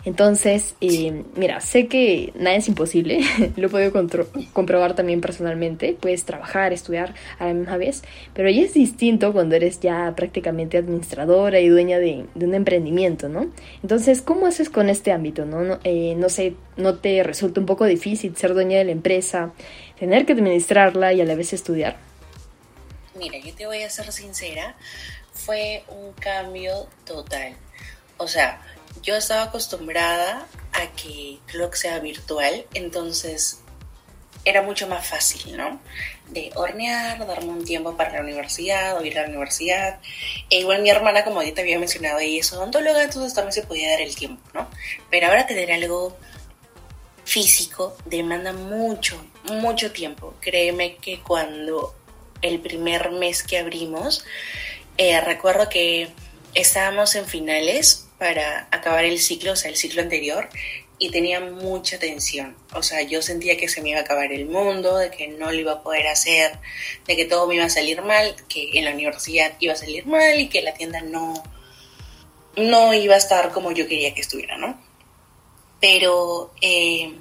Entonces, 0.05 0.75
eh, 0.81 1.23
mira, 1.35 1.61
sé 1.61 1.87
que 1.87 2.31
nada 2.35 2.55
es 2.55 2.67
imposible, 2.67 3.21
lo 3.57 3.67
he 3.67 3.69
podido 3.69 3.91
comprobar 4.53 4.95
también 4.95 5.19
personalmente, 5.19 5.97
puedes 5.99 6.25
trabajar, 6.25 6.73
estudiar 6.73 7.15
a 7.39 7.47
la 7.47 7.53
misma 7.55 7.77
vez, 7.77 8.03
pero 8.35 8.47
ya 8.51 8.61
es 8.61 8.75
distinto 8.75 9.33
cuando 9.33 9.55
eres 9.55 9.79
ya 9.79 10.13
prácticamente 10.15 10.77
administradora 10.77 11.59
y 11.59 11.69
dueña 11.69 11.97
de, 11.97 12.25
un 12.35 12.53
emprendimiento, 12.53 13.29
¿no? 13.29 13.47
Entonces, 13.81 14.21
¿cómo 14.21 14.45
haces 14.45 14.69
con 14.69 14.89
este 14.89 15.11
ámbito, 15.11 15.43
no? 15.45 15.61
No, 15.61 15.79
eh, 15.83 16.13
no 16.15 16.29
sé, 16.29 16.53
¿no 16.77 16.95
te 16.99 17.23
resulta 17.23 17.59
un 17.59 17.65
poco 17.65 17.85
difícil 17.85 18.37
ser 18.37 18.53
dueña 18.53 18.77
de 18.77 18.85
la 18.85 18.91
empresa, 18.91 19.53
tener 19.99 20.27
que 20.27 20.33
administrarla 20.33 21.13
y 21.13 21.21
a 21.21 21.25
la 21.25 21.33
vez 21.33 21.51
estudiar? 21.51 21.97
Mira, 23.17 23.39
yo 23.39 23.55
te 23.55 23.65
voy 23.65 23.81
a 23.81 23.89
ser 23.89 24.11
sincera, 24.11 24.75
fue 25.45 25.83
un 25.87 26.13
cambio 26.13 26.87
total. 27.05 27.55
O 28.17 28.27
sea, 28.27 28.61
yo 29.01 29.15
estaba 29.15 29.43
acostumbrada 29.43 30.47
a 30.73 30.87
que 30.95 31.39
Clock 31.45 31.75
sea 31.75 31.99
virtual, 31.99 32.65
entonces 32.73 33.59
era 34.43 34.61
mucho 34.61 34.87
más 34.87 35.07
fácil, 35.07 35.57
¿no? 35.57 35.79
De 36.29 36.51
hornear, 36.55 37.25
darme 37.25 37.49
un 37.49 37.65
tiempo 37.65 37.97
para 37.97 38.13
la 38.13 38.21
universidad 38.21 38.97
o 38.97 39.03
ir 39.03 39.17
a 39.17 39.23
la 39.23 39.29
universidad. 39.29 39.99
E 40.49 40.59
igual 40.59 40.81
mi 40.81 40.89
hermana, 40.89 41.23
como 41.23 41.41
ya 41.41 41.53
te 41.53 41.61
había 41.61 41.79
mencionado, 41.79 42.19
ella 42.19 42.39
es 42.39 42.53
odontóloga, 42.53 43.03
entonces 43.03 43.33
también 43.33 43.53
se 43.53 43.63
podía 43.63 43.91
dar 43.91 44.01
el 44.01 44.15
tiempo, 44.15 44.41
¿no? 44.53 44.67
Pero 45.09 45.27
ahora 45.27 45.47
tener 45.47 45.71
algo 45.71 46.15
físico 47.23 47.97
demanda 48.05 48.53
mucho, 48.53 49.23
mucho 49.45 49.91
tiempo. 49.91 50.35
Créeme 50.39 50.97
que 50.97 51.21
cuando 51.21 51.95
el 52.41 52.59
primer 52.59 53.11
mes 53.11 53.41
que 53.41 53.57
abrimos, 53.57 54.25
eh, 54.97 55.19
recuerdo 55.21 55.69
que 55.69 56.09
estábamos 56.53 57.15
en 57.15 57.25
finales 57.25 58.07
para 58.17 58.67
acabar 58.71 59.05
el 59.05 59.19
ciclo, 59.19 59.53
o 59.53 59.55
sea, 59.55 59.69
el 59.69 59.77
ciclo 59.77 60.01
anterior, 60.01 60.49
y 60.97 61.09
tenía 61.09 61.41
mucha 61.41 61.99
tensión. 61.99 62.55
O 62.73 62.81
sea, 62.81 63.01
yo 63.01 63.21
sentía 63.21 63.57
que 63.57 63.67
se 63.67 63.81
me 63.81 63.89
iba 63.89 63.99
a 63.99 64.03
acabar 64.03 64.31
el 64.31 64.45
mundo, 64.45 64.97
de 64.97 65.11
que 65.11 65.27
no 65.27 65.51
lo 65.51 65.59
iba 65.59 65.73
a 65.73 65.83
poder 65.83 66.07
hacer, 66.07 66.59
de 67.05 67.15
que 67.15 67.25
todo 67.25 67.47
me 67.47 67.55
iba 67.55 67.65
a 67.65 67.69
salir 67.69 68.01
mal, 68.01 68.35
que 68.47 68.77
en 68.79 68.85
la 68.85 68.91
universidad 68.91 69.53
iba 69.59 69.73
a 69.73 69.77
salir 69.77 70.05
mal 70.05 70.39
y 70.39 70.47
que 70.47 70.61
la 70.61 70.73
tienda 70.73 71.01
no, 71.01 71.43
no 72.55 72.93
iba 72.93 73.15
a 73.15 73.17
estar 73.17 73.51
como 73.51 73.71
yo 73.71 73.87
quería 73.87 74.13
que 74.13 74.21
estuviera, 74.21 74.57
¿no? 74.57 74.79
Pero 75.81 76.51
eh, 76.61 77.13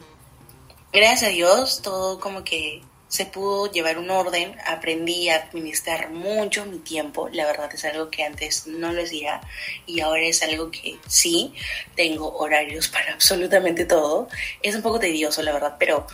gracias 0.93 1.25
a 1.25 1.35
Dios, 1.35 1.83
todo 1.83 2.21
como 2.21 2.45
que 2.45 2.83
se 3.15 3.27
pudo 3.27 3.71
llevar 3.71 3.99
un 3.99 4.11
orden, 4.11 4.57
aprendí 4.67 5.29
a 5.29 5.37
administrar 5.37 6.11
mucho 6.11 6.67
mi 6.67 6.81
tiempo, 6.81 7.29
la 7.29 7.47
verdad 7.47 7.73
es 7.73 7.85
algo 7.85 8.11
que 8.11 8.25
antes 8.25 8.67
no 8.67 8.93
lo 8.93 9.05
hacía 9.05 9.41
y 9.87 10.01
ahora 10.01 10.25
es 10.25 10.43
algo 10.43 10.73
que 10.73 10.99
sí, 11.07 11.55
tengo 11.95 12.37
horarios 12.37 12.89
para 12.89 13.13
absolutamente 13.13 13.85
todo, 13.85 14.27
es 14.63 14.75
un 14.75 14.83
poco 14.83 14.99
tedioso 14.99 15.43
la 15.43 15.53
verdad, 15.53 15.77
pero 15.79 16.09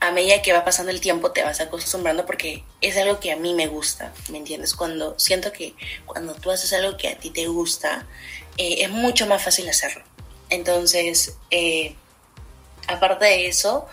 a 0.00 0.10
medida 0.10 0.40
que 0.40 0.54
va 0.54 0.64
pasando 0.64 0.90
el 0.90 1.02
tiempo 1.02 1.30
te 1.32 1.42
vas 1.42 1.60
acostumbrando 1.60 2.24
porque 2.24 2.64
es 2.80 2.96
algo 2.96 3.20
que 3.20 3.30
a 3.30 3.36
mí 3.36 3.52
me 3.52 3.66
gusta, 3.66 4.14
¿me 4.30 4.38
entiendes? 4.38 4.72
Cuando 4.72 5.18
siento 5.18 5.52
que 5.52 5.74
cuando 6.06 6.34
tú 6.34 6.50
haces 6.50 6.72
algo 6.72 6.96
que 6.96 7.08
a 7.08 7.18
ti 7.18 7.28
te 7.28 7.46
gusta, 7.46 8.06
eh, 8.56 8.76
es 8.78 8.88
mucho 8.88 9.26
más 9.26 9.42
fácil 9.42 9.68
hacerlo. 9.68 10.02
Entonces, 10.48 11.36
eh, 11.50 11.94
aparte 12.88 13.26
de 13.26 13.48
eso, 13.48 13.86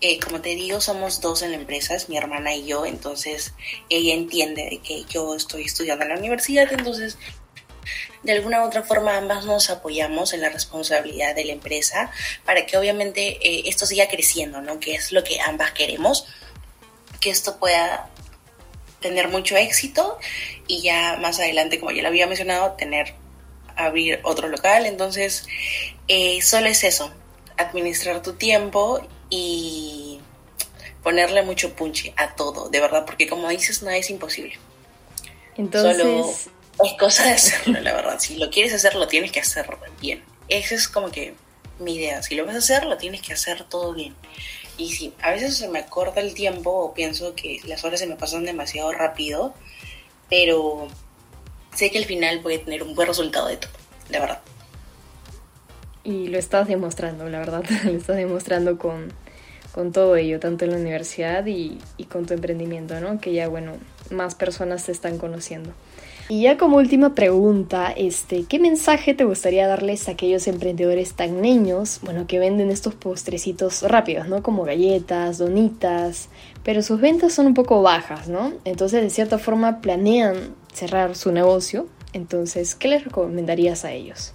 eh, 0.00 0.18
como 0.18 0.40
te 0.40 0.50
digo, 0.50 0.80
somos 0.80 1.20
dos 1.20 1.42
en 1.42 1.50
la 1.50 1.58
empresa, 1.58 1.94
es 1.94 2.08
mi 2.08 2.16
hermana 2.16 2.54
y 2.54 2.66
yo, 2.66 2.86
entonces 2.86 3.52
ella 3.88 4.14
entiende 4.14 4.68
de 4.70 4.78
que 4.78 5.04
yo 5.04 5.34
estoy 5.34 5.64
estudiando 5.64 6.04
en 6.04 6.10
la 6.10 6.18
universidad, 6.18 6.72
entonces 6.72 7.18
de 8.22 8.32
alguna 8.32 8.62
u 8.62 8.66
otra 8.66 8.82
forma 8.82 9.16
ambas 9.16 9.44
nos 9.44 9.70
apoyamos 9.70 10.32
en 10.32 10.42
la 10.42 10.50
responsabilidad 10.50 11.34
de 11.34 11.44
la 11.44 11.52
empresa 11.52 12.10
para 12.44 12.66
que 12.66 12.76
obviamente 12.76 13.38
eh, 13.42 13.62
esto 13.66 13.86
siga 13.86 14.08
creciendo, 14.08 14.60
¿no? 14.60 14.78
Que 14.78 14.94
es 14.94 15.12
lo 15.12 15.24
que 15.24 15.40
ambas 15.40 15.72
queremos. 15.72 16.26
que 17.20 17.30
esto 17.30 17.58
pueda 17.58 18.08
tener 19.00 19.28
mucho 19.28 19.56
éxito 19.56 20.18
y 20.66 20.82
ya 20.82 21.18
más 21.20 21.38
adelante, 21.40 21.78
como 21.78 21.92
ya 21.92 22.02
lo 22.02 22.08
había 22.08 22.26
mencionado, 22.26 22.72
tener 22.72 23.14
abrir 23.76 24.20
otro 24.22 24.48
local. 24.48 24.86
Entonces, 24.86 25.46
eh, 26.08 26.40
solo 26.42 26.66
es 26.68 26.84
eso, 26.84 27.12
administrar 27.56 28.22
tu 28.22 28.34
tiempo 28.34 29.06
y 29.30 30.20
ponerle 31.02 31.42
mucho 31.42 31.74
punche 31.74 32.12
a 32.16 32.34
todo, 32.34 32.68
de 32.68 32.80
verdad, 32.80 33.06
porque 33.06 33.26
como 33.26 33.48
dices, 33.48 33.82
nada 33.82 33.96
es 33.96 34.10
imposible. 34.10 34.58
Entonces... 35.56 35.96
Solo 35.96 36.60
es 36.84 36.94
cosa 36.94 37.24
de 37.24 37.32
hacerlo, 37.32 37.80
la 37.80 37.92
verdad. 37.92 38.18
Si 38.18 38.36
lo 38.36 38.50
quieres 38.50 38.72
hacer, 38.72 38.94
lo 38.94 39.06
tienes 39.06 39.32
que 39.32 39.40
hacer 39.40 39.66
bien. 40.00 40.22
Esa 40.48 40.74
es 40.74 40.88
como 40.88 41.10
que 41.10 41.34
mi 41.78 41.96
idea. 41.96 42.22
Si 42.22 42.34
lo 42.34 42.46
vas 42.46 42.54
a 42.54 42.58
hacer, 42.58 42.84
lo 42.84 42.96
tienes 42.96 43.22
que 43.22 43.32
hacer 43.32 43.64
todo 43.64 43.92
bien. 43.92 44.14
Y 44.78 44.92
si 44.92 45.12
a 45.20 45.30
veces 45.30 45.56
se 45.56 45.68
me 45.68 45.78
acorta 45.78 46.20
el 46.20 46.34
tiempo 46.34 46.70
o 46.70 46.94
pienso 46.94 47.34
que 47.34 47.60
las 47.64 47.84
horas 47.84 48.00
se 48.00 48.06
me 48.06 48.16
pasan 48.16 48.44
demasiado 48.44 48.92
rápido, 48.92 49.54
pero 50.28 50.88
sé 51.74 51.90
que 51.90 51.98
al 51.98 52.06
final 52.06 52.40
voy 52.40 52.54
a 52.54 52.64
tener 52.64 52.82
un 52.82 52.94
buen 52.94 53.08
resultado 53.08 53.48
de 53.48 53.58
todo, 53.58 53.72
de 54.08 54.18
verdad. 54.18 54.40
Y 56.02 56.28
lo 56.28 56.38
estás 56.38 56.66
demostrando, 56.66 57.28
la 57.28 57.40
verdad, 57.40 57.62
lo 57.84 57.90
estás 57.90 58.16
demostrando 58.16 58.78
con, 58.78 59.12
con 59.72 59.92
todo 59.92 60.16
ello, 60.16 60.40
tanto 60.40 60.64
en 60.64 60.72
la 60.72 60.76
universidad 60.78 61.46
y, 61.46 61.78
con 62.10 62.26
tu 62.26 62.34
emprendimiento, 62.34 62.98
¿no? 63.00 63.20
Que 63.20 63.32
ya, 63.32 63.48
bueno, 63.48 63.72
más 64.10 64.34
personas 64.34 64.84
te 64.84 64.92
están 64.92 65.18
conociendo. 65.18 65.72
Y 66.28 66.42
ya 66.42 66.56
como 66.56 66.76
última 66.76 67.14
pregunta, 67.14 67.92
este, 67.96 68.44
¿qué 68.44 68.60
mensaje 68.60 69.14
te 69.14 69.24
gustaría 69.24 69.66
darles 69.66 70.08
a 70.08 70.12
aquellos 70.12 70.46
emprendedores 70.46 71.14
tan 71.14 71.40
niños, 71.40 71.98
bueno, 72.02 72.28
que 72.28 72.38
venden 72.38 72.70
estos 72.70 72.94
postrecitos 72.94 73.82
rápidos, 73.82 74.28
¿no? 74.28 74.40
Como 74.42 74.62
galletas, 74.62 75.38
donitas, 75.38 76.28
pero 76.62 76.82
sus 76.82 77.00
ventas 77.00 77.32
son 77.32 77.46
un 77.46 77.54
poco 77.54 77.82
bajas, 77.82 78.28
¿no? 78.28 78.52
Entonces, 78.64 79.02
de 79.02 79.10
cierta 79.10 79.38
forma, 79.38 79.80
planean 79.80 80.54
cerrar 80.72 81.16
su 81.16 81.32
negocio. 81.32 81.88
Entonces, 82.12 82.74
¿qué 82.76 82.88
les 82.88 83.04
recomendarías 83.04 83.84
a 83.84 83.92
ellos? 83.92 84.32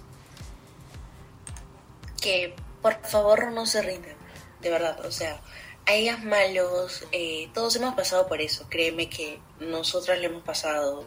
Que 2.20 2.54
por 2.82 2.94
favor 3.02 3.52
no 3.52 3.66
se 3.66 3.82
rindan, 3.82 4.15
de 4.60 4.70
verdad, 4.70 5.04
o 5.04 5.10
sea, 5.10 5.40
hay 5.86 6.02
días 6.02 6.24
malos, 6.24 7.04
eh, 7.12 7.48
todos 7.54 7.76
hemos 7.76 7.94
pasado 7.94 8.26
por 8.26 8.40
eso, 8.40 8.66
créeme 8.68 9.08
que 9.08 9.38
nosotras 9.60 10.18
lo 10.18 10.26
hemos 10.26 10.42
pasado 10.42 11.06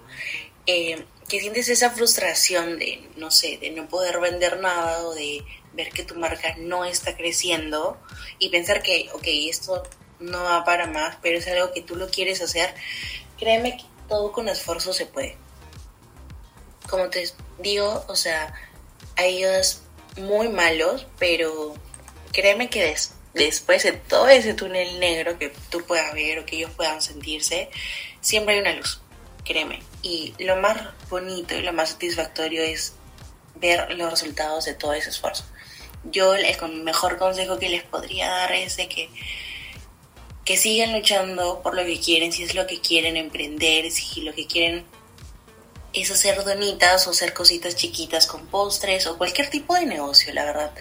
eh, 0.65 1.05
que 1.27 1.39
sientes 1.39 1.67
esa 1.67 1.91
frustración 1.91 2.79
de, 2.79 3.09
no 3.17 3.31
sé, 3.31 3.57
de 3.57 3.71
no 3.71 3.87
poder 3.87 4.19
vender 4.19 4.59
nada 4.59 5.03
o 5.05 5.13
de 5.13 5.43
ver 5.73 5.89
que 5.89 6.03
tu 6.03 6.15
marca 6.15 6.55
no 6.57 6.85
está 6.85 7.17
creciendo 7.17 7.97
y 8.37 8.49
pensar 8.49 8.81
que, 8.81 9.09
ok, 9.13 9.25
esto 9.49 9.83
no 10.19 10.43
va 10.43 10.63
para 10.63 10.87
más, 10.87 11.17
pero 11.21 11.39
es 11.39 11.47
algo 11.47 11.71
que 11.71 11.81
tú 11.81 11.95
lo 11.95 12.09
quieres 12.09 12.41
hacer, 12.41 12.73
créeme 13.37 13.77
que 13.77 13.85
todo 14.07 14.31
con 14.31 14.47
esfuerzo 14.47 14.93
se 14.93 15.05
puede. 15.05 15.37
Como 16.89 17.09
te 17.09 17.29
digo, 17.59 18.05
o 18.07 18.15
sea, 18.15 18.53
hay 19.15 19.37
días 19.37 19.81
muy 20.17 20.49
malos, 20.49 21.05
pero 21.17 21.75
créeme 22.31 22.69
que 22.69 22.83
después 22.83 23.18
de 23.33 23.51
todo 24.07 24.27
ese 24.27 24.53
túnel 24.53 24.99
negro 24.99 25.37
que 25.37 25.53
tú 25.69 25.83
puedas 25.85 26.13
ver 26.13 26.39
o 26.39 26.45
que 26.45 26.57
ellos 26.57 26.71
puedan 26.75 27.01
sentirse, 27.01 27.69
siempre 28.21 28.55
hay 28.55 28.61
una 28.61 28.73
luz 28.73 29.01
créeme. 29.49 29.81
Y 30.03 30.33
lo 30.39 30.55
más 30.57 30.77
bonito 31.09 31.55
y 31.55 31.61
lo 31.61 31.73
más 31.73 31.89
satisfactorio 31.89 32.61
es 32.61 32.93
ver 33.55 33.91
los 33.95 34.11
resultados 34.11 34.65
de 34.65 34.75
todo 34.75 34.93
ese 34.93 35.09
esfuerzo. 35.09 35.43
Yo 36.03 36.35
el 36.35 36.45
mejor 36.83 37.17
consejo 37.17 37.57
que 37.57 37.67
les 37.67 37.83
podría 37.83 38.29
dar 38.29 38.53
es 38.53 38.77
de 38.77 38.87
que, 38.87 39.09
que 40.45 40.55
sigan 40.55 40.93
luchando 40.93 41.61
por 41.61 41.75
lo 41.75 41.83
que 41.83 41.99
quieren, 41.99 42.31
si 42.31 42.43
es 42.43 42.55
lo 42.55 42.67
que 42.67 42.79
quieren 42.79 43.17
emprender, 43.17 43.91
si 43.91 44.21
lo 44.21 44.33
que 44.33 44.47
quieren 44.47 44.85
es 45.91 46.11
hacer 46.11 46.43
donitas 46.43 47.07
o 47.07 47.09
hacer 47.09 47.33
cositas 47.33 47.75
chiquitas 47.75 48.27
con 48.27 48.45
postres 48.47 49.07
o 49.07 49.17
cualquier 49.17 49.49
tipo 49.49 49.73
de 49.73 49.87
negocio, 49.87 50.31
la 50.33 50.45
verdad, 50.45 50.71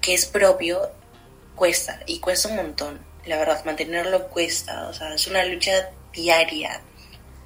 que 0.00 0.12
es 0.12 0.26
propio, 0.26 0.90
cuesta 1.58 2.00
y 2.06 2.20
cuesta 2.20 2.48
un 2.48 2.56
montón. 2.56 3.00
La 3.26 3.36
verdad, 3.36 3.62
mantenerlo 3.64 4.28
cuesta, 4.28 4.88
o 4.88 4.94
sea, 4.94 5.14
es 5.14 5.26
una 5.26 5.44
lucha 5.44 5.90
diaria, 6.14 6.80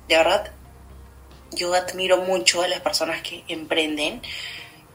de 0.08 0.16
verdad, 0.16 0.52
yo 1.52 1.74
admiro 1.74 2.18
mucho 2.18 2.62
a 2.62 2.68
las 2.68 2.80
personas 2.80 3.22
que 3.22 3.44
emprenden 3.48 4.20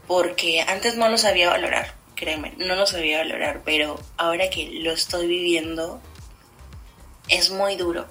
porque 0.07 0.61
antes 0.61 0.95
no 0.95 1.09
lo 1.09 1.17
sabía 1.17 1.49
valorar, 1.49 1.93
créeme, 2.15 2.53
no 2.57 2.75
lo 2.75 2.85
sabía 2.85 3.19
valorar, 3.19 3.61
pero 3.65 3.99
ahora 4.17 4.49
que 4.49 4.69
lo 4.81 4.91
estoy 4.91 5.27
viviendo 5.27 6.01
es 7.29 7.51
muy 7.51 7.75
duro. 7.75 8.07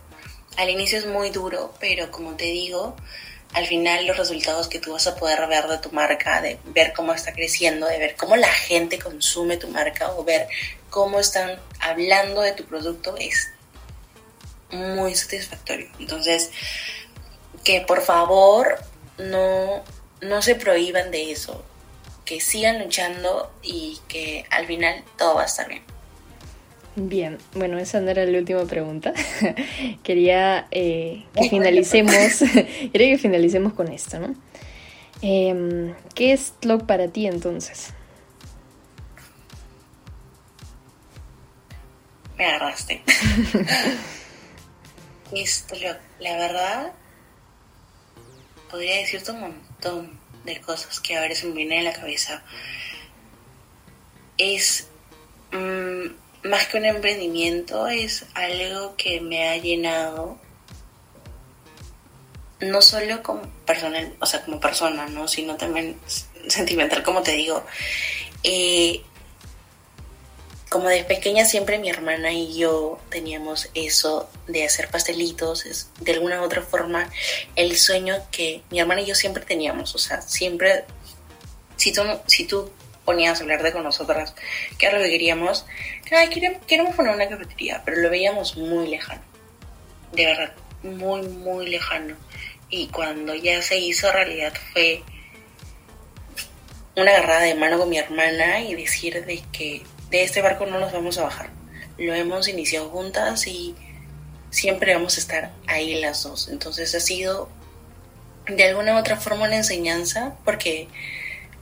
Al 0.56 0.70
inicio 0.70 0.98
es 0.98 1.06
muy 1.06 1.30
duro, 1.30 1.74
pero 1.80 2.10
como 2.10 2.34
te 2.34 2.46
digo, 2.46 2.96
al 3.52 3.66
final 3.66 4.06
los 4.06 4.16
resultados 4.16 4.68
que 4.68 4.80
tú 4.80 4.92
vas 4.92 5.06
a 5.06 5.16
poder 5.16 5.46
ver 5.48 5.66
de 5.66 5.78
tu 5.78 5.90
marca, 5.90 6.40
de 6.40 6.58
ver 6.66 6.92
cómo 6.92 7.12
está 7.12 7.32
creciendo, 7.32 7.86
de 7.86 7.98
ver 7.98 8.16
cómo 8.16 8.36
la 8.36 8.52
gente 8.52 8.98
consume 8.98 9.56
tu 9.56 9.68
marca 9.68 10.12
o 10.12 10.24
ver 10.24 10.48
cómo 10.90 11.20
están 11.20 11.58
hablando 11.80 12.42
de 12.42 12.52
tu 12.52 12.64
producto 12.64 13.16
es 13.16 13.50
muy 14.70 15.14
satisfactorio. 15.14 15.88
Entonces, 15.98 16.50
que 17.64 17.80
por 17.80 18.02
favor 18.02 18.78
no, 19.18 19.82
no 20.20 20.42
se 20.42 20.54
prohíban 20.54 21.10
de 21.10 21.32
eso, 21.32 21.64
que 22.24 22.40
sigan 22.40 22.82
luchando 22.82 23.52
y 23.62 24.00
que 24.08 24.44
al 24.50 24.66
final 24.66 25.04
todo 25.16 25.36
va 25.36 25.42
a 25.42 25.46
estar 25.46 25.68
bien. 25.68 25.95
Bien, 26.98 27.36
bueno, 27.52 27.78
esa 27.78 28.00
no 28.00 28.10
era 28.10 28.24
la 28.24 28.38
última 28.38 28.64
pregunta. 28.64 29.12
quería 30.02 30.66
eh, 30.70 31.26
que 31.34 31.50
finalicemos, 31.50 32.14
quería 32.92 33.10
que 33.10 33.18
finalicemos 33.18 33.74
con 33.74 33.92
esto, 33.92 34.18
¿no? 34.18 34.34
Em, 35.20 35.94
¿Qué 36.14 36.32
es 36.32 36.54
Tlog 36.58 36.86
para 36.86 37.08
ti 37.08 37.26
entonces? 37.26 37.92
Me 42.38 42.46
agarraste. 42.46 43.02
Esto, 45.32 45.74
la 46.18 46.36
verdad, 46.36 46.92
podría 48.70 48.96
decirte 48.96 49.32
un 49.32 49.40
montón 49.40 50.18
de 50.44 50.60
cosas 50.62 51.00
que 51.00 51.16
a 51.16 51.20
veces 51.20 51.44
me 51.44 51.52
vienen 51.52 51.80
en 51.80 51.84
la 51.84 51.92
cabeza. 51.92 52.42
Es 54.38 54.88
mm, 55.52 56.25
más 56.46 56.66
que 56.66 56.78
un 56.78 56.84
emprendimiento, 56.84 57.86
es 57.88 58.24
algo 58.34 58.96
que 58.96 59.20
me 59.20 59.48
ha 59.48 59.56
llenado 59.56 60.38
no 62.60 62.80
solo 62.80 63.22
como 63.22 63.42
personal, 63.66 64.14
o 64.20 64.26
sea, 64.26 64.44
como 64.44 64.60
persona, 64.60 65.06
¿no? 65.08 65.28
sino 65.28 65.56
también 65.56 65.98
sentimental, 66.46 67.02
como 67.02 67.22
te 67.22 67.32
digo. 67.32 67.64
Eh, 68.42 69.02
como 70.68 70.88
de 70.88 71.04
pequeña 71.04 71.44
siempre 71.44 71.78
mi 71.78 71.88
hermana 71.88 72.32
y 72.32 72.56
yo 72.58 72.98
teníamos 73.08 73.70
eso 73.74 74.28
de 74.46 74.64
hacer 74.64 74.88
pastelitos, 74.88 75.64
es 75.64 75.90
de 76.00 76.12
alguna 76.12 76.40
u 76.40 76.44
otra 76.44 76.62
forma 76.62 77.08
el 77.54 77.76
sueño 77.78 78.16
que 78.30 78.62
mi 78.70 78.80
hermana 78.80 79.02
y 79.02 79.06
yo 79.06 79.14
siempre 79.14 79.44
teníamos, 79.44 79.94
o 79.94 79.98
sea, 79.98 80.20
siempre, 80.22 80.84
si 81.76 81.92
tú, 81.92 82.02
si 82.26 82.46
tú 82.46 82.70
ponías 83.04 83.38
a 83.38 83.42
hablar 83.42 83.62
de 83.62 83.72
con 83.72 83.84
nosotras, 83.84 84.34
que 84.76 84.86
era 84.86 84.98
Ay, 86.10 86.28
queremos, 86.28 86.64
queremos 86.66 86.94
poner 86.94 87.14
una 87.14 87.28
cafetería, 87.28 87.82
pero 87.84 88.00
lo 88.00 88.10
veíamos 88.10 88.56
muy 88.56 88.88
lejano, 88.88 89.22
de 90.12 90.26
verdad, 90.26 90.52
muy, 90.82 91.22
muy 91.22 91.68
lejano. 91.68 92.16
Y 92.68 92.88
cuando 92.88 93.34
ya 93.34 93.60
se 93.62 93.78
hizo 93.78 94.10
realidad 94.12 94.52
fue 94.72 95.02
una 96.96 97.10
agarrada 97.10 97.42
de 97.42 97.54
mano 97.54 97.78
con 97.78 97.88
mi 97.88 97.98
hermana 97.98 98.60
y 98.60 98.74
decir 98.74 99.24
de 99.24 99.42
que 99.52 99.82
de 100.10 100.22
este 100.22 100.42
barco 100.42 100.66
no 100.66 100.78
nos 100.78 100.92
vamos 100.92 101.18
a 101.18 101.24
bajar. 101.24 101.50
Lo 101.98 102.14
hemos 102.14 102.48
iniciado 102.48 102.88
juntas 102.88 103.46
y 103.46 103.74
siempre 104.50 104.94
vamos 104.94 105.16
a 105.16 105.20
estar 105.20 105.52
ahí 105.66 106.00
las 106.00 106.22
dos. 106.22 106.48
Entonces 106.48 106.94
ha 106.94 107.00
sido 107.00 107.48
de 108.48 108.64
alguna 108.64 108.94
u 108.94 108.98
otra 108.98 109.16
forma 109.16 109.46
una 109.46 109.56
enseñanza 109.56 110.36
porque 110.44 110.88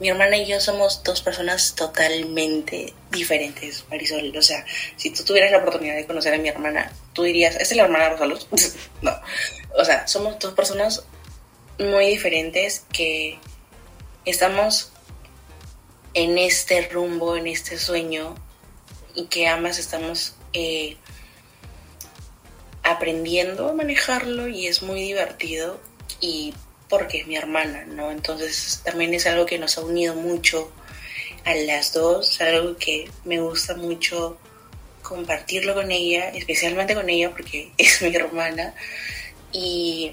mi 0.00 0.08
hermana 0.08 0.36
y 0.36 0.46
yo 0.46 0.60
somos 0.60 1.02
dos 1.02 1.22
personas 1.22 1.74
totalmente 1.74 2.92
diferentes, 3.10 3.84
Marisol. 3.90 4.36
O 4.36 4.42
sea, 4.42 4.64
si 4.96 5.10
tú 5.10 5.24
tuvieras 5.24 5.52
la 5.52 5.58
oportunidad 5.58 5.96
de 5.96 6.06
conocer 6.06 6.34
a 6.34 6.38
mi 6.38 6.48
hermana, 6.48 6.92
tú 7.12 7.22
dirías, 7.22 7.56
¿es 7.56 7.74
la 7.76 7.84
hermana 7.84 8.10
Rosaluz? 8.10 8.48
no. 9.02 9.12
O 9.76 9.84
sea, 9.84 10.06
somos 10.06 10.38
dos 10.38 10.54
personas 10.54 11.04
muy 11.78 12.06
diferentes 12.06 12.84
que 12.92 13.38
estamos 14.24 14.92
en 16.14 16.38
este 16.38 16.88
rumbo, 16.88 17.36
en 17.36 17.46
este 17.46 17.78
sueño 17.78 18.34
y 19.14 19.26
que 19.26 19.46
ambas 19.46 19.78
estamos 19.78 20.34
eh, 20.52 20.96
aprendiendo 22.82 23.68
a 23.68 23.72
manejarlo 23.72 24.48
y 24.48 24.66
es 24.66 24.82
muy 24.82 25.02
divertido 25.02 25.80
y 26.20 26.54
porque 26.98 27.18
es 27.18 27.26
mi 27.26 27.36
hermana, 27.36 27.84
¿no? 27.86 28.10
Entonces 28.10 28.80
también 28.84 29.12
es 29.14 29.26
algo 29.26 29.46
que 29.46 29.58
nos 29.58 29.76
ha 29.78 29.82
unido 29.82 30.14
mucho 30.14 30.72
a 31.44 31.54
las 31.54 31.92
dos, 31.92 32.40
algo 32.40 32.76
que 32.76 33.10
me 33.24 33.40
gusta 33.40 33.74
mucho 33.74 34.38
compartirlo 35.02 35.74
con 35.74 35.90
ella, 35.90 36.30
especialmente 36.30 36.94
con 36.94 37.10
ella 37.10 37.30
porque 37.30 37.72
es 37.78 38.00
mi 38.02 38.14
hermana. 38.14 38.74
Y, 39.52 40.12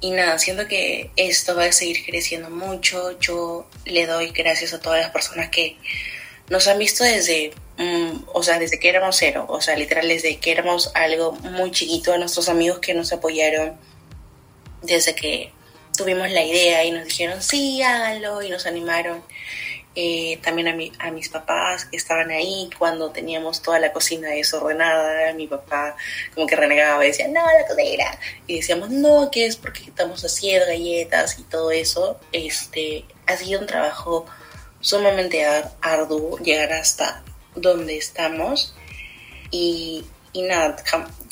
y 0.00 0.10
nada, 0.10 0.38
siento 0.38 0.66
que 0.66 1.10
esto 1.16 1.54
va 1.54 1.64
a 1.64 1.72
seguir 1.72 2.04
creciendo 2.04 2.50
mucho. 2.50 3.18
Yo 3.20 3.68
le 3.84 4.06
doy 4.06 4.30
gracias 4.30 4.72
a 4.74 4.80
todas 4.80 5.00
las 5.00 5.10
personas 5.10 5.50
que 5.50 5.76
nos 6.48 6.66
han 6.68 6.78
visto 6.78 7.04
desde, 7.04 7.52
mm, 7.76 8.24
o 8.32 8.42
sea, 8.42 8.58
desde 8.58 8.78
que 8.80 8.88
éramos 8.88 9.16
cero, 9.16 9.46
o 9.48 9.60
sea, 9.60 9.76
literal 9.76 10.08
desde 10.08 10.38
que 10.38 10.50
éramos 10.50 10.90
algo 10.94 11.32
muy 11.32 11.70
chiquito, 11.70 12.12
a 12.12 12.18
nuestros 12.18 12.48
amigos 12.48 12.80
que 12.80 12.92
nos 12.92 13.12
apoyaron 13.12 13.78
desde 14.82 15.14
que 15.14 15.52
tuvimos 15.96 16.30
la 16.30 16.42
idea 16.42 16.84
y 16.84 16.92
nos 16.92 17.04
dijeron, 17.04 17.42
sí, 17.42 17.82
háganlo, 17.82 18.42
y 18.42 18.48
nos 18.48 18.66
animaron. 18.66 19.22
Eh, 19.96 20.38
también 20.42 20.68
a, 20.68 20.72
mi, 20.72 20.92
a 21.00 21.10
mis 21.10 21.28
papás 21.28 21.84
que 21.84 21.96
estaban 21.96 22.30
ahí 22.30 22.70
cuando 22.78 23.10
teníamos 23.10 23.60
toda 23.60 23.80
la 23.80 23.92
cocina 23.92 24.28
desordenada, 24.28 25.32
mi 25.32 25.48
papá 25.48 25.96
como 26.32 26.46
que 26.46 26.54
renegaba 26.54 27.04
y 27.04 27.08
decía, 27.08 27.26
no, 27.26 27.44
la 27.44 27.66
cocina, 27.66 28.04
y 28.46 28.56
decíamos, 28.58 28.90
no, 28.90 29.30
que 29.32 29.46
es 29.46 29.56
porque 29.56 29.82
estamos 29.82 30.24
haciendo 30.24 30.66
galletas 30.66 31.40
y 31.40 31.42
todo 31.42 31.72
eso, 31.72 32.20
este, 32.30 33.04
ha 33.26 33.36
sido 33.36 33.60
un 33.60 33.66
trabajo 33.66 34.26
sumamente 34.80 35.44
arduo 35.82 36.38
llegar 36.38 36.72
hasta 36.72 37.24
donde 37.56 37.96
estamos 37.96 38.74
y, 39.50 40.04
y 40.32 40.42
nada, 40.42 40.76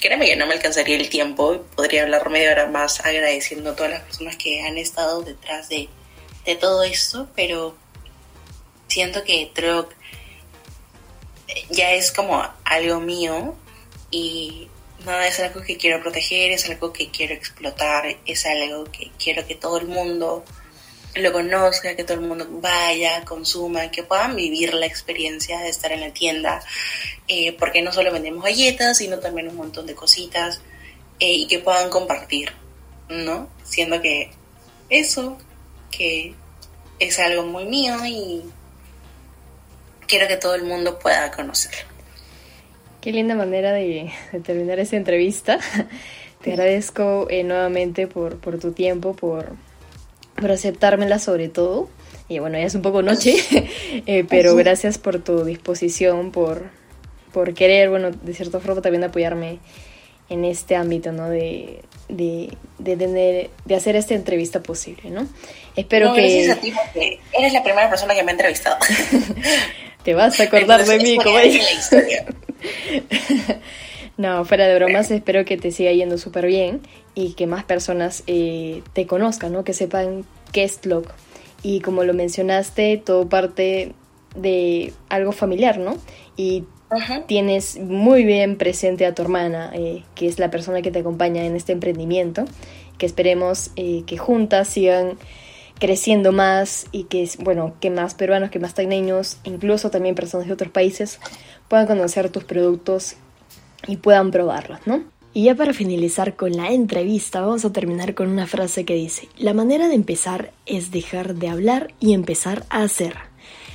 créeme 0.00 0.26
que 0.26 0.36
no 0.36 0.46
me 0.46 0.54
alcanzaría 0.54 0.96
el 0.96 1.08
tiempo, 1.08 1.64
podría 1.76 2.02
hablar 2.02 2.28
media 2.30 2.52
hora 2.52 2.66
más 2.66 3.04
agradeciendo 3.04 3.70
a 3.70 3.76
todas 3.76 3.92
las 3.92 4.02
personas 4.02 4.36
que 4.36 4.62
han 4.62 4.76
estado 4.76 5.22
detrás 5.22 5.68
de, 5.68 5.88
de 6.44 6.56
todo 6.56 6.82
esto, 6.82 7.28
pero 7.36 7.76
siento 8.88 9.22
que 9.22 9.50
Truck 9.54 9.92
ya 11.70 11.92
es 11.92 12.10
como 12.10 12.44
algo 12.64 13.00
mío 13.00 13.54
y 14.10 14.68
nada, 15.04 15.26
es 15.26 15.38
algo 15.40 15.62
que 15.62 15.76
quiero 15.76 16.02
proteger, 16.02 16.50
es 16.50 16.68
algo 16.68 16.92
que 16.92 17.10
quiero 17.10 17.34
explotar, 17.34 18.16
es 18.26 18.46
algo 18.46 18.84
que 18.84 19.10
quiero 19.22 19.46
que 19.46 19.54
todo 19.54 19.78
el 19.78 19.86
mundo 19.86 20.44
lo 21.20 21.32
conozca, 21.32 21.94
que 21.96 22.04
todo 22.04 22.14
el 22.18 22.26
mundo 22.26 22.46
vaya, 22.50 23.24
consuma, 23.24 23.90
que 23.90 24.02
puedan 24.02 24.36
vivir 24.36 24.74
la 24.74 24.86
experiencia 24.86 25.60
de 25.60 25.68
estar 25.68 25.92
en 25.92 26.00
la 26.00 26.12
tienda, 26.12 26.62
eh, 27.26 27.52
porque 27.58 27.82
no 27.82 27.92
solo 27.92 28.12
vendemos 28.12 28.44
galletas, 28.44 28.98
sino 28.98 29.18
también 29.18 29.48
un 29.48 29.56
montón 29.56 29.86
de 29.86 29.94
cositas 29.94 30.60
eh, 31.20 31.32
y 31.32 31.46
que 31.46 31.58
puedan 31.58 31.90
compartir, 31.90 32.52
¿no? 33.08 33.48
Siendo 33.64 34.00
que 34.00 34.30
eso, 34.90 35.38
que 35.90 36.34
es 36.98 37.18
algo 37.18 37.44
muy 37.44 37.64
mío 37.64 37.96
y 38.04 38.42
quiero 40.06 40.26
que 40.28 40.36
todo 40.36 40.54
el 40.54 40.64
mundo 40.64 40.98
pueda 40.98 41.30
conocerlo. 41.30 41.88
Qué 43.00 43.12
linda 43.12 43.34
manera 43.34 43.72
de, 43.72 44.12
terminar 44.44 44.78
esta 44.80 44.96
entrevista. 44.96 45.58
Te 46.42 46.52
agradezco 46.52 47.26
eh, 47.30 47.42
nuevamente 47.42 48.06
por, 48.06 48.38
por 48.38 48.58
tu 48.58 48.72
tiempo, 48.72 49.14
por, 49.14 49.56
por 50.40 50.50
aceptármela 50.50 51.18
sobre 51.18 51.48
todo. 51.48 51.88
Y 52.28 52.38
bueno, 52.40 52.58
ya 52.58 52.64
es 52.64 52.74
un 52.74 52.82
poco 52.82 53.02
noche, 53.02 53.36
eh, 54.06 54.24
pero 54.28 54.54
gracias 54.54 54.98
por 54.98 55.22
tu 55.22 55.44
disposición, 55.44 56.30
por, 56.30 56.70
por 57.32 57.54
querer, 57.54 57.88
bueno, 57.88 58.10
de 58.10 58.34
cierta 58.34 58.60
forma 58.60 58.82
también 58.82 59.04
apoyarme 59.04 59.58
en 60.28 60.44
este 60.44 60.76
ámbito, 60.76 61.10
¿no? 61.10 61.30
De, 61.30 61.80
de, 62.08 62.50
de, 62.78 62.96
tener, 62.96 63.50
de 63.64 63.74
hacer 63.74 63.96
esta 63.96 64.14
entrevista 64.14 64.62
posible, 64.62 65.10
¿no? 65.10 65.26
Espero 65.74 66.12
que... 66.14 66.20
Gracias 66.20 66.58
a 66.58 66.60
ti 66.60 66.72
porque 66.72 67.18
eres 67.32 67.52
la 67.52 67.62
primera 67.62 67.88
persona 67.88 68.14
que 68.14 68.22
me 68.22 68.32
ha 68.32 68.34
entrevistado. 68.34 68.76
Te 70.02 70.14
vas 70.14 70.38
a 70.40 70.44
acordar 70.44 70.84
de 70.84 70.98
mí, 70.98 71.16
como 71.16 71.38
No, 74.16 74.44
fuera 74.44 74.66
de 74.66 74.74
bromas, 74.74 75.10
espero 75.10 75.44
que 75.44 75.56
te 75.56 75.70
siga 75.70 75.92
yendo 75.92 76.18
súper 76.18 76.46
bien 76.46 76.80
y 77.18 77.32
que 77.32 77.48
más 77.48 77.64
personas 77.64 78.22
eh, 78.28 78.84
te 78.92 79.08
conozcan, 79.08 79.52
¿no? 79.52 79.64
Que 79.64 79.72
sepan 79.72 80.24
qué 80.52 80.62
es 80.62 80.78
TLOC. 80.78 81.12
Y 81.64 81.80
como 81.80 82.04
lo 82.04 82.14
mencionaste, 82.14 82.96
todo 83.04 83.28
parte 83.28 83.92
de 84.36 84.92
algo 85.08 85.32
familiar, 85.32 85.78
¿no? 85.78 85.96
Y 86.36 86.62
tienes 87.26 87.76
muy 87.80 88.22
bien 88.22 88.56
presente 88.56 89.04
a 89.04 89.16
tu 89.16 89.22
hermana, 89.22 89.72
eh, 89.74 90.04
que 90.14 90.28
es 90.28 90.38
la 90.38 90.52
persona 90.52 90.80
que 90.80 90.92
te 90.92 91.00
acompaña 91.00 91.44
en 91.44 91.56
este 91.56 91.72
emprendimiento, 91.72 92.44
que 92.98 93.06
esperemos 93.06 93.72
eh, 93.74 94.04
que 94.06 94.16
juntas 94.16 94.68
sigan 94.68 95.18
creciendo 95.80 96.30
más 96.30 96.86
y 96.92 97.04
que, 97.04 97.28
bueno, 97.40 97.74
que 97.80 97.90
más 97.90 98.14
peruanos, 98.14 98.50
que 98.50 98.60
más 98.60 98.74
tagneños, 98.74 99.38
incluso 99.42 99.90
también 99.90 100.14
personas 100.14 100.46
de 100.46 100.52
otros 100.52 100.70
países, 100.70 101.18
puedan 101.66 101.88
conocer 101.88 102.30
tus 102.30 102.44
productos 102.44 103.16
y 103.88 103.96
puedan 103.96 104.30
probarlos, 104.30 104.78
¿no? 104.86 105.17
Y 105.34 105.44
ya 105.44 105.54
para 105.54 105.72
finalizar 105.72 106.36
con 106.36 106.56
la 106.56 106.72
entrevista, 106.72 107.40
vamos 107.40 107.64
a 107.64 107.72
terminar 107.72 108.14
con 108.14 108.28
una 108.28 108.46
frase 108.46 108.84
que 108.84 108.94
dice, 108.94 109.28
la 109.36 109.54
manera 109.54 109.88
de 109.88 109.94
empezar 109.94 110.52
es 110.66 110.90
dejar 110.90 111.34
de 111.34 111.48
hablar 111.48 111.94
y 112.00 112.14
empezar 112.14 112.64
a 112.70 112.82
hacer. 112.82 113.14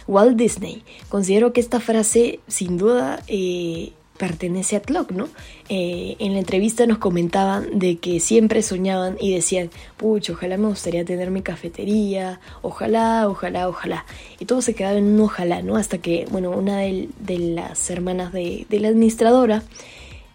Walt 0.07 0.37
Disney. 0.37 0.83
Considero 1.09 1.53
que 1.53 1.61
esta 1.61 1.79
frase 1.79 2.39
sin 2.47 2.77
duda 2.77 3.23
eh, 3.27 3.93
pertenece 4.17 4.75
a 4.75 4.81
Tlock, 4.81 5.11
¿no? 5.11 5.27
Eh, 5.69 6.15
en 6.19 6.33
la 6.33 6.39
entrevista 6.39 6.85
nos 6.85 6.97
comentaban 6.97 7.79
de 7.79 7.97
que 7.97 8.19
siempre 8.19 8.61
soñaban 8.61 9.17
y 9.19 9.33
decían, 9.33 9.69
pucha, 9.97 10.33
ojalá 10.33 10.57
me 10.57 10.67
gustaría 10.67 11.03
tener 11.03 11.31
mi 11.31 11.41
cafetería, 11.41 12.39
ojalá, 12.61 13.27
ojalá, 13.27 13.67
ojalá. 13.67 14.05
Y 14.39 14.45
todo 14.45 14.61
se 14.61 14.75
quedaba 14.75 14.97
en 14.97 15.05
un 15.05 15.21
ojalá, 15.21 15.61
¿no? 15.61 15.77
Hasta 15.77 15.97
que, 15.97 16.25
bueno, 16.29 16.51
una 16.51 16.79
de, 16.79 17.09
las 17.27 17.89
hermanas 17.89 18.31
de, 18.33 18.65
la 18.69 18.89
administradora 18.89 19.63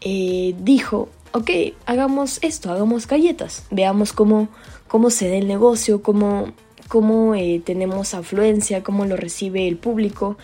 eh, 0.01 0.55
dijo, 0.61 1.09
ok, 1.33 1.51
hagamos 1.87 2.39
esto, 2.43 2.71
hagamos 2.71 3.07
galletas, 3.07 3.67
veamos 3.71 4.13
cómo, 4.13 4.49
cómo 4.87 5.11
se 5.11 5.29
da 5.29 5.37
el 5.37 5.49
negocio, 5.49 6.03
cómo, 6.03 6.53
cómo 6.89 7.35
eh, 7.35 7.61
tenemos 7.65 8.15
afluencia, 8.15 8.83
cómo 8.83 9.07
lo 9.07 9.17
recibe 9.17 9.67
el 9.67 9.77
público, 9.77 10.39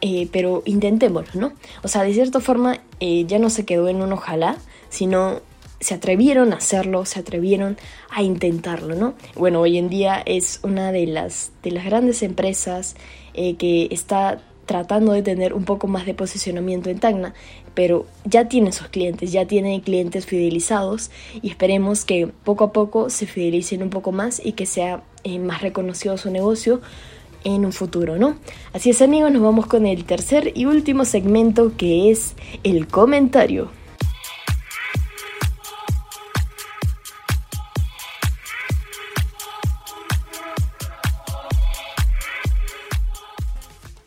eh, 0.00 0.28
pero 0.32 0.62
intentémoslo, 0.64 1.40
¿no? 1.40 1.52
O 1.82 1.88
sea, 1.88 2.02
de 2.02 2.14
cierta 2.14 2.40
forma 2.40 2.80
ya 3.00 3.38
no 3.38 3.50
se 3.50 3.66
quedó 3.66 3.88
en 3.88 4.00
un 4.00 4.12
ojalá, 4.12 4.56
sino 4.88 5.40
se 5.80 5.94
atrevieron 5.94 6.54
a 6.54 6.56
hacerlo, 6.56 7.04
se 7.04 7.20
atrevieron 7.20 7.76
a 8.08 8.22
intentarlo, 8.22 8.94
¿no? 8.94 9.14
Bueno, 9.34 9.60
hoy 9.60 9.76
en 9.76 9.90
día 9.90 10.22
es 10.24 10.60
una 10.62 10.92
de 10.92 11.06
las, 11.06 11.52
de 11.62 11.72
las 11.72 11.84
grandes 11.84 12.22
empresas 12.22 12.96
que 13.34 13.88
está 13.90 14.40
tratando 14.64 15.12
de 15.12 15.22
tener 15.22 15.54
un 15.54 15.64
poco 15.64 15.86
más 15.86 16.06
de 16.06 16.14
posicionamiento 16.14 16.90
en 16.90 16.98
Tacna, 16.98 17.34
pero 17.76 18.06
ya 18.24 18.48
tiene 18.48 18.72
sus 18.72 18.88
clientes, 18.88 19.30
ya 19.30 19.46
tiene 19.46 19.82
clientes 19.82 20.24
fidelizados 20.24 21.10
y 21.42 21.50
esperemos 21.50 22.06
que 22.06 22.26
poco 22.26 22.64
a 22.64 22.72
poco 22.72 23.10
se 23.10 23.26
fidelicen 23.26 23.82
un 23.82 23.90
poco 23.90 24.12
más 24.12 24.40
y 24.44 24.52
que 24.52 24.64
sea 24.64 25.04
más 25.40 25.60
reconocido 25.60 26.16
su 26.16 26.30
negocio 26.30 26.80
en 27.44 27.66
un 27.66 27.72
futuro, 27.72 28.16
¿no? 28.16 28.36
Así 28.72 28.90
es 28.90 29.02
amigos, 29.02 29.30
nos 29.30 29.42
vamos 29.42 29.66
con 29.66 29.86
el 29.86 30.04
tercer 30.04 30.52
y 30.54 30.64
último 30.64 31.04
segmento 31.04 31.76
que 31.76 32.10
es 32.10 32.34
el 32.64 32.88
comentario. 32.88 33.75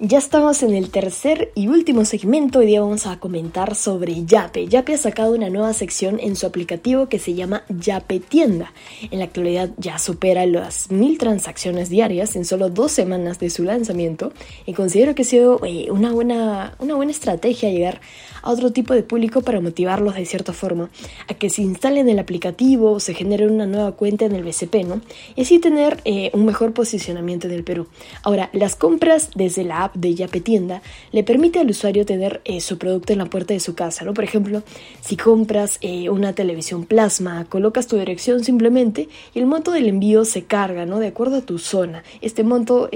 Ya 0.02 0.18
estamos 0.18 0.64
en 0.64 0.74
el 0.74 0.91
tercer 0.91 1.52
y 1.56 1.68
último 1.68 2.06
segmento. 2.06 2.60
Hoy 2.60 2.68
día 2.68 2.80
vamos 2.80 3.06
a 3.06 3.20
comentar 3.20 3.76
sobre 3.76 4.24
Yape. 4.24 4.70
Yape 4.70 4.93
ha 4.93 4.97
sacado 4.97 5.34
una 5.34 5.50
nueva 5.50 5.74
sección 5.74 6.22
en 6.22 6.38
su 6.38 6.47
aplicativo 6.47 7.10
que 7.10 7.20
se 7.20 7.34
llama 7.34 7.64
Yape 7.68 8.22
Tienda. 8.22 8.72
En 9.12 9.20
la 9.20 9.26
actualidad 9.26 9.72
ya 9.76 10.00
supera 10.00 10.45
las 10.45 10.89
mil 10.89 11.18
transacciones 11.18 11.89
diarias 11.89 12.38
en 12.38 12.45
solo 12.45 12.70
dos 12.70 12.93
semanas 12.93 13.39
de 13.39 13.50
su 13.50 13.66
lanzamiento 13.66 14.32
y 14.66 14.72
considero 14.72 15.16
que 15.16 15.24
ha 15.24 15.26
sido 15.26 15.60
eh, 15.66 15.91
una, 15.91 16.14
buena, 16.14 16.76
una 16.80 16.95
buena 16.95 17.12
estrategia 17.12 17.70
llegar 17.70 18.00
a 18.42 18.52
otro 18.52 18.72
tipo 18.72 18.94
de 18.94 19.04
público 19.04 19.42
para 19.42 19.62
motivarlos 19.62 20.16
de 20.16 20.26
cierta 20.26 20.54
forma 20.54 20.90
a 21.28 21.34
que 21.34 21.50
se 21.50 21.62
instalen 21.62 22.10
el 22.10 22.20
aplicativo 22.20 22.92
o 22.92 23.00
se 23.00 23.14
genere 23.14 23.48
una 23.48 23.66
nueva 23.66 23.94
cuenta 23.94 24.26
en 24.26 24.34
el 24.34 24.44
BCP, 24.44 24.86
¿no? 24.86 25.02
Y 25.36 25.42
así 25.42 25.60
tener 25.60 26.02
eh, 26.06 26.32
un 26.34 26.46
mejor 26.46 26.74
posicionamiento 26.74 27.48
en 27.48 27.54
el 27.54 27.64
Perú. 27.64 27.88
Ahora, 28.24 28.50
las 28.54 28.76
compras 28.76 29.30
desde 29.36 29.64
la 29.64 29.84
app 29.86 29.96
de 29.96 30.16
Yape 30.16 30.42
Tienda 30.42 30.82
le 31.12 31.24
permite 31.24 31.60
al 31.60 31.70
usuario 31.70 32.06
tener 32.06 32.42
eh, 32.46 32.62
su 32.62 32.78
producto 32.78 33.14
en 33.14 33.20
la 33.20 33.26
puerta 33.26 33.54
de 33.54 33.60
su 33.60 33.76
casa, 33.76 34.06
¿no? 34.06 34.14
Por 34.14 34.24
ejemplo, 34.24 34.64
si 35.02 35.18
compras 35.18 35.78
eh, 35.82 36.10
una 36.10 36.34
televisión 36.34 36.86
plasma, 36.86 37.46
colocas 37.46 37.88
tu 37.88 37.98
dirección 37.98 38.44
simplemente 38.44 39.10
y 39.34 39.40
el 39.40 39.46
monto 39.46 39.72
del 39.72 39.88
envío 39.88 40.26
se 40.26 40.44
carga, 40.44 40.86
¿no? 40.86 41.00
De 41.00 41.08
acuerdo 41.08 41.38
a 41.38 41.42
tu 41.42 41.60
zona. 41.60 42.04
Este 42.22 42.44
monto 42.44 42.90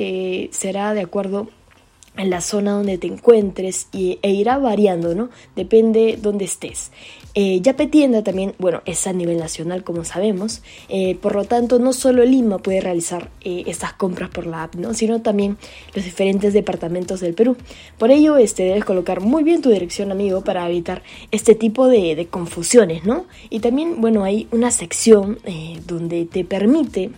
será 0.51 0.93
de 0.93 1.01
acuerdo 1.01 1.47
en 2.15 2.29
la 2.29 2.41
zona 2.41 2.73
donde 2.73 2.97
te 2.97 3.07
encuentres 3.07 3.87
y, 3.91 4.19
e 4.21 4.31
irá 4.31 4.57
variando, 4.57 5.15
¿no? 5.15 5.29
Depende 5.55 6.17
donde 6.21 6.45
estés. 6.45 6.91
Eh, 7.35 7.61
Yape 7.61 7.87
Tienda 7.87 8.23
también, 8.23 8.53
bueno, 8.59 8.83
es 8.85 9.07
a 9.07 9.13
nivel 9.13 9.39
nacional, 9.39 9.83
como 9.83 10.05
sabemos. 10.05 10.61
Eh, 10.89 11.15
por 11.15 11.33
lo 11.35 11.45
tanto, 11.45 11.79
no 11.79 11.91
solo 11.91 12.23
Lima 12.23 12.59
puede 12.59 12.81
realizar 12.81 13.31
eh, 13.41 13.63
estas 13.65 13.93
compras 13.93 14.29
por 14.29 14.45
la 14.45 14.63
app, 14.63 14.75
¿no? 14.75 14.93
Sino 14.93 15.21
también 15.21 15.57
los 15.95 16.05
diferentes 16.05 16.53
departamentos 16.53 17.21
del 17.21 17.33
Perú. 17.33 17.57
Por 17.97 18.11
ello, 18.11 18.37
este, 18.37 18.63
debes 18.63 18.85
colocar 18.85 19.21
muy 19.21 19.43
bien 19.43 19.63
tu 19.63 19.71
dirección, 19.71 20.11
amigo, 20.11 20.43
para 20.43 20.69
evitar 20.69 21.01
este 21.31 21.55
tipo 21.55 21.87
de, 21.87 22.15
de 22.15 22.27
confusiones, 22.27 23.03
¿no? 23.03 23.25
Y 23.49 23.59
también, 23.59 23.99
bueno, 23.99 24.23
hay 24.23 24.47
una 24.51 24.69
sección 24.69 25.39
eh, 25.45 25.79
donde 25.87 26.25
te 26.25 26.45
permite 26.45 27.09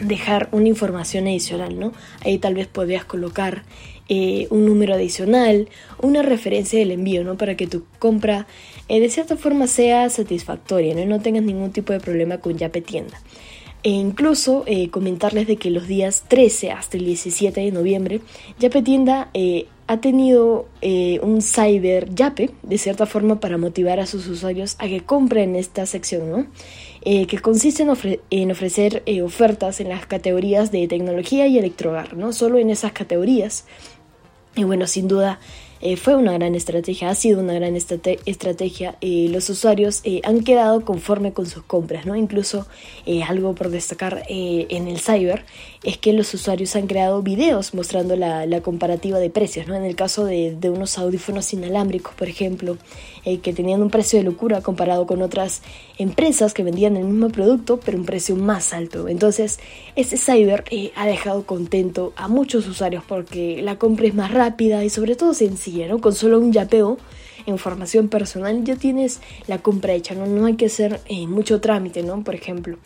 dejar 0.00 0.48
una 0.52 0.68
información 0.68 1.26
adicional, 1.26 1.78
¿no? 1.78 1.92
Ahí 2.24 2.38
tal 2.38 2.54
vez 2.54 2.66
podrías 2.66 3.04
colocar 3.04 3.64
eh, 4.12 4.48
un 4.50 4.66
número 4.66 4.94
adicional, 4.94 5.68
una 6.02 6.22
referencia 6.22 6.80
del 6.80 6.90
envío, 6.90 7.22
¿no? 7.22 7.36
Para 7.36 7.56
que 7.56 7.68
tu 7.68 7.84
compra 8.00 8.48
eh, 8.88 8.98
de 8.98 9.08
cierta 9.08 9.36
forma 9.36 9.68
sea 9.68 10.10
satisfactoria, 10.10 10.96
¿no? 10.96 11.02
Y 11.02 11.06
no 11.06 11.20
tengas 11.20 11.44
ningún 11.44 11.70
tipo 11.70 11.92
de 11.92 12.00
problema 12.00 12.38
con 12.38 12.58
Yape 12.58 12.80
Tienda. 12.80 13.20
E 13.84 13.90
incluso 13.90 14.64
eh, 14.66 14.90
comentarles 14.90 15.46
de 15.46 15.54
que 15.58 15.70
los 15.70 15.86
días 15.86 16.24
13 16.26 16.72
hasta 16.72 16.96
el 16.96 17.04
17 17.04 17.60
de 17.60 17.70
noviembre, 17.70 18.20
Yape 18.58 18.82
Tienda 18.82 19.30
ha 19.86 20.00
tenido 20.00 20.66
un 21.22 21.40
cyber 21.40 22.12
Yape, 22.12 22.50
de 22.64 22.78
cierta 22.78 23.06
forma, 23.06 23.38
para 23.38 23.58
motivar 23.58 24.00
a 24.00 24.06
sus 24.06 24.26
usuarios 24.26 24.74
a 24.80 24.88
que 24.88 25.02
compren 25.02 25.54
esta 25.54 25.86
sección, 25.86 26.30
¿no? 26.30 26.46
Que 27.02 27.38
consiste 27.40 27.84
en, 27.84 27.90
ofre 27.90 28.20
en 28.30 28.50
ofrecer 28.50 29.04
ofertas 29.24 29.80
en 29.80 29.88
las 29.88 30.04
categorías 30.04 30.72
de 30.72 30.88
tecnología 30.88 31.46
y 31.46 31.58
electrohogar, 31.58 32.16
¿no? 32.16 32.32
Solo 32.32 32.58
en 32.58 32.70
esas 32.70 32.92
categorías. 32.92 33.64
Y 34.56 34.64
bueno, 34.64 34.86
sin 34.86 35.06
duda 35.08 35.38
eh, 35.82 35.96
fue 35.96 36.14
una 36.14 36.32
gran 36.34 36.54
estrategia, 36.54 37.08
ha 37.08 37.14
sido 37.14 37.40
una 37.40 37.54
gran 37.54 37.74
estrate 37.74 38.18
estrategia. 38.26 38.96
Eh, 39.00 39.28
los 39.30 39.48
usuarios 39.48 40.00
eh, 40.04 40.20
han 40.24 40.44
quedado 40.44 40.84
conforme 40.84 41.32
con 41.32 41.46
sus 41.46 41.62
compras, 41.62 42.04
¿no? 42.04 42.16
Incluso 42.16 42.66
algo 43.26 43.54
por 43.54 43.70
destacar 43.70 44.22
en 44.28 44.88
el 44.88 45.00
cyber 45.00 45.44
es 45.82 45.96
que 45.98 46.12
los 46.12 46.32
usuarios 46.34 46.76
han 46.76 46.86
creado 46.86 47.22
videos 47.22 47.72
mostrando 47.74 48.14
la, 48.14 48.44
la 48.44 48.60
comparativa 48.60 49.18
de 49.18 49.30
precios, 49.30 49.66
¿no? 49.68 49.74
En 49.74 49.84
el 49.84 49.96
caso 49.96 50.26
de, 50.26 50.54
de 50.54 50.68
unos 50.68 50.98
audífonos 50.98 51.52
inalámbricos, 51.54 52.14
por 52.14 52.28
ejemplo, 52.28 52.76
que 53.24 53.52
tenían 53.52 53.82
un 53.82 53.90
precio 53.90 54.18
de 54.18 54.24
locura 54.24 54.60
comparado 54.60 55.06
con 55.06 55.22
otras 55.22 55.62
empresas 56.00 56.54
que 56.54 56.62
vendían 56.62 56.96
el 56.96 57.04
mismo 57.04 57.28
producto, 57.28 57.78
pero 57.78 57.98
un 57.98 58.06
precio 58.06 58.34
más 58.36 58.72
alto. 58.72 59.08
Entonces, 59.08 59.60
este 59.96 60.16
cyber 60.16 60.64
ha 60.96 61.06
dejado 61.06 61.44
contento 61.44 62.12
a 62.16 62.28
muchos 62.28 62.66
usuarios 62.66 63.04
porque 63.06 63.60
la 63.62 63.78
compra 63.78 64.06
es 64.06 64.14
más 64.14 64.32
rápida 64.32 64.84
y 64.84 64.90
sobre 64.90 65.14
todo 65.14 65.34
sencilla, 65.34 65.88
¿no? 65.88 66.00
Con 66.00 66.14
solo 66.14 66.38
un 66.38 66.52
yapeo 66.52 66.98
información 67.46 68.08
personal 68.08 68.64
ya 68.64 68.76
tienes 68.76 69.20
la 69.46 69.58
compra 69.58 69.92
hecha, 69.92 70.14
¿no? 70.14 70.26
No 70.26 70.46
hay 70.46 70.54
que 70.54 70.66
hacer 70.66 71.00
eh, 71.06 71.26
mucho 71.26 71.60
trámite, 71.60 72.02
¿no? 72.02 72.22
Por 72.24 72.34
ejemplo. 72.34 72.78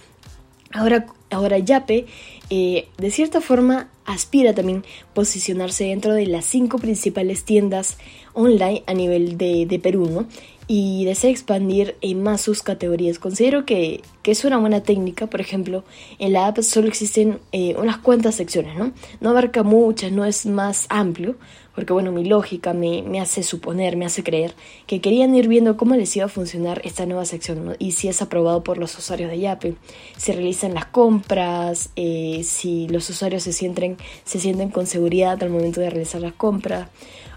Ahora, 0.72 1.06
ahora 1.30 1.58
Yape, 1.58 2.06
eh, 2.50 2.88
de 2.98 3.10
cierta 3.12 3.40
forma, 3.40 3.88
aspira 4.06 4.54
también 4.54 4.84
posicionarse 5.14 5.84
dentro 5.84 6.14
de 6.14 6.26
las 6.26 6.44
cinco 6.46 6.78
principales 6.78 7.44
tiendas 7.44 7.96
online 8.32 8.82
a 8.86 8.94
nivel 8.94 9.38
de, 9.38 9.66
de 9.66 9.78
Perú, 9.78 10.08
¿no? 10.10 10.26
Y 10.66 11.04
desea 11.04 11.30
expandir 11.30 11.96
en 12.00 12.22
más 12.22 12.40
sus 12.40 12.62
categorías. 12.62 13.18
Considero 13.18 13.64
que, 13.64 14.02
es 14.24 14.44
una 14.44 14.56
buena 14.56 14.82
técnica, 14.82 15.26
por 15.26 15.40
ejemplo, 15.40 15.84
en 16.18 16.32
la 16.32 16.46
app 16.46 16.58
solo 16.60 16.88
existen 16.88 17.40
eh, 17.52 17.76
unas 17.78 17.98
cuantas 17.98 18.36
secciones, 18.36 18.76
¿no? 18.76 18.92
No 19.20 19.30
abarca 19.30 19.62
muchas, 19.62 20.12
no 20.12 20.24
es 20.24 20.46
más 20.46 20.86
amplio, 20.88 21.36
porque 21.74 21.92
bueno, 21.92 22.12
mi 22.12 22.24
lógica 22.24 22.72
me, 22.72 23.02
me 23.02 23.20
hace 23.20 23.42
suponer, 23.42 23.96
me 23.96 24.06
hace 24.06 24.22
creer 24.22 24.54
que 24.86 25.00
querían 25.00 25.34
ir 25.34 25.48
viendo 25.48 25.76
cómo 25.76 25.94
les 25.96 26.14
iba 26.16 26.26
a 26.26 26.28
funcionar 26.28 26.80
esta 26.84 27.06
nueva 27.06 27.24
sección. 27.24 27.76
Y 27.78 27.92
si 27.92 28.08
es 28.08 28.22
aprobado 28.22 28.62
por 28.62 28.78
los 28.78 28.96
usuarios 28.98 29.30
de 29.30 29.38
Yape, 29.40 29.74
si 30.16 30.32
realizan 30.32 30.74
las 30.74 30.86
compras, 30.86 31.90
eh, 31.96 32.42
si 32.44 32.88
los 32.88 33.08
usuarios 33.10 33.42
se 33.42 33.52
sienten, 33.52 33.96
se 34.24 34.38
sienten 34.38 34.70
con 34.70 34.86
seguridad 34.86 35.42
al 35.42 35.50
momento 35.50 35.80
de 35.80 35.90
realizar 35.90 36.20
las 36.20 36.34
compras 36.34 36.88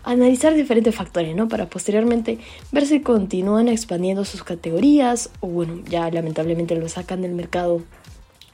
analizar 0.03 0.53
diferentes 0.53 0.95
factores, 0.95 1.35
¿no? 1.35 1.49
Para 1.49 1.69
posteriormente 1.69 2.37
ver 2.71 2.85
si 2.85 3.01
continúan 3.01 3.67
expandiendo 3.67 4.23
sus 4.23 4.41
categorías 4.41 5.29
o 5.41 5.47
bueno, 5.47 5.83
ya 5.89 6.09
lamentablemente 6.09 6.75
lo 6.75 6.87
sacan 6.87 7.21
del 7.21 7.33
mercado 7.33 7.81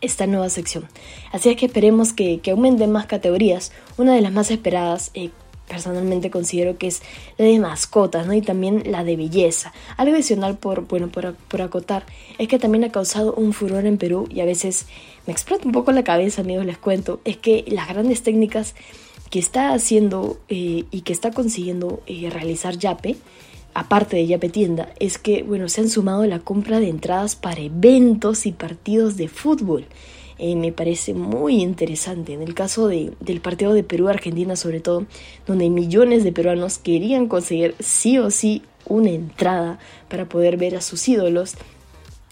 esta 0.02 0.26
nueva 0.26 0.50
sección. 0.50 0.86
Así 1.32 1.50
es 1.50 1.56
que 1.56 1.68
esperemos 1.68 2.12
que, 2.12 2.40
que 2.40 2.52
aumenten 2.52 2.92
más 2.92 3.06
categorías. 3.06 3.72
Una 3.98 4.16
de 4.16 4.22
las 4.22 4.34
más 4.34 4.50
esperadas, 4.50 5.12
eh, 5.14 5.30
personalmente 5.68 6.30
considero 6.30 6.78
que 6.78 6.88
es 6.88 7.02
la 7.38 7.46
de 7.46 7.60
mascotas, 7.60 8.28
¿no? 8.28 8.34
Y 8.34 8.42
también 8.42 8.84
la 8.86 9.04
de 9.04 9.16
belleza. 9.16 9.74
Algo 9.98 10.14
adicional 10.14 10.58
por, 10.58 10.88
bueno, 10.88 11.10
por, 11.10 11.36
por 11.36 11.62
acotar 11.62 12.06
es 12.38 12.48
que 12.48 12.60
también 12.60 12.84
ha 12.84 12.92
causado 12.92 13.34
un 13.34 13.54
furor 13.54 13.86
en 13.86 13.98
Perú 13.98 14.28
y 14.30 14.42
a 14.42 14.46
veces 14.46 14.88
me 15.26 15.34
explota 15.34 15.66
un 15.66 15.72
poco 15.72 15.92
la 15.92 16.04
cabeza, 16.04 16.42
amigos, 16.42 16.66
les 16.66 16.78
cuento, 16.78 17.22
es 17.24 17.38
que 17.38 17.64
las 17.68 17.88
grandes 17.88 18.24
técnicas 18.24 18.76
que 19.30 19.40
está 19.40 19.74
haciendo 19.74 20.38
eh, 20.50 20.86
y 20.92 21.02
que 21.02 21.14
está 21.14 21.32
consiguiendo 21.32 22.04
eh, 22.06 22.30
realizar 22.30 22.78
Yape, 22.78 23.16
aparte 23.74 24.18
de 24.18 24.28
Yape 24.28 24.50
Tienda, 24.50 24.90
es 25.00 25.18
que 25.18 25.44
bueno, 25.44 25.70
se 25.70 25.82
han 25.82 25.90
sumado 25.90 26.26
la 26.26 26.40
compra 26.40 26.80
de 26.80 26.90
entradas 26.90 27.36
para 27.36 27.62
eventos 27.62 28.46
y 28.46 28.52
partidos 28.52 29.18
de 29.18 29.30
fútbol. 29.30 29.86
Eh, 30.46 30.58
me 30.58 30.74
parece 30.74 31.14
muy 31.14 31.62
interesante. 31.62 32.34
En 32.34 32.42
el 32.42 32.54
caso 32.54 32.90
de, 32.90 33.14
del 33.22 33.40
partido 33.40 33.74
de 33.74 33.82
Perú-Argentina, 33.82 34.58
sobre 34.58 34.82
todo, 34.82 35.06
donde 35.48 35.70
millones 35.70 36.26
de 36.26 36.34
peruanos 36.34 36.80
querían 36.80 37.30
conseguir 37.30 37.76
sí 37.80 38.18
o 38.18 38.30
sí 38.30 38.62
una 38.86 39.12
entrada 39.12 39.80
para 40.10 40.28
poder 40.28 40.58
ver 40.58 40.76
a 40.76 40.82
sus 40.82 41.08
ídolos 41.08 41.56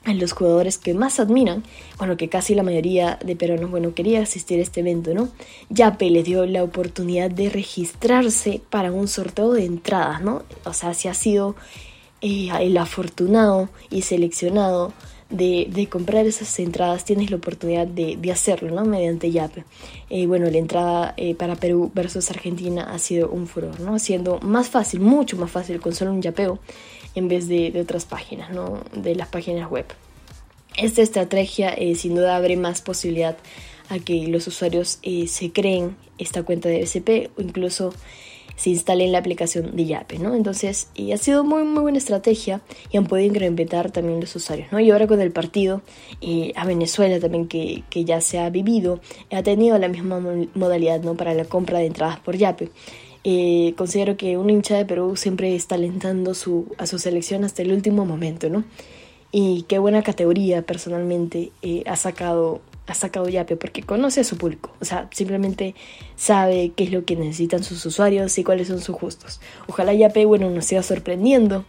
a 0.04 0.14
los 0.14 0.34
jugadores 0.34 0.78
que 0.78 0.94
más 0.94 1.22
admiran, 1.22 1.64
bueno, 2.00 2.18
que 2.18 2.28
casi 2.28 2.54
la 2.54 2.64
mayoría 2.64 3.18
de 3.24 3.38
peruanos, 3.38 3.72
bueno, 3.72 3.94
quería 3.94 4.24
asistir 4.24 4.60
a 4.60 4.64
este 4.64 4.82
evento, 4.82 5.14
¿no? 5.14 5.30
Yape 5.70 6.10
les 6.10 6.26
dio 6.26 6.46
la 6.46 6.66
oportunidad 6.66 7.32
de 7.32 7.50
registrarse 7.50 8.62
para 8.70 8.92
un 8.92 9.08
sorteo 9.08 9.54
de 9.54 9.64
entradas, 9.64 10.22
¿no? 10.22 10.44
O 10.66 10.74
sea, 10.74 10.94
si 10.96 11.08
ha 11.08 11.14
sido 11.14 11.56
eh, 12.20 12.50
el 12.60 12.78
afortunado 12.78 13.70
y 13.90 14.02
seleccionado 14.02 14.92
de, 15.32 15.68
de, 15.70 15.88
comprar 15.88 16.28
esas 16.28 16.60
entradas, 16.60 17.06
tienes 17.06 17.32
la 17.32 17.38
oportunidad 17.38 17.88
de, 17.88 18.18
de 18.18 18.32
hacerlo, 18.32 18.74
¿no? 18.76 18.86
Mediante 18.86 19.32
Yape. 19.32 19.64
Eh, 20.10 20.28
bueno, 20.28 20.50
la 20.50 20.58
entrada 20.58 21.14
eh, 21.18 21.36
para 21.36 21.56
Perú 21.56 21.92
versus 21.96 22.30
Argentina 22.30 22.84
ha 22.94 23.00
sido 23.00 23.30
un 23.30 23.48
furor, 23.48 23.80
¿no? 23.80 23.98
Siendo 23.98 24.40
más 24.42 24.70
fácil, 24.70 25.00
mucho 25.00 25.38
más 25.38 25.50
fácil 25.50 25.80
con 25.80 25.96
solo 25.96 26.12
un 26.12 26.22
yapeo 26.22 26.60
en 27.16 27.28
vez 27.28 27.48
de, 27.48 27.72
de 27.72 27.82
otras 27.82 28.06
páginas, 28.06 28.52
¿no? 28.52 28.84
de 28.94 29.16
las 29.16 29.28
páginas 29.28 29.70
web. 29.70 29.86
Esta 30.78 31.02
estrategia 31.02 31.70
eh, 31.70 31.96
sin 31.96 32.16
duda 32.16 32.36
abre 32.36 32.56
más 32.56 32.82
posibilidad 32.82 33.38
a 33.90 34.00
que 34.00 34.28
los 34.28 34.48
usuarios 34.48 35.00
eh, 35.04 35.28
se 35.28 35.52
creen 35.52 35.98
esta 36.18 36.44
cuenta 36.44 36.70
de 36.70 36.82
BCP 36.82 37.38
o 37.38 37.42
incluso 37.42 37.94
se 38.62 38.70
instalen 38.70 39.12
la 39.12 39.18
aplicación 39.18 39.76
de 39.76 39.86
Yape, 39.86 40.20
¿no? 40.20 40.36
Entonces, 40.36 40.88
y 40.94 41.14
ha 41.14 41.18
sido 41.18 41.44
muy, 41.44 41.64
muy 41.64 41.82
buena 41.82 41.98
estrategia 41.98 42.62
y 42.92 42.98
han 42.98 43.08
podido 43.08 43.28
incrementar 43.28 43.90
también 43.90 44.20
los 44.20 44.36
usuarios, 44.36 44.72
¿no? 44.72 44.80
Y 44.80 44.92
ahora 44.92 45.08
con 45.08 45.20
el 45.20 45.32
partido 45.32 45.82
eh, 46.22 46.54
a 46.56 46.64
Venezuela 46.64 47.20
también 47.20 47.48
que, 47.48 47.84
que, 47.90 48.06
ya 48.06 48.22
se 48.22 48.38
ha 48.38 48.52
vivido, 48.52 49.00
ha 49.32 49.42
tenido 49.42 49.80
la 49.80 49.88
misma 49.88 50.20
modalidad, 50.54 51.02
¿no? 51.02 51.16
Para 51.16 51.34
la 51.34 51.46
compra 51.46 51.80
de 51.80 51.88
entradas 51.88 52.20
por 52.20 52.38
Yape. 52.38 52.70
Eh, 53.24 53.74
considero 53.78 54.16
que 54.16 54.38
un 54.38 54.52
hincha 54.52 54.78
de 54.78 54.86
Perú 54.86 55.16
siempre 55.16 55.56
está 55.56 55.74
alentando 55.74 56.36
su, 56.36 56.68
a 56.78 56.86
su 56.86 57.00
selección 57.00 57.44
hasta 57.44 57.64
el 57.64 57.72
último 57.72 58.06
momento, 58.06 58.48
¿no? 58.52 58.64
Y 59.32 59.64
qué 59.64 59.80
buena 59.80 60.04
categoría 60.04 60.62
personalmente 60.62 61.52
eh, 61.64 61.82
ha 61.88 61.96
sacado 61.96 62.62
ha 62.88 62.94
sacado 62.94 63.30
Yape 63.30 63.56
porque 63.56 63.84
conoce 63.84 64.22
a 64.22 64.24
su 64.24 64.38
público, 64.38 64.72
o 64.82 64.86
sea, 64.86 65.08
simplemente 65.12 65.76
sabe 66.16 66.72
qué 66.76 66.86
es 66.86 66.92
lo 66.92 67.06
que 67.06 67.16
necesitan 67.16 67.64
sus 67.64 67.86
usuarios 67.86 68.38
y 68.38 68.44
cuáles 68.44 68.68
son 68.68 68.82
sus 68.82 68.96
gustos. 68.96 69.40
Ojalá 69.68 69.94
Yape, 69.94 70.26
bueno, 70.26 70.50
nos 70.50 70.66
siga 70.66 70.84
sorprendiendo 70.84 71.66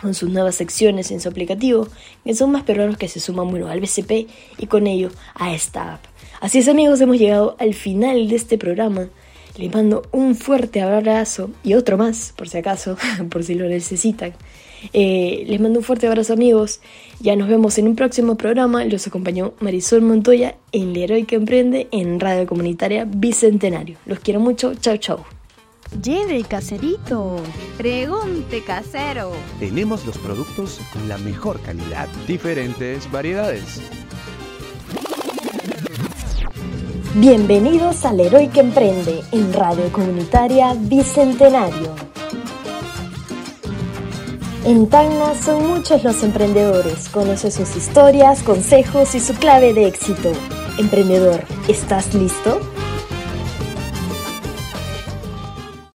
con 0.00 0.14
sus 0.14 0.30
nuevas 0.30 0.54
secciones 0.54 1.10
en 1.10 1.20
su 1.20 1.28
aplicativo, 1.28 1.88
que 2.24 2.34
son 2.34 2.52
más 2.52 2.62
peruanos 2.62 2.96
que 2.96 3.08
se 3.08 3.20
suman, 3.20 3.50
bueno, 3.50 3.68
al 3.68 3.80
BCP 3.80 4.28
y 4.58 4.66
con 4.66 4.86
ello 4.86 5.10
a 5.34 5.54
esta 5.54 5.94
app. 5.94 6.04
Así 6.40 6.58
es 6.58 6.68
amigos, 6.68 7.00
hemos 7.00 7.18
llegado 7.18 7.56
al 7.58 7.74
final 7.74 8.28
de 8.28 8.36
este 8.36 8.58
programa. 8.58 9.08
Les 9.56 9.72
mando 9.74 10.02
un 10.12 10.36
fuerte 10.36 10.80
abrazo 10.80 11.50
y 11.64 11.74
otro 11.74 11.98
más, 11.98 12.32
por 12.36 12.48
si 12.48 12.58
acaso, 12.58 12.96
por 13.30 13.42
si 13.42 13.54
lo 13.54 13.68
necesitan. 13.68 14.34
Eh, 14.92 15.44
les 15.46 15.60
mando 15.60 15.80
un 15.80 15.84
fuerte 15.84 16.06
abrazo 16.06 16.32
amigos. 16.32 16.80
Ya 17.20 17.36
nos 17.36 17.48
vemos 17.48 17.78
en 17.78 17.88
un 17.88 17.96
próximo 17.96 18.36
programa. 18.36 18.84
Los 18.84 19.06
acompañó 19.06 19.54
Marisol 19.60 20.02
Montoya 20.02 20.56
en 20.72 20.92
Leroy 20.92 21.24
que 21.24 21.36
Emprende 21.36 21.88
en 21.90 22.20
Radio 22.20 22.46
Comunitaria 22.46 23.04
Bicentenario. 23.04 23.98
Los 24.06 24.20
quiero 24.20 24.40
mucho. 24.40 24.74
Chau, 24.74 24.96
chau. 24.96 25.18
Lleve 26.02 26.44
caserito. 26.44 27.36
Pregunte 27.78 28.62
casero. 28.62 29.32
Tenemos 29.58 30.04
los 30.04 30.18
productos 30.18 30.80
con 30.92 31.08
la 31.08 31.16
mejor 31.18 31.60
calidad, 31.60 32.08
diferentes 32.26 33.10
variedades. 33.10 33.80
Bienvenidos 37.14 38.04
al 38.04 38.20
Héroe 38.20 38.48
que 38.48 38.60
Emprende 38.60 39.22
en 39.32 39.52
Radio 39.52 39.90
Comunitaria 39.90 40.74
Bicentenario. 40.74 41.94
En 44.68 44.86
Tacna 44.86 45.34
son 45.34 45.66
muchos 45.66 46.04
los 46.04 46.22
emprendedores. 46.22 47.08
Conoce 47.08 47.50
sus 47.50 47.74
historias, 47.74 48.42
consejos 48.42 49.14
y 49.14 49.20
su 49.20 49.32
clave 49.32 49.72
de 49.72 49.86
éxito. 49.86 50.30
Emprendedor, 50.76 51.42
¿estás 51.68 52.12
listo? 52.12 52.60